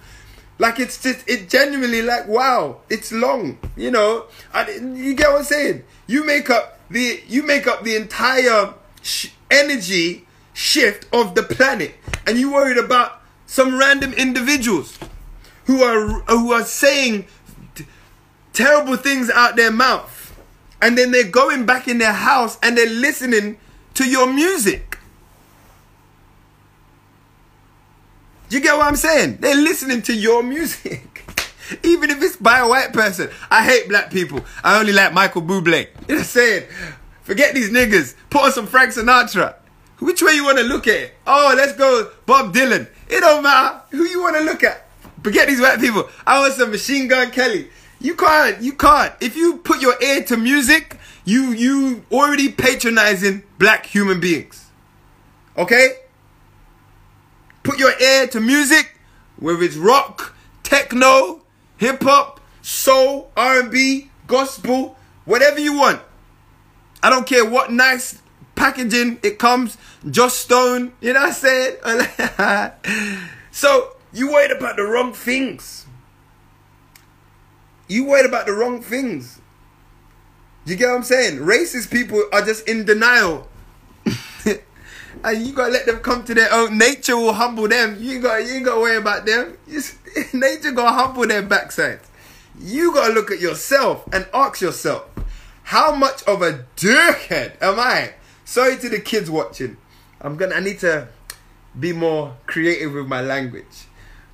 Like 0.59 0.79
it's 0.79 1.01
just 1.01 1.27
it 1.29 1.49
genuinely 1.49 2.01
like 2.01 2.27
wow, 2.27 2.81
it's 2.89 3.11
long. 3.11 3.59
You 3.75 3.91
know, 3.91 4.25
I, 4.53 4.69
you 4.71 5.13
get 5.13 5.29
what 5.29 5.39
I'm 5.39 5.43
saying. 5.45 5.83
You 6.07 6.25
make 6.25 6.49
up 6.49 6.79
the 6.89 7.21
you 7.27 7.43
make 7.43 7.67
up 7.67 7.83
the 7.83 7.95
entire 7.95 8.73
sh- 9.01 9.29
energy 9.51 10.26
shift 10.57 11.05
of 11.13 11.35
the 11.35 11.43
planet, 11.43 11.93
and 12.25 12.39
you 12.39 12.51
worried 12.51 12.79
about 12.79 13.21
some 13.45 13.77
random 13.77 14.11
individuals 14.13 14.97
who 15.65 15.83
are 15.83 16.07
who 16.21 16.51
are 16.51 16.63
saying 16.63 17.27
t- 17.75 17.85
terrible 18.53 18.97
things 18.97 19.29
out 19.29 19.55
their 19.55 19.71
mouth, 19.71 20.35
and 20.81 20.97
then 20.97 21.11
they're 21.11 21.29
going 21.29 21.67
back 21.67 21.87
in 21.87 21.99
their 21.99 22.13
house 22.13 22.57
and 22.63 22.75
they're 22.75 22.89
listening 22.89 23.57
to 23.93 24.09
your 24.09 24.25
music. 24.25 24.97
You 28.49 28.59
get 28.59 28.77
what 28.77 28.87
I'm 28.87 28.95
saying? 28.95 29.37
They're 29.41 29.55
listening 29.55 30.01
to 30.03 30.15
your 30.15 30.41
music. 30.41 31.23
Even 31.83 32.09
if 32.09 32.21
it's 32.23 32.37
by 32.37 32.59
a 32.59 32.67
white 32.67 32.93
person. 32.93 33.29
I 33.51 33.61
hate 33.63 33.89
black 33.89 34.09
people. 34.09 34.39
I 34.63 34.79
only 34.79 34.93
like 34.93 35.13
Michael 35.13 35.41
Bublé. 35.41 35.87
You 36.07 36.15
know 36.15 36.15
what 36.15 36.19
I'm 36.19 36.23
saying? 36.23 36.63
Forget 37.23 37.53
these 37.53 37.69
niggas. 37.69 38.15
Put 38.29 38.43
on 38.43 38.51
some 38.53 38.67
Frank 38.67 38.93
Sinatra. 38.93 39.55
Which 39.99 40.21
way 40.21 40.33
you 40.33 40.45
want 40.45 40.59
to 40.59 40.63
look 40.63 40.87
at? 40.87 41.11
Oh, 41.25 41.53
let's 41.55 41.73
go 41.73 42.11
Bob 42.25 42.53
Dylan. 42.53 42.87
It 43.09 43.21
don't 43.21 43.43
matter 43.43 43.81
who 43.89 44.03
you 44.03 44.21
want 44.21 44.35
to 44.35 44.43
look 44.43 44.63
at. 44.63 44.85
Forget 45.23 45.47
these 45.47 45.59
white 45.59 45.79
people. 45.79 46.07
I 46.25 46.39
want 46.39 46.53
some 46.53 46.71
Machine 46.71 47.07
Gun 47.07 47.31
Kelly. 47.31 47.69
You 47.99 48.15
can't. 48.15 48.61
You 48.61 48.73
can't. 48.73 49.13
If 49.21 49.35
you 49.35 49.57
put 49.57 49.81
your 49.81 50.01
ear 50.01 50.23
to 50.25 50.37
music, 50.37 50.97
you 51.25 51.51
you 51.51 52.05
already 52.11 52.49
patronizing 52.51 53.43
black 53.57 53.85
human 53.87 54.19
beings. 54.19 54.67
Okay? 55.57 55.89
Put 57.63 57.79
your 57.79 57.99
ear 57.99 58.27
to 58.27 58.39
music, 58.39 58.97
whether 59.37 59.61
it's 59.63 59.75
rock, 59.75 60.35
techno, 60.63 61.41
hip 61.77 62.03
hop, 62.03 62.39
soul, 62.61 63.31
R&B, 63.35 64.09
gospel, 64.27 64.95
whatever 65.25 65.59
you 65.59 65.77
want. 65.77 66.01
I 67.01 67.09
don't 67.09 67.25
care 67.25 67.43
what 67.43 67.71
nice 67.71 68.21
packaging 68.57 69.19
it 69.23 69.39
comes, 69.39 69.77
Joss 70.09 70.33
Stone, 70.33 70.91
you 70.99 71.13
know 71.13 71.21
what 71.21 71.29
I'm 71.29 72.71
saying? 72.73 73.21
so 73.51 73.95
you 74.11 74.31
worried 74.31 74.51
about 74.51 74.75
the 74.75 74.83
wrong 74.83 75.13
things. 75.13 75.85
You 77.87 78.05
worried 78.05 78.25
about 78.25 78.47
the 78.47 78.53
wrong 78.53 78.81
things. 78.81 79.39
You 80.65 80.75
get 80.75 80.89
what 80.89 80.97
I'm 80.97 81.03
saying? 81.03 81.37
Racist 81.37 81.89
people 81.89 82.21
are 82.33 82.41
just 82.41 82.67
in 82.67 82.83
denial. 82.83 83.47
and 84.45 85.47
you 85.47 85.53
gotta 85.53 85.71
let 85.71 85.85
them 85.85 85.99
come 85.99 86.25
to 86.25 86.33
their 86.33 86.51
own. 86.51 86.77
Nature 86.77 87.15
will 87.15 87.33
humble 87.33 87.69
them. 87.69 87.95
You 87.99 88.19
got 88.19 88.45
you 88.45 88.55
ain't 88.55 88.65
gotta 88.65 88.81
worry 88.81 88.97
about 88.97 89.25
them. 89.25 89.57
Nature 90.33 90.71
gonna 90.71 90.91
humble 90.91 91.25
their 91.25 91.43
backside. 91.43 92.01
You 92.59 92.93
gotta 92.93 93.13
look 93.13 93.31
at 93.31 93.39
yourself 93.39 94.03
and 94.11 94.27
ask 94.33 94.59
yourself, 94.59 95.07
how 95.63 95.95
much 95.95 96.23
of 96.23 96.41
a 96.41 96.65
dickhead 96.75 97.61
am 97.61 97.79
I? 97.79 98.13
Sorry 98.47 98.77
to 98.77 98.87
the 98.87 99.01
kids 99.01 99.29
watching. 99.29 99.75
I'm 100.21 100.37
gonna 100.37 100.55
I 100.55 100.61
need 100.61 100.79
to 100.79 101.09
be 101.77 101.91
more 101.91 102.37
creative 102.45 102.93
with 102.93 103.05
my 103.05 103.19
language. 103.19 103.87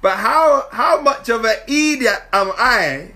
But 0.03 0.17
how 0.17 0.67
how 0.71 1.01
much 1.01 1.29
of 1.29 1.43
an 1.43 1.55
idiot 1.67 2.21
am 2.31 2.51
I 2.55 3.11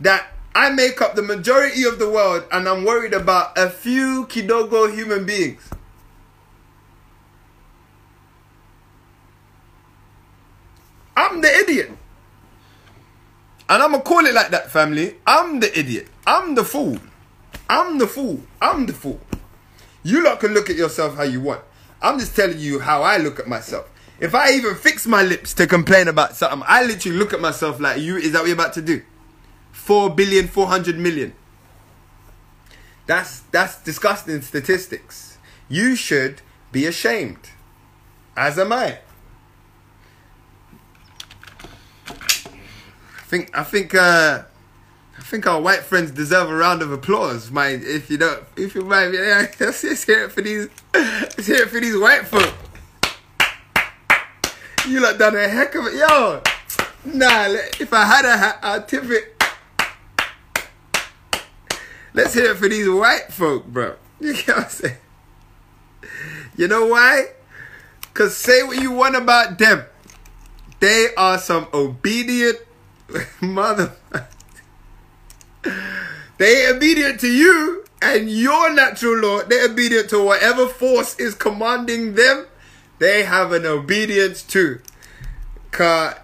that 0.00 0.26
I 0.52 0.70
make 0.70 1.00
up 1.00 1.14
the 1.14 1.22
majority 1.22 1.84
of 1.84 2.00
the 2.00 2.10
world 2.10 2.42
and 2.50 2.68
I'm 2.68 2.84
worried 2.84 3.14
about 3.14 3.56
a 3.56 3.70
few 3.70 4.26
kidogo 4.26 4.92
human 4.92 5.26
beings? 5.26 5.70
I'm 11.16 11.40
the 11.40 11.56
idiot. 11.56 11.92
And 13.68 13.80
I'm 13.80 13.92
gonna 13.92 14.02
call 14.02 14.26
it 14.26 14.34
like 14.34 14.50
that, 14.50 14.72
family. 14.72 15.18
I'm 15.24 15.60
the 15.60 15.78
idiot. 15.78 16.08
I'm 16.26 16.56
the 16.56 16.64
fool. 16.64 16.98
I'm 17.70 17.98
the 17.98 18.08
fool. 18.08 18.40
I'm 18.60 18.86
the 18.86 18.92
fool. 18.92 19.20
You 20.06 20.22
lot 20.22 20.38
can 20.38 20.54
look 20.54 20.70
at 20.70 20.76
yourself 20.76 21.16
how 21.16 21.24
you 21.24 21.40
want. 21.40 21.62
I'm 22.00 22.20
just 22.20 22.36
telling 22.36 22.60
you 22.60 22.78
how 22.78 23.02
I 23.02 23.16
look 23.16 23.40
at 23.40 23.48
myself. 23.48 23.90
If 24.20 24.36
I 24.36 24.52
even 24.52 24.76
fix 24.76 25.04
my 25.04 25.22
lips 25.22 25.52
to 25.54 25.66
complain 25.66 26.06
about 26.06 26.36
something, 26.36 26.62
I 26.64 26.84
literally 26.84 27.18
look 27.18 27.32
at 27.32 27.40
myself 27.40 27.80
like, 27.80 28.00
you, 28.00 28.16
is 28.16 28.30
that 28.30 28.38
what 28.38 28.46
you're 28.46 28.54
about 28.54 28.72
to 28.74 28.82
do? 28.82 29.02
4 29.72 30.10
billion, 30.10 30.46
400 30.46 30.96
million. 30.96 31.34
That's, 33.06 33.40
that's 33.50 33.82
disgusting 33.82 34.42
statistics. 34.42 35.38
You 35.68 35.96
should 35.96 36.40
be 36.70 36.86
ashamed. 36.86 37.50
As 38.36 38.60
am 38.60 38.72
I. 38.72 39.00
I 42.08 42.12
think, 43.26 43.58
I 43.58 43.64
think, 43.64 43.92
uh, 43.92 44.44
think 45.26 45.44
our 45.46 45.60
white 45.60 45.80
friends 45.80 46.12
deserve 46.12 46.48
a 46.48 46.54
round 46.54 46.82
of 46.82 46.92
applause. 46.92 47.50
My, 47.50 47.68
if 47.68 48.08
you 48.10 48.16
don't, 48.16 48.44
if 48.56 48.76
you 48.76 48.82
mind, 48.82 49.12
yeah, 49.12 49.46
let's, 49.60 49.82
let's 49.82 50.04
hear 50.04 50.24
it 50.24 50.32
for 50.32 50.40
these, 50.40 50.68
let's 50.94 51.46
hear 51.46 51.62
it 51.62 51.68
for 51.68 51.80
these 51.80 51.98
white 51.98 52.26
folk. 52.26 52.54
You 54.86 55.00
lot 55.00 55.18
done 55.18 55.34
a 55.34 55.48
heck 55.48 55.74
of 55.74 55.86
it, 55.86 55.94
yo. 55.94 56.42
Nah, 57.04 57.46
if 57.80 57.92
I 57.92 58.04
had 58.04 58.24
a 58.24 58.36
hat, 58.36 58.58
I'd 58.62 58.86
tip 58.86 59.04
it. 59.06 59.42
Let's 62.14 62.34
hear 62.34 62.52
it 62.52 62.56
for 62.56 62.68
these 62.68 62.88
white 62.88 63.32
folk, 63.32 63.66
bro. 63.66 63.96
You 64.20 64.32
get 64.32 64.48
what 64.48 64.58
I'm 64.58 64.70
saying? 64.70 64.96
You 66.56 66.68
know 66.68 66.86
why? 66.86 67.32
Cause 68.14 68.34
say 68.34 68.62
what 68.62 68.80
you 68.80 68.92
want 68.92 69.14
about 69.14 69.58
them, 69.58 69.84
they 70.80 71.08
are 71.18 71.36
some 71.36 71.66
obedient 71.74 72.58
mother. 73.42 73.92
They 76.38 76.70
obedient 76.70 77.20
to 77.20 77.28
you 77.28 77.84
and 78.02 78.30
your 78.30 78.72
natural 78.72 79.18
law. 79.18 79.42
They're 79.42 79.70
obedient 79.70 80.10
to 80.10 80.22
whatever 80.22 80.68
force 80.68 81.18
is 81.18 81.34
commanding 81.34 82.14
them. 82.14 82.46
They 82.98 83.24
have 83.24 83.52
an 83.52 83.66
obedience 83.66 84.42
too. 84.42 84.80
Cause 85.70 86.14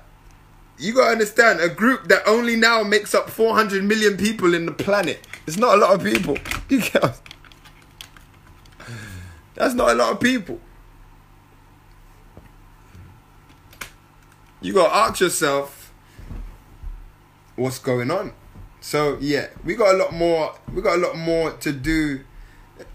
you 0.78 0.94
gotta 0.94 1.12
understand, 1.12 1.60
a 1.60 1.68
group 1.68 2.08
that 2.08 2.22
only 2.26 2.56
now 2.56 2.82
makes 2.82 3.14
up 3.14 3.30
400 3.30 3.84
million 3.84 4.16
people 4.16 4.54
in 4.54 4.66
the 4.66 4.72
planet. 4.72 5.26
It's 5.46 5.56
not 5.56 5.74
a 5.74 5.78
lot 5.78 5.94
of 5.94 6.02
people. 6.02 6.36
You 6.68 6.80
get 6.80 7.20
That's 9.54 9.74
not 9.74 9.90
a 9.90 9.94
lot 9.94 10.12
of 10.12 10.20
people. 10.20 10.58
You 14.62 14.72
gotta 14.72 14.94
ask 14.94 15.20
yourself 15.20 15.92
what's 17.56 17.78
going 17.78 18.10
on. 18.10 18.32
So 18.82 19.16
yeah, 19.20 19.46
we 19.64 19.76
got 19.76 19.94
a 19.94 19.96
lot 19.96 20.12
more. 20.12 20.54
We 20.74 20.82
got 20.82 20.96
a 20.96 21.00
lot 21.00 21.16
more 21.16 21.52
to 21.52 21.72
do. 21.72 22.24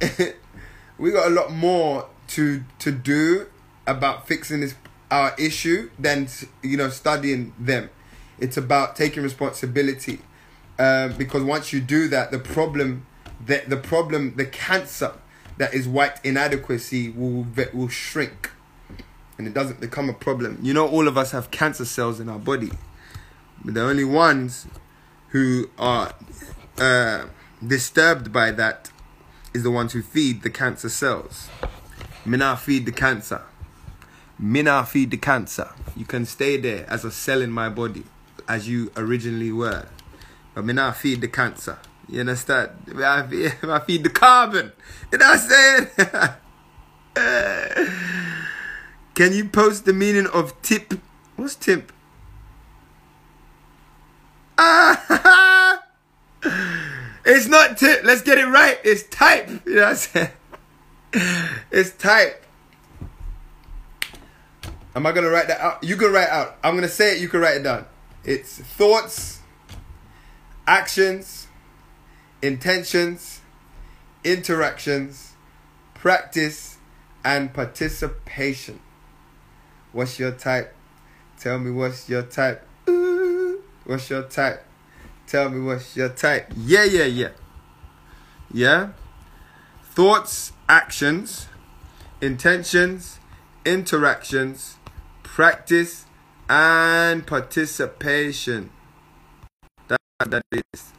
we 0.98 1.12
got 1.12 1.28
a 1.28 1.34
lot 1.34 1.52
more 1.52 2.08
to 2.28 2.64
to 2.80 2.92
do 2.92 3.48
about 3.88 4.28
fixing 4.28 4.60
this 4.60 4.76
our 5.10 5.34
issue 5.40 5.90
than 5.98 6.28
you 6.62 6.76
know 6.76 6.90
studying 6.90 7.54
them. 7.58 7.90
It's 8.38 8.58
about 8.58 8.98
taking 8.98 9.24
responsibility, 9.24 10.20
um, 10.78 11.14
because 11.14 11.42
once 11.42 11.72
you 11.72 11.80
do 11.80 12.10
that, 12.10 12.32
the 12.32 12.40
problem, 12.40 13.08
the 13.44 13.64
the 13.66 13.78
problem, 13.78 14.36
the 14.36 14.46
cancer 14.46 15.14
that 15.58 15.74
is 15.74 15.88
white 15.88 16.20
inadequacy 16.26 17.12
will 17.12 17.48
will 17.74 17.88
shrink, 17.88 18.52
and 19.38 19.48
it 19.48 19.54
doesn't 19.54 19.80
become 19.80 20.10
a 20.10 20.14
problem. 20.14 20.60
You 20.62 20.74
know, 20.74 20.86
all 20.86 21.08
of 21.08 21.18
us 21.18 21.32
have 21.32 21.50
cancer 21.50 21.86
cells 21.86 22.20
in 22.20 22.28
our 22.28 22.40
body, 22.40 22.72
but 23.64 23.74
the 23.74 23.84
only 23.84 24.04
ones 24.04 24.68
who 25.30 25.70
are 25.78 26.14
uh, 26.78 27.26
disturbed 27.66 28.32
by 28.32 28.52
that 28.52 28.92
is 29.54 29.64
the 29.64 29.72
ones 29.72 29.94
who 29.94 30.02
feed 30.02 30.44
the 30.44 30.50
cancer 30.50 30.90
cells. 30.90 31.50
Mina 32.26 32.58
feed 32.58 32.86
the 32.86 32.92
cancer. 32.92 33.44
Mina 34.40 34.86
feed 34.86 35.12
the 35.12 35.18
cancer. 35.18 35.70
You 35.96 36.06
can 36.06 36.26
stay 36.26 36.58
there 36.58 36.86
as 36.90 37.04
a 37.04 37.12
cell 37.12 37.42
in 37.42 37.52
my 37.52 37.70
body, 37.70 38.04
as 38.48 38.70
you 38.70 38.92
originally 38.96 39.52
were. 39.52 39.88
But 40.54 40.66
Mina 40.66 40.94
feed 40.94 41.22
the 41.22 41.28
cancer. 41.28 41.80
You 42.08 42.22
understand? 42.22 42.72
I 42.98 43.24
feed, 43.24 43.54
I 43.64 43.80
feed 43.80 44.04
the 44.04 44.10
carbon. 44.10 44.72
You 45.12 45.18
know 45.18 45.26
what 45.26 45.40
I'm 45.40 46.36
saying? 47.16 47.16
Can 49.16 49.34
you 49.34 49.50
post 49.50 49.86
the 49.86 49.94
meaning 49.94 50.28
of 50.28 50.62
tip? 50.62 50.94
What's 51.36 51.56
tip? 51.56 51.92
Ah, 54.60 55.84
it's 57.38 57.48
not 57.48 57.78
tip. 57.78 58.04
Let's 58.04 58.22
get 58.22 58.40
it 58.40 58.48
right. 58.48 58.80
It's 58.84 59.04
type. 59.04 59.48
You 59.66 59.76
know 59.76 59.82
what 59.82 59.90
I'm 59.90 59.96
saying? 59.96 60.30
It's 61.72 61.92
type. 61.92 62.44
Am 64.96 65.06
I 65.06 65.12
gonna 65.12 65.30
write 65.30 65.48
that 65.48 65.62
out? 65.62 65.84
You 65.84 65.96
can 65.96 66.12
write 66.12 66.30
out. 66.30 66.58
I'm 66.64 66.76
gonna 66.76 66.88
say 66.88 67.16
it. 67.16 67.22
You 67.22 67.30
can 67.30 67.40
write 67.40 67.58
it 67.58 67.64
down. 67.64 67.86
It's 68.24 68.58
thoughts, 68.58 69.40
actions, 70.66 71.48
intentions, 72.42 73.42
interactions, 74.24 75.34
practice, 75.94 76.78
and 77.24 77.54
participation. 77.54 78.80
What's 79.92 80.20
your 80.20 80.32
type? 80.32 80.74
Tell 81.40 81.60
me 81.60 81.72
what's 81.72 82.10
your 82.10 82.24
type. 82.24 82.68
Ooh, 82.90 83.62
what's 83.86 84.10
your 84.10 84.24
type? 84.24 84.64
Tell 85.28 85.50
me 85.50 85.60
what's 85.60 85.98
your 85.98 86.10
type. 86.10 86.54
Yeah, 86.56 86.86
yeah, 86.86 87.04
yeah. 87.04 87.30
Yeah? 88.54 88.92
Thoughts, 89.92 90.54
actions, 90.70 91.48
intentions, 92.22 93.20
interactions, 93.66 94.78
practice, 95.24 96.06
and 96.50 97.28
participation. 97.28 98.70
That, 99.90 100.00
that 100.20 100.44
is. 100.52 100.94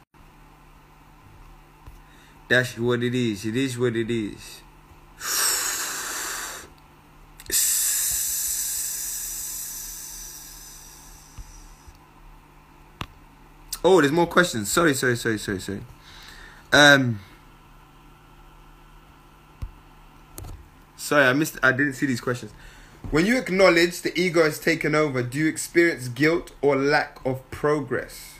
That's 2.47 2.77
what 2.77 3.01
it 3.01 3.15
is. 3.15 3.45
It 3.45 3.55
is 3.55 3.79
what 3.79 3.95
it 3.95 4.11
is. 4.11 4.61
Oh, 13.83 14.01
there's 14.01 14.11
more 14.11 14.27
questions. 14.27 14.71
Sorry, 14.71 14.93
sorry, 14.93 15.15
sorry, 15.15 15.37
sorry, 15.37 15.59
sorry. 15.59 15.81
Um. 16.71 17.19
Sorry, 20.97 21.25
I 21.25 21.33
missed. 21.33 21.57
I 21.63 21.71
didn't 21.71 21.93
see 21.93 22.05
these 22.05 22.21
questions. 22.21 22.51
When 23.11 23.25
you 23.25 23.37
acknowledge 23.37 24.01
the 24.01 24.17
ego 24.19 24.43
has 24.43 24.59
taken 24.59 24.93
over, 24.93 25.23
do 25.23 25.39
you 25.39 25.47
experience 25.47 26.09
guilt 26.09 26.51
or 26.61 26.75
lack 26.75 27.19
of 27.25 27.49
progress? 27.49 28.35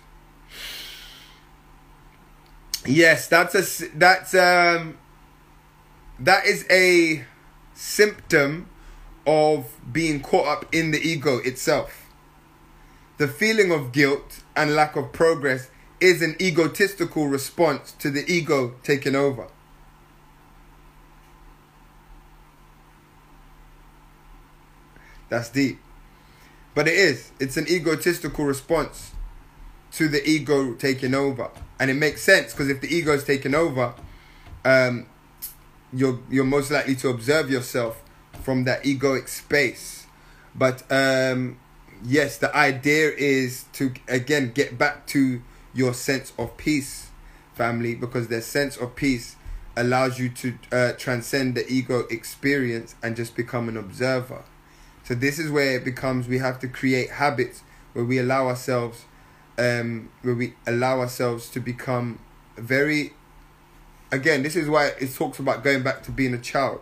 Yes, 2.85 3.27
that's 3.27 3.55
a 3.55 3.87
that's 3.95 4.35
um 4.35 4.97
that 6.19 6.45
is 6.45 6.65
a 6.69 7.25
symptom 7.73 8.69
of 9.25 9.73
being 9.91 10.21
caught 10.21 10.47
up 10.47 10.75
in 10.75 10.91
the 10.91 10.99
ego 10.99 11.37
itself. 11.37 12.05
The 13.17 13.27
feeling 13.27 13.71
of 13.71 13.91
guilt 13.91 14.43
and 14.59 14.75
lack 14.75 14.97
of 14.97 15.13
progress 15.13 15.71
is 16.01 16.21
an 16.21 16.35
egotistical 16.41 17.27
response 17.27 17.93
to 17.93 18.11
the 18.11 18.29
ego 18.29 18.75
taking 18.83 19.15
over. 19.15 19.47
That's 25.29 25.47
deep. 25.47 25.79
But 26.75 26.89
it 26.89 26.95
is. 26.95 27.31
It's 27.39 27.55
an 27.55 27.69
egotistical 27.69 28.43
response 28.43 29.11
to 29.93 30.09
the 30.09 30.27
ego 30.27 30.73
taking 30.73 31.15
over. 31.15 31.51
And 31.79 31.89
it 31.89 31.93
makes 31.93 32.21
sense 32.21 32.51
because 32.51 32.69
if 32.69 32.81
the 32.81 32.93
ego 32.93 33.13
is 33.13 33.23
taking 33.23 33.55
over, 33.55 33.93
um, 34.65 35.05
you're 35.93 36.19
you're 36.29 36.43
most 36.43 36.69
likely 36.69 36.95
to 36.95 37.09
observe 37.09 37.49
yourself 37.49 38.03
from 38.43 38.65
that 38.65 38.83
egoic 38.83 39.29
space. 39.29 40.05
But 40.53 40.83
um, 40.91 41.59
yes, 42.03 42.37
the 42.37 42.55
idea 42.55 43.11
is 43.11 43.65
to 43.73 43.93
again 44.07 44.51
get 44.53 44.77
back 44.77 45.05
to 45.07 45.41
your 45.73 45.93
sense 45.93 46.33
of 46.37 46.57
peace, 46.57 47.09
family, 47.53 47.95
because 47.95 48.27
their 48.27 48.41
sense 48.41 48.77
of 48.77 48.95
peace 48.95 49.35
allows 49.75 50.19
you 50.19 50.29
to 50.29 50.57
uh, 50.71 50.91
transcend 50.93 51.55
the 51.55 51.65
ego 51.71 52.05
experience 52.09 52.95
and 53.01 53.15
just 53.15 53.35
become 53.35 53.69
an 53.69 53.77
observer. 53.77 54.43
So 55.03 55.15
this 55.15 55.39
is 55.39 55.49
where 55.49 55.77
it 55.77 55.85
becomes 55.85 56.27
we 56.27 56.39
have 56.39 56.59
to 56.59 56.67
create 56.67 57.11
habits 57.11 57.63
where 57.93 58.05
we 58.05 58.19
allow 58.19 58.47
ourselves 58.47 59.05
um 59.57 60.09
where 60.21 60.35
we 60.35 60.53
allow 60.65 60.99
ourselves 60.99 61.49
to 61.49 61.59
become 61.59 62.19
very 62.55 63.11
again 64.11 64.41
this 64.41 64.55
is 64.55 64.69
why 64.69 64.87
it 65.01 65.13
talks 65.13 65.39
about 65.39 65.63
going 65.63 65.83
back 65.83 66.03
to 66.03 66.11
being 66.11 66.33
a 66.33 66.37
child. 66.37 66.81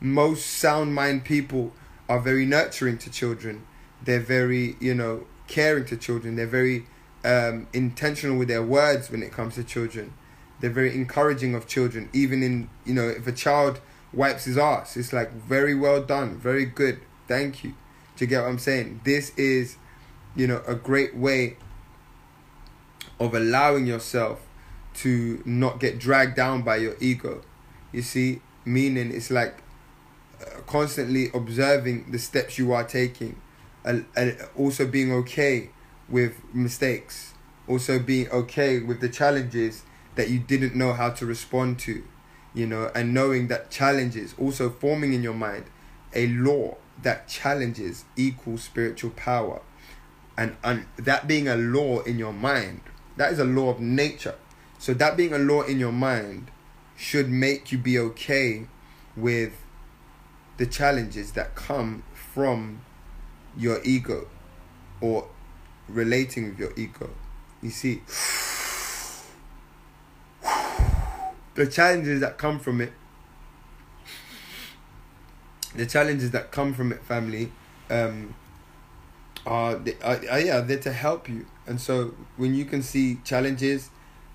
Most 0.00 0.46
sound 0.46 0.94
mind 0.94 1.24
people 1.24 1.72
are 2.08 2.20
very 2.20 2.44
nurturing 2.46 2.98
to 2.98 3.10
children. 3.10 3.66
They're 4.06 4.20
very, 4.20 4.76
you 4.80 4.94
know, 4.94 5.26
caring 5.46 5.84
to 5.86 5.96
children. 5.96 6.36
They're 6.36 6.46
very 6.46 6.86
um, 7.24 7.68
intentional 7.74 8.38
with 8.38 8.48
their 8.48 8.62
words 8.62 9.10
when 9.10 9.22
it 9.22 9.32
comes 9.32 9.56
to 9.56 9.64
children. 9.64 10.14
They're 10.60 10.70
very 10.70 10.94
encouraging 10.94 11.54
of 11.54 11.66
children. 11.66 12.08
Even 12.14 12.42
in, 12.42 12.70
you 12.86 12.94
know, 12.94 13.06
if 13.06 13.26
a 13.26 13.32
child 13.32 13.80
wipes 14.12 14.44
his 14.44 14.56
ass, 14.56 14.96
it's 14.96 15.12
like 15.12 15.32
very 15.32 15.74
well 15.74 16.02
done, 16.02 16.38
very 16.38 16.64
good 16.64 17.00
Thank 17.26 17.64
you. 17.64 17.70
Do 18.16 18.24
you 18.24 18.26
get 18.26 18.42
what 18.42 18.48
I'm 18.48 18.58
saying? 18.58 19.00
This 19.04 19.30
is, 19.36 19.76
you 20.34 20.46
know, 20.46 20.62
a 20.66 20.74
great 20.74 21.16
way 21.16 21.56
of 23.18 23.34
allowing 23.34 23.86
yourself 23.86 24.46
to 24.94 25.42
not 25.44 25.80
get 25.80 25.98
dragged 25.98 26.36
down 26.36 26.62
by 26.62 26.76
your 26.76 26.96
ego. 27.00 27.42
You 27.92 28.02
see, 28.02 28.40
meaning 28.64 29.12
it's 29.12 29.30
like 29.30 29.62
uh, 30.40 30.60
constantly 30.66 31.30
observing 31.34 32.10
the 32.10 32.18
steps 32.18 32.58
you 32.58 32.72
are 32.72 32.84
taking 32.84 33.36
and, 33.86 34.36
also 34.56 34.86
being 34.86 35.12
okay 35.12 35.70
with 36.08 36.42
mistakes, 36.52 37.32
also 37.68 37.98
being 37.98 38.28
okay 38.30 38.80
with 38.80 39.00
the 39.00 39.08
challenges 39.08 39.84
that 40.16 40.28
you 40.28 40.38
didn't 40.38 40.74
know 40.74 40.92
how 40.92 41.10
to 41.10 41.24
respond 41.24 41.78
to, 41.78 42.04
you 42.54 42.66
know, 42.66 42.90
and 42.94 43.14
knowing 43.14 43.48
that 43.48 43.70
challenges 43.70 44.34
also 44.38 44.68
forming 44.68 45.12
in 45.12 45.22
your 45.22 45.34
mind 45.34 45.64
a 46.14 46.26
law 46.28 46.76
that 47.02 47.28
challenges 47.28 48.04
equal 48.16 48.58
spiritual 48.58 49.10
power. 49.10 49.60
And, 50.36 50.56
and 50.64 50.86
that 50.96 51.26
being 51.26 51.48
a 51.48 51.56
law 51.56 52.00
in 52.00 52.18
your 52.18 52.32
mind, 52.32 52.80
that 53.16 53.32
is 53.32 53.38
a 53.38 53.44
law 53.44 53.70
of 53.70 53.80
nature. 53.80 54.34
So 54.78 54.94
that 54.94 55.16
being 55.16 55.32
a 55.32 55.38
law 55.38 55.62
in 55.62 55.78
your 55.78 55.92
mind 55.92 56.50
should 56.96 57.30
make 57.30 57.72
you 57.72 57.78
be 57.78 57.98
okay 57.98 58.66
with 59.16 59.52
the 60.56 60.66
challenges 60.66 61.32
that 61.32 61.54
come 61.54 62.02
from 62.14 62.80
your 63.56 63.80
ego 63.84 64.26
or 65.00 65.28
relating 65.88 66.50
with 66.50 66.58
your 66.58 66.72
ego. 66.76 67.10
You 67.62 67.70
see, 67.70 68.02
the 71.54 71.66
challenges 71.66 72.20
that 72.20 72.38
come 72.38 72.58
from 72.58 72.80
it 72.80 72.92
the 75.76 75.86
challenges 75.86 76.30
that 76.30 76.50
come 76.50 76.72
from 76.74 76.92
it, 76.92 77.02
family, 77.04 77.52
um, 77.90 78.34
are, 79.44 79.76
they, 79.76 79.94
are, 80.02 80.18
are 80.30 80.40
yeah 80.40 80.60
they're 80.60 80.78
to 80.78 80.92
help 80.92 81.28
you. 81.28 81.46
And 81.66 81.80
so 81.80 82.14
when 82.36 82.54
you 82.54 82.64
can 82.64 82.82
see 82.82 83.18
challenges 83.24 83.90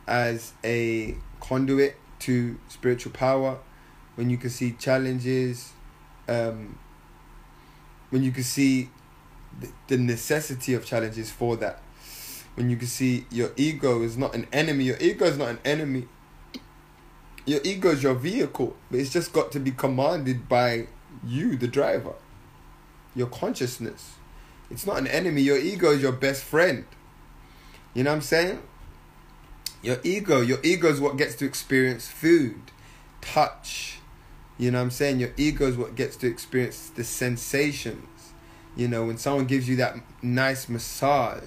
as 0.07 0.53
a 0.63 1.15
conduit 1.39 1.97
to 2.19 2.57
spiritual 2.69 3.11
power, 3.11 3.57
when 4.15 4.29
you 4.29 4.37
can 4.37 4.49
see 4.49 4.73
challenges, 4.73 5.71
um, 6.27 6.77
when 8.09 8.23
you 8.23 8.31
can 8.31 8.43
see 8.43 8.89
the, 9.87 9.97
necessity 9.97 10.73
of 10.73 10.85
challenges 10.85 11.31
for 11.31 11.55
that, 11.57 11.81
when 12.55 12.69
you 12.69 12.77
can 12.77 12.87
see 12.87 13.25
your 13.31 13.51
ego 13.55 14.01
is 14.01 14.17
not 14.17 14.35
an 14.35 14.47
enemy, 14.51 14.85
your 14.85 14.97
ego 14.99 15.25
is 15.25 15.37
not 15.37 15.49
an 15.49 15.59
enemy. 15.63 16.07
Your 17.45 17.59
ego 17.63 17.89
is 17.89 18.03
your 18.03 18.13
vehicle, 18.13 18.75
but 18.89 18.99
it's 18.99 19.11
just 19.11 19.33
got 19.33 19.51
to 19.53 19.59
be 19.59 19.71
commanded 19.71 20.47
by 20.47 20.87
you, 21.25 21.55
the 21.55 21.67
driver, 21.67 22.13
your 23.15 23.27
consciousness. 23.27 24.15
It's 24.69 24.85
not 24.85 24.97
an 24.97 25.07
enemy. 25.07 25.41
Your 25.41 25.57
ego 25.57 25.91
is 25.91 26.01
your 26.01 26.13
best 26.13 26.43
friend. 26.43 26.85
You 27.93 28.03
know 28.03 28.11
what 28.11 28.17
I'm 28.17 28.21
saying? 28.21 28.61
Your 29.81 29.97
ego, 30.03 30.41
your 30.41 30.59
ego 30.63 30.87
is 30.87 31.01
what 31.01 31.17
gets 31.17 31.35
to 31.35 31.45
experience 31.45 32.07
food, 32.07 32.71
touch. 33.19 33.97
You 34.57 34.71
know 34.71 34.77
what 34.77 34.83
I'm 34.83 34.91
saying? 34.91 35.19
Your 35.19 35.31
ego 35.37 35.67
is 35.67 35.75
what 35.75 35.95
gets 35.95 36.15
to 36.17 36.27
experience 36.27 36.89
the 36.89 37.03
sensations. 37.03 38.07
You 38.75 38.87
know, 38.87 39.05
when 39.05 39.17
someone 39.17 39.45
gives 39.45 39.67
you 39.67 39.75
that 39.77 39.95
nice 40.21 40.69
massage, 40.69 41.43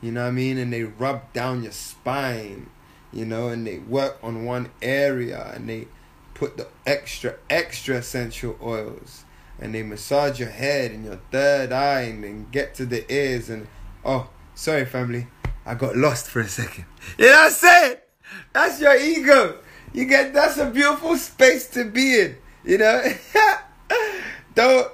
you 0.00 0.12
know 0.12 0.22
what 0.22 0.28
I 0.28 0.32
mean? 0.32 0.58
And 0.58 0.72
they 0.72 0.84
rub 0.84 1.32
down 1.32 1.62
your 1.62 1.72
spine, 1.72 2.70
you 3.12 3.24
know, 3.26 3.48
and 3.48 3.66
they 3.66 3.78
work 3.78 4.18
on 4.22 4.44
one 4.44 4.70
area 4.80 5.52
and 5.54 5.68
they 5.68 5.88
put 6.34 6.56
the 6.56 6.68
extra, 6.86 7.34
extra 7.50 7.96
essential 7.96 8.58
oils 8.62 9.24
and 9.60 9.74
they 9.74 9.82
massage 9.82 10.40
your 10.40 10.48
head 10.48 10.90
and 10.90 11.04
your 11.04 11.20
third 11.30 11.70
eye 11.70 12.02
and 12.02 12.24
then 12.24 12.46
get 12.50 12.74
to 12.74 12.86
the 12.86 13.04
ears 13.12 13.50
and 13.50 13.68
oh 14.04 14.30
sorry 14.54 14.86
family 14.86 15.26
I 15.66 15.74
got 15.74 15.96
lost 15.96 16.28
for 16.28 16.40
a 16.40 16.48
second. 16.48 16.86
You 17.18 17.26
know 17.26 17.44
I'm 17.44 17.50
saying? 17.50 17.96
That's 18.52 18.80
your 18.80 18.96
ego. 18.96 19.58
You 19.92 20.06
get 20.06 20.32
that's 20.32 20.56
a 20.56 20.70
beautiful 20.70 21.16
space 21.16 21.68
to 21.70 21.84
be 21.84 22.20
in. 22.20 22.36
You 22.64 22.78
know? 22.78 23.02
Don't 24.54 24.90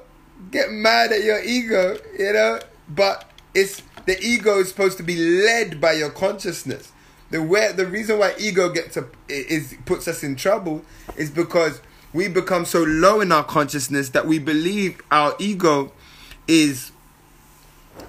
get 0.51 0.71
mad 0.71 1.13
at 1.13 1.23
your 1.23 1.43
ego, 1.43 1.99
you 2.19 2.33
know? 2.33 2.61
But 2.89 3.31
it's 3.55 3.83
the 4.07 4.19
ego 4.21 4.59
is 4.59 4.69
supposed 4.69 4.97
to 4.99 5.03
be 5.03 5.17
led 5.17 5.81
by 5.81 5.93
your 5.93 6.11
consciousness. 6.11 6.93
The 7.31 7.43
where 7.43 7.73
the 7.73 7.87
reason 7.87 8.19
why 8.19 8.35
ego 8.39 8.71
gets 8.71 8.97
a, 8.97 9.07
is 9.29 9.77
puts 9.85 10.07
us 10.07 10.23
in 10.23 10.37
trouble 10.37 10.85
is 11.17 11.31
because 11.31 11.81
we 12.13 12.29
become 12.29 12.65
so 12.65 12.83
low 12.85 13.21
in 13.21 13.33
our 13.33 13.45
consciousness 13.45 14.11
that 14.11 14.27
we 14.27 14.39
believe 14.39 15.01
our 15.11 15.35
ego 15.39 15.93
is 16.47 16.93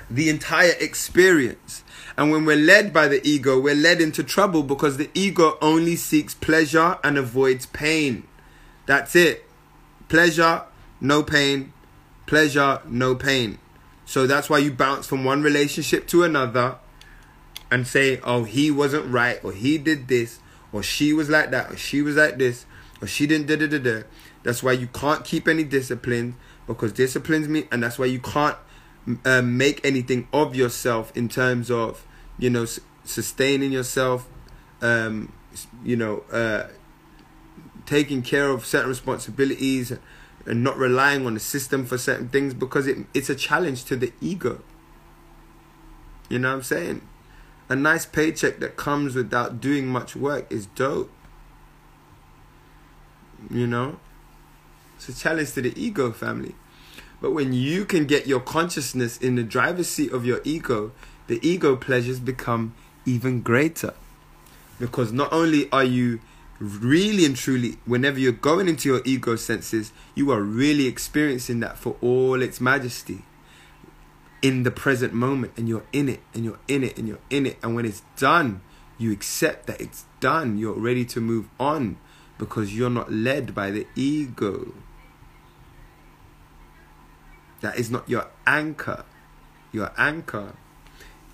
the 0.10 0.30
entire 0.30 0.74
experience. 0.80 1.84
And 2.16 2.32
when 2.32 2.46
we're 2.46 2.58
led 2.58 2.94
by 2.94 3.08
the 3.08 3.26
ego, 3.28 3.60
we're 3.60 3.76
led 3.76 4.02
into 4.02 4.24
trouble 4.24 4.64
because 4.64 4.98
the 4.98 5.10
ego 5.14 5.58
only 5.62 5.96
seeks 5.96 6.34
pleasure 6.34 6.98
and 7.04 7.18
avoids 7.18 7.66
pain. 7.68 8.28
That's 8.86 9.16
it. 9.16 9.46
Pleasure, 10.10 10.64
no 11.02 11.22
pain. 11.22 11.74
Pleasure, 12.28 12.82
no 12.86 13.16
pain. 13.16 13.58
So 14.06 14.28
that's 14.28 14.50
why 14.50 14.60
you 14.60 14.72
bounce 14.72 15.08
from 15.08 15.24
one 15.24 15.42
relationship 15.42 16.08
to 16.10 16.24
another 16.24 16.76
and 17.72 17.88
say, 17.88 18.20
oh, 18.24 18.44
he 18.44 18.70
wasn't 18.70 19.06
right, 19.12 19.44
or 19.44 19.52
he 19.52 19.78
did 19.78 20.08
this, 20.08 20.40
or 20.72 20.84
she 20.84 21.14
was 21.14 21.30
like 21.30 21.52
that, 21.52 21.72
or 21.72 21.78
she 21.78 22.02
was 22.02 22.16
like 22.16 22.38
this, 22.38 22.66
or 23.02 23.08
she 23.08 23.28
didn't 23.28 23.48
da 23.48 23.56
da 23.56 23.68
da 23.68 23.80
da. 23.80 24.04
That's 24.44 24.62
why 24.62 24.74
you 24.74 24.88
can't 24.88 25.26
keep 25.26 25.48
any 25.48 25.64
discipline 25.64 26.36
because 26.68 26.94
disciplines 26.94 27.48
me, 27.48 27.68
and 27.72 27.82
that's 27.82 27.98
why 27.98 28.06
you 28.06 28.20
can't 28.20 28.58
uh, 29.26 29.42
make 29.42 29.84
anything 29.86 30.28
of 30.32 30.56
yourself 30.56 31.16
in 31.16 31.30
terms 31.30 31.72
of 31.72 32.06
you 32.38 32.50
know 32.50 32.64
s- 32.64 32.80
sustaining 33.04 33.72
yourself, 33.72 34.28
um, 34.82 35.34
you 35.84 35.96
know, 35.96 36.24
uh, 36.32 36.68
taking 37.86 38.22
care 38.22 38.50
of 38.50 38.66
certain 38.66 38.90
responsibilities 38.90 39.94
and 40.48 40.64
not 40.64 40.78
relying 40.78 41.26
on 41.26 41.34
the 41.34 41.40
system 41.40 41.86
for 41.86 41.98
certain 41.98 42.30
things 42.30 42.54
because 42.54 42.88
it, 42.88 42.98
it's 43.14 43.30
a 43.30 43.36
challenge 43.36 43.84
to 43.84 43.98
the 43.98 44.14
ego. 44.22 44.62
You 46.30 46.40
know 46.40 46.50
what 46.50 46.56
I'm 46.56 46.64
saying? 46.64 47.02
A 47.70 47.76
nice 47.76 48.06
paycheck 48.06 48.60
that 48.60 48.78
comes 48.78 49.14
without 49.14 49.60
doing 49.60 49.88
much 49.88 50.16
work 50.16 50.50
is 50.50 50.66
dope. 50.68 51.12
You 53.52 53.68
know? 53.68 54.00
It's 54.96 55.10
a 55.10 55.16
challenge 55.16 55.52
to 55.54 55.62
the 55.62 55.80
ego 55.80 56.14
family. 56.14 56.56
But 57.22 57.32
when 57.32 57.52
you 57.52 57.84
can 57.84 58.06
get 58.06 58.26
your 58.26 58.40
consciousness 58.40 59.18
in 59.18 59.36
the 59.36 59.44
driver's 59.44 59.90
seat 59.90 60.14
of 60.14 60.26
your 60.26 60.40
ego, 60.46 60.92
the 61.28 61.46
ego 61.46 61.76
pleasures 61.76 62.20
become 62.20 62.74
even 63.06 63.42
greater. 63.42 63.94
Because 64.80 65.12
not 65.12 65.34
only 65.34 65.70
are 65.72 65.84
you 65.84 66.22
really 66.60 67.26
and 67.26 67.36
truly, 67.36 67.78
whenever 67.86 68.20
you're 68.20 68.32
going 68.32 68.68
into 68.68 68.90
your 68.90 69.02
ego 69.06 69.36
senses, 69.36 69.94
you 70.16 70.32
are 70.32 70.42
really 70.42 70.88
experiencing 70.88 71.60
that 71.62 71.78
for 71.78 71.96
all 72.02 72.42
its 72.42 72.60
majesty 72.60 73.24
in 74.42 74.64
the 74.64 74.72
present 74.72 75.14
moment, 75.14 75.54
and 75.58 75.68
you're 75.68 75.86
in 75.92 76.10
it, 76.10 76.22
and 76.34 76.46
you're 76.46 76.60
in 76.68 76.84
it, 76.84 76.98
and 76.98 77.08
you're 77.08 77.20
in 77.30 77.46
it. 77.46 77.58
And 77.64 77.76
when 77.76 77.86
it's 77.86 78.04
done, 78.18 78.62
you 78.98 79.12
accept 79.12 79.68
that 79.68 79.82
it's 79.82 80.06
done. 80.20 80.58
You're 80.58 80.74
ready 80.74 81.06
to 81.06 81.22
move 81.22 81.48
on 81.60 81.98
because 82.38 82.76
you're 82.76 82.90
not 82.90 83.12
led 83.12 83.54
by 83.56 83.72
the 83.72 83.88
ego. 83.96 84.74
That 87.62 87.78
is 87.78 87.90
not 87.90 88.08
your 88.08 88.28
anchor. 88.46 89.06
Your 89.72 89.92
anchor 89.98 90.54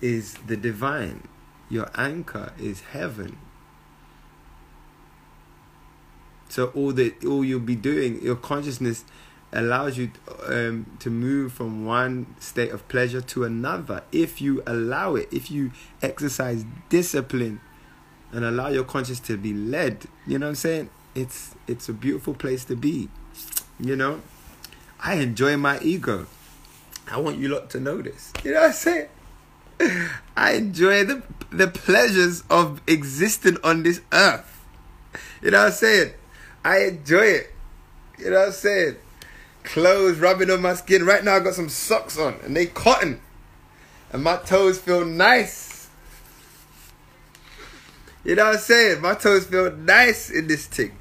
is 0.00 0.34
the 0.46 0.56
divine. 0.56 1.28
Your 1.68 1.90
anchor 1.94 2.52
is 2.58 2.80
heaven. 2.80 3.38
So 6.48 6.66
all 6.68 6.92
that 6.92 7.24
all 7.24 7.44
you'll 7.44 7.60
be 7.60 7.76
doing, 7.76 8.22
your 8.22 8.36
consciousness 8.36 9.04
allows 9.52 9.96
you 9.96 10.10
um, 10.46 10.96
to 10.98 11.08
move 11.10 11.52
from 11.52 11.86
one 11.86 12.34
state 12.40 12.70
of 12.70 12.86
pleasure 12.88 13.20
to 13.20 13.44
another 13.44 14.02
if 14.12 14.40
you 14.40 14.62
allow 14.66 15.14
it. 15.14 15.28
If 15.32 15.50
you 15.50 15.72
exercise 16.02 16.64
discipline 16.88 17.60
and 18.32 18.44
allow 18.44 18.68
your 18.68 18.84
conscious 18.84 19.20
to 19.20 19.36
be 19.36 19.54
led, 19.54 20.06
you 20.26 20.38
know 20.38 20.46
what 20.46 20.50
I'm 20.50 20.56
saying? 20.56 20.90
It's 21.14 21.54
it's 21.66 21.88
a 21.88 21.92
beautiful 21.92 22.34
place 22.34 22.64
to 22.66 22.76
be. 22.76 23.08
You 23.78 23.96
know, 23.96 24.20
I 25.00 25.14
enjoy 25.14 25.56
my 25.56 25.78
ego. 25.80 26.26
I 27.10 27.20
want 27.20 27.38
you 27.38 27.48
lot 27.48 27.70
to 27.70 27.80
know 27.80 28.02
this. 28.02 28.32
You 28.42 28.52
know 28.52 28.60
what 28.60 28.66
I'm 28.66 28.72
saying? 28.72 29.08
I 30.36 30.52
enjoy 30.52 31.04
the 31.04 31.22
the 31.50 31.68
pleasures 31.68 32.42
of 32.50 32.80
existing 32.86 33.58
on 33.62 33.84
this 33.84 34.00
earth. 34.12 34.50
You 35.42 35.52
know 35.52 35.58
what 35.58 35.66
I'm 35.66 35.72
saying? 35.72 36.12
I 36.64 36.84
enjoy 36.84 37.24
it. 37.24 37.52
You 38.18 38.30
know 38.30 38.38
what 38.38 38.46
I'm 38.48 38.52
saying? 38.52 38.96
Clothes 39.64 40.18
rubbing 40.18 40.50
on 40.50 40.62
my 40.62 40.74
skin. 40.74 41.04
Right 41.04 41.22
now 41.22 41.36
I 41.36 41.40
got 41.40 41.54
some 41.54 41.68
socks 41.68 42.18
on 42.18 42.34
and 42.44 42.56
they 42.56 42.66
cotton. 42.66 43.20
And 44.12 44.22
my 44.22 44.36
toes 44.36 44.78
feel 44.78 45.04
nice. 45.04 45.88
You 48.24 48.36
know 48.36 48.46
what 48.46 48.54
I'm 48.54 48.60
saying? 48.60 49.02
My 49.02 49.14
toes 49.14 49.46
feel 49.46 49.70
nice 49.72 50.30
in 50.30 50.46
this 50.46 50.66
thing. 50.66 50.96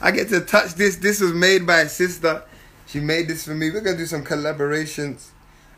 I 0.00 0.10
get 0.10 0.28
to 0.30 0.40
touch 0.40 0.74
this. 0.74 0.96
This 0.96 1.20
was 1.20 1.32
made 1.32 1.66
by 1.66 1.80
a 1.80 1.88
sister. 1.88 2.42
She 2.86 3.00
made 3.00 3.28
this 3.28 3.44
for 3.44 3.54
me. 3.54 3.70
We're 3.70 3.80
gonna 3.80 3.96
do 3.96 4.06
some 4.06 4.24
collaborations 4.24 5.28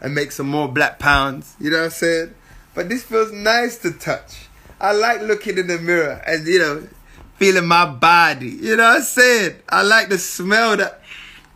and 0.00 0.14
make 0.14 0.32
some 0.32 0.48
more 0.48 0.68
black 0.68 0.98
pounds. 0.98 1.54
You 1.60 1.70
know 1.70 1.78
what 1.78 1.84
I'm 1.84 1.90
saying? 1.90 2.34
But 2.74 2.88
this 2.88 3.02
feels 3.02 3.32
nice 3.32 3.78
to 3.78 3.90
touch. 3.90 4.48
I 4.80 4.92
like 4.92 5.22
looking 5.22 5.58
in 5.58 5.66
the 5.66 5.78
mirror 5.78 6.22
and 6.26 6.46
you 6.46 6.58
know, 6.58 6.88
feeling 7.36 7.66
my 7.66 7.86
body. 7.86 8.48
You 8.48 8.76
know 8.76 8.84
what 8.84 8.96
I'm 8.96 9.02
saying? 9.02 9.56
I 9.68 9.82
like 9.82 10.08
the 10.08 10.18
smell 10.18 10.76
that 10.76 11.02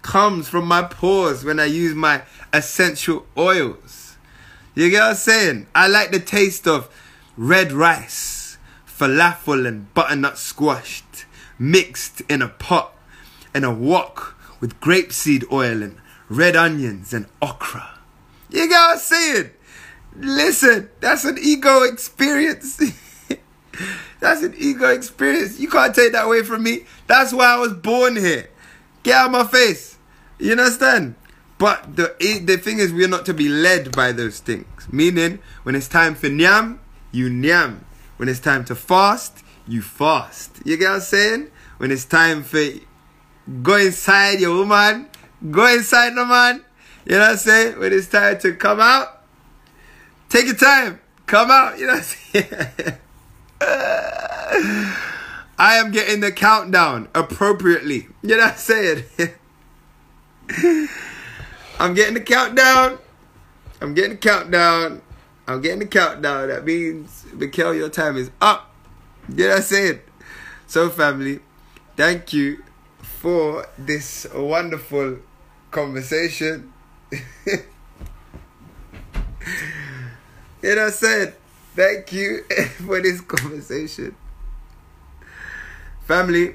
comes 0.02 0.48
from 0.48 0.66
my 0.66 0.82
pores 0.82 1.44
when 1.44 1.60
I 1.60 1.66
use 1.66 1.94
my 1.94 2.22
essential 2.52 3.26
oils. 3.36 4.16
You 4.74 4.90
get 4.90 5.00
what 5.00 5.10
I'm 5.10 5.14
saying? 5.16 5.66
I 5.74 5.88
like 5.88 6.10
the 6.10 6.20
taste 6.20 6.66
of 6.66 6.88
red 7.36 7.72
rice, 7.72 8.58
falafel 8.86 9.66
and 9.66 9.92
butternut 9.94 10.38
squashed, 10.38 11.26
mixed 11.58 12.22
in 12.28 12.42
a 12.42 12.48
pot, 12.48 12.94
and 13.54 13.64
a 13.64 13.70
wok 13.70 14.36
with 14.60 14.80
grapeseed 14.80 15.50
oil 15.50 15.82
and 15.82 15.96
red 16.28 16.54
onions 16.54 17.12
and 17.12 17.26
okra. 17.42 17.98
You 18.50 18.68
get 18.68 18.70
what 18.70 18.92
I'm 18.92 18.98
saying? 18.98 19.50
Listen, 20.16 20.90
that's 21.00 21.24
an 21.24 21.38
ego 21.40 21.82
experience. 21.82 22.80
that's 24.20 24.42
an 24.42 24.54
ego 24.58 24.88
experience. 24.88 25.58
You 25.58 25.68
can't 25.68 25.94
take 25.94 26.12
that 26.12 26.26
away 26.26 26.42
from 26.42 26.62
me. 26.62 26.84
That's 27.06 27.32
why 27.32 27.46
I 27.46 27.56
was 27.56 27.72
born 27.72 28.16
here. 28.16 28.48
Get 29.02 29.14
out 29.14 29.26
of 29.26 29.32
my 29.32 29.44
face. 29.44 29.96
You 30.38 30.52
understand? 30.52 31.14
But 31.58 31.96
the 31.96 32.14
the 32.44 32.56
thing 32.56 32.78
is, 32.78 32.92
we're 32.92 33.08
not 33.08 33.26
to 33.26 33.34
be 33.34 33.48
led 33.48 33.94
by 33.94 34.12
those 34.12 34.40
things. 34.40 34.88
Meaning, 34.90 35.40
when 35.62 35.74
it's 35.74 35.88
time 35.88 36.14
for 36.14 36.28
nyam, 36.28 36.78
you 37.12 37.28
nyam. 37.28 37.84
When 38.16 38.28
it's 38.28 38.40
time 38.40 38.64
to 38.66 38.74
fast, 38.74 39.44
you 39.66 39.82
fast. 39.82 40.60
You 40.64 40.76
get 40.76 40.88
what 40.88 40.94
I'm 40.96 41.00
saying? 41.00 41.50
When 41.78 41.90
it's 41.90 42.04
time 42.04 42.42
for 42.42 42.62
go 43.62 43.76
inside 43.76 44.40
your 44.40 44.56
woman, 44.56 45.08
go 45.50 45.66
inside 45.66 46.14
the 46.14 46.24
man. 46.24 46.64
You 47.04 47.12
know 47.12 47.20
what 47.20 47.30
I'm 47.30 47.36
saying? 47.36 47.78
When 47.78 47.92
it's 47.92 48.08
time 48.08 48.38
to 48.40 48.54
come 48.54 48.80
out, 48.80 49.22
take 50.28 50.46
your 50.46 50.54
time, 50.54 51.00
come 51.26 51.50
out. 51.50 51.78
You 51.78 51.86
know 51.86 51.94
what 51.94 52.16
I'm 52.34 52.42
saying? 52.42 52.98
I 55.60 55.76
am 55.76 55.90
getting 55.90 56.20
the 56.20 56.32
countdown 56.32 57.08
appropriately. 57.14 58.08
You 58.22 58.36
know 58.36 58.44
what 58.44 58.52
I'm 58.52 58.58
saying? 58.58 59.04
I'm 61.78 61.94
getting 61.94 62.14
the 62.14 62.20
countdown. 62.20 62.98
I'm 63.80 63.94
getting 63.94 64.12
the 64.12 64.16
countdown. 64.16 65.02
I'm 65.46 65.60
getting 65.60 65.80
the 65.80 65.86
countdown. 65.86 66.48
That 66.48 66.64
means, 66.64 67.26
Mikkel, 67.34 67.76
your 67.76 67.90
time 67.90 68.16
is 68.16 68.30
up. 68.40 68.70
You 69.28 69.44
know 69.44 69.50
what 69.50 69.56
I'm 69.58 69.62
saying? 69.62 70.00
So, 70.66 70.88
family, 70.88 71.40
thank 71.96 72.32
you 72.32 72.64
for 73.02 73.66
this 73.76 74.26
wonderful 74.34 75.18
conversation. 75.70 76.72
you 77.12 77.18
know 80.62 80.76
what 80.76 80.78
I'm 80.78 80.90
saying? 80.90 81.32
Thank 81.74 82.12
you 82.12 82.44
for 82.86 83.00
this 83.00 83.20
conversation. 83.20 84.16
Family, 86.02 86.54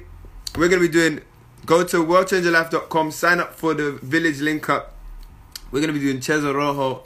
we're 0.58 0.68
going 0.68 0.82
to 0.82 0.88
be 0.88 0.92
doing, 0.92 1.22
go 1.66 1.84
to 1.86 1.98
worldchangerlife.com, 2.06 3.12
sign 3.12 3.40
up 3.40 3.54
for 3.56 3.74
the 3.74 3.94
village 3.94 4.42
link 4.42 4.70
up. 4.70 4.94
We're 5.72 5.80
going 5.80 5.94
to 5.94 6.00
be 6.00 6.06
doing 6.06 6.20
Cheza 6.20 6.54
Rojo 6.54 7.04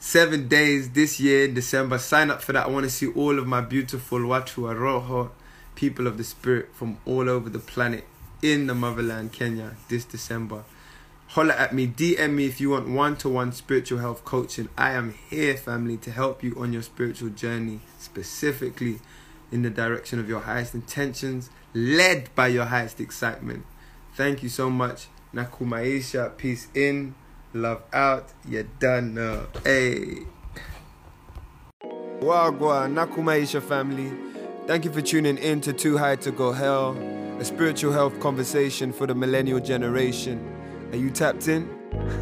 seven 0.00 0.48
days 0.48 0.90
this 0.90 1.20
year 1.20 1.44
in 1.44 1.54
December. 1.54 1.98
Sign 1.98 2.30
up 2.30 2.42
for 2.42 2.52
that. 2.52 2.66
I 2.66 2.70
want 2.70 2.84
to 2.84 2.90
see 2.90 3.06
all 3.08 3.38
of 3.38 3.46
my 3.46 3.60
beautiful 3.60 4.18
Watu 4.18 4.76
Rojo 4.76 5.30
people 5.74 6.08
of 6.08 6.18
the 6.18 6.24
spirit 6.24 6.68
from 6.74 6.98
all 7.06 7.28
over 7.28 7.48
the 7.48 7.58
planet 7.60 8.04
in 8.42 8.66
the 8.66 8.74
motherland, 8.74 9.32
Kenya, 9.32 9.76
this 9.88 10.04
December. 10.04 10.64
Holler 11.32 11.52
at 11.52 11.74
me, 11.74 11.86
DM 11.86 12.32
me 12.32 12.46
if 12.46 12.58
you 12.58 12.70
want 12.70 12.88
one 12.88 13.14
to 13.16 13.28
one 13.28 13.52
spiritual 13.52 13.98
health 13.98 14.24
coaching. 14.24 14.70
I 14.78 14.92
am 14.92 15.12
here, 15.28 15.58
family, 15.58 15.98
to 15.98 16.10
help 16.10 16.42
you 16.42 16.54
on 16.58 16.72
your 16.72 16.80
spiritual 16.80 17.28
journey, 17.28 17.80
specifically 17.98 19.00
in 19.52 19.60
the 19.60 19.68
direction 19.68 20.18
of 20.18 20.26
your 20.26 20.40
highest 20.40 20.74
intentions, 20.74 21.50
led 21.74 22.34
by 22.34 22.48
your 22.48 22.64
highest 22.64 22.98
excitement. 22.98 23.66
Thank 24.14 24.42
you 24.42 24.48
so 24.48 24.70
much. 24.70 25.08
Nakumaisha, 25.34 26.34
peace 26.38 26.68
in, 26.74 27.14
love 27.52 27.82
out. 27.92 28.32
You're 28.48 28.62
done 28.62 29.12
now. 29.12 29.48
Hey. 29.64 30.20
Wagwa, 32.20 32.88
Nakumaisha 32.90 33.62
family. 33.62 34.10
Thank 34.66 34.86
you 34.86 34.90
for 34.90 35.02
tuning 35.02 35.36
in 35.36 35.60
to 35.60 35.74
Too 35.74 35.98
High 35.98 36.16
to 36.16 36.30
Go 36.30 36.52
Hell, 36.52 36.96
a 37.38 37.44
spiritual 37.44 37.92
health 37.92 38.18
conversation 38.18 38.94
for 38.94 39.06
the 39.06 39.14
millennial 39.14 39.60
generation. 39.60 40.57
Are 40.92 40.96
you 40.96 41.10
tapped 41.10 41.48
in? 41.48 41.68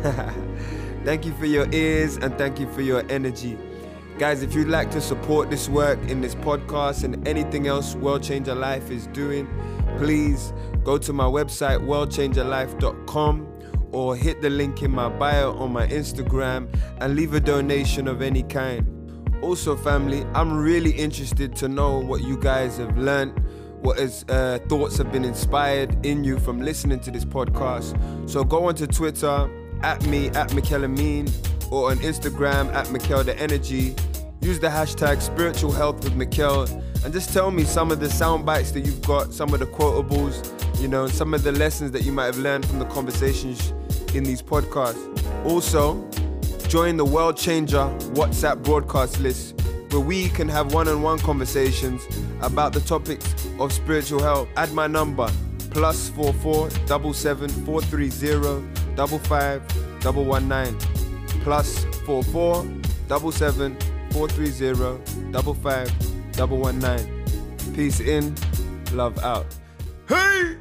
thank 1.04 1.24
you 1.24 1.32
for 1.34 1.46
your 1.46 1.72
ears 1.72 2.16
and 2.16 2.36
thank 2.36 2.58
you 2.58 2.70
for 2.72 2.82
your 2.82 3.04
energy. 3.10 3.56
Guys, 4.18 4.42
if 4.42 4.54
you'd 4.54 4.68
like 4.68 4.90
to 4.90 5.00
support 5.00 5.50
this 5.50 5.68
work 5.68 5.98
in 6.08 6.20
this 6.20 6.34
podcast 6.34 7.04
and 7.04 7.28
anything 7.28 7.66
else 7.66 7.94
World 7.94 8.22
Changer 8.22 8.54
Life 8.54 8.90
is 8.90 9.06
doing, 9.08 9.46
please 9.98 10.52
go 10.84 10.96
to 10.98 11.12
my 11.12 11.24
website, 11.24 11.80
worldchangerlife.com, 11.80 13.46
or 13.92 14.16
hit 14.16 14.40
the 14.40 14.50
link 14.50 14.82
in 14.82 14.90
my 14.90 15.08
bio 15.10 15.52
on 15.58 15.72
my 15.72 15.86
Instagram 15.88 16.68
and 17.00 17.14
leave 17.14 17.34
a 17.34 17.40
donation 17.40 18.08
of 18.08 18.22
any 18.22 18.42
kind. 18.42 18.92
Also, 19.42 19.76
family, 19.76 20.24
I'm 20.34 20.56
really 20.56 20.92
interested 20.92 21.54
to 21.56 21.68
know 21.68 21.98
what 21.98 22.22
you 22.22 22.38
guys 22.38 22.78
have 22.78 22.96
learned, 22.96 23.38
what 23.86 24.00
is, 24.00 24.24
uh, 24.28 24.58
thoughts 24.68 24.98
have 24.98 25.12
been 25.12 25.24
inspired 25.24 26.04
in 26.04 26.24
you 26.24 26.40
from 26.40 26.60
listening 26.60 26.98
to 26.98 27.08
this 27.12 27.24
podcast. 27.24 27.96
So 28.28 28.42
go 28.42 28.64
onto 28.64 28.84
Twitter 28.84 29.48
at 29.82 30.04
me 30.06 30.26
at 30.30 30.48
McKellamine 30.50 31.30
or 31.70 31.92
on 31.92 31.98
Instagram 31.98 32.74
at 32.74 32.88
Mikkel 32.88 33.24
the 33.24 33.38
Energy. 33.38 33.94
Use 34.40 34.58
the 34.58 34.66
hashtag 34.66 35.22
spiritual 35.22 35.70
health 35.70 36.02
with 36.02 36.14
Mikkel 36.14 36.68
and 37.04 37.14
just 37.14 37.32
tell 37.32 37.52
me 37.52 37.62
some 37.62 37.92
of 37.92 38.00
the 38.00 38.10
sound 38.10 38.44
bites 38.44 38.72
that 38.72 38.80
you've 38.80 39.02
got, 39.02 39.32
some 39.32 39.54
of 39.54 39.60
the 39.60 39.66
quotables, 39.66 40.42
you 40.80 40.88
know, 40.88 41.06
some 41.06 41.32
of 41.32 41.44
the 41.44 41.52
lessons 41.52 41.92
that 41.92 42.02
you 42.02 42.10
might 42.10 42.26
have 42.26 42.38
learned 42.38 42.66
from 42.66 42.80
the 42.80 42.86
conversations 42.86 43.72
in 44.14 44.24
these 44.24 44.42
podcasts. 44.42 44.98
Also, 45.44 46.04
join 46.66 46.96
the 46.96 47.04
World 47.04 47.36
Changer 47.36 47.86
WhatsApp 48.16 48.64
broadcast 48.64 49.20
list 49.20 49.60
where 49.90 50.00
we 50.00 50.28
can 50.28 50.48
have 50.48 50.74
one 50.74 50.88
on 50.88 51.02
one 51.02 51.18
conversations 51.18 52.06
about 52.40 52.72
the 52.72 52.80
topics 52.80 53.48
of 53.58 53.72
spiritual 53.72 54.22
health. 54.22 54.48
Add 54.56 54.72
my 54.72 54.86
number 54.86 55.30
plus 55.70 56.08
44 56.10 56.70
77 56.70 57.48
430 57.64 58.10
55 58.96 59.62
119 60.04 60.78
plus 61.42 61.84
44 62.06 62.64
77 63.08 63.76
430 64.10 65.32
55 65.32 66.50
119. 66.50 67.74
Peace 67.74 68.00
in, 68.00 68.34
love 68.92 69.18
out. 69.18 69.46
Hey! 70.08 70.56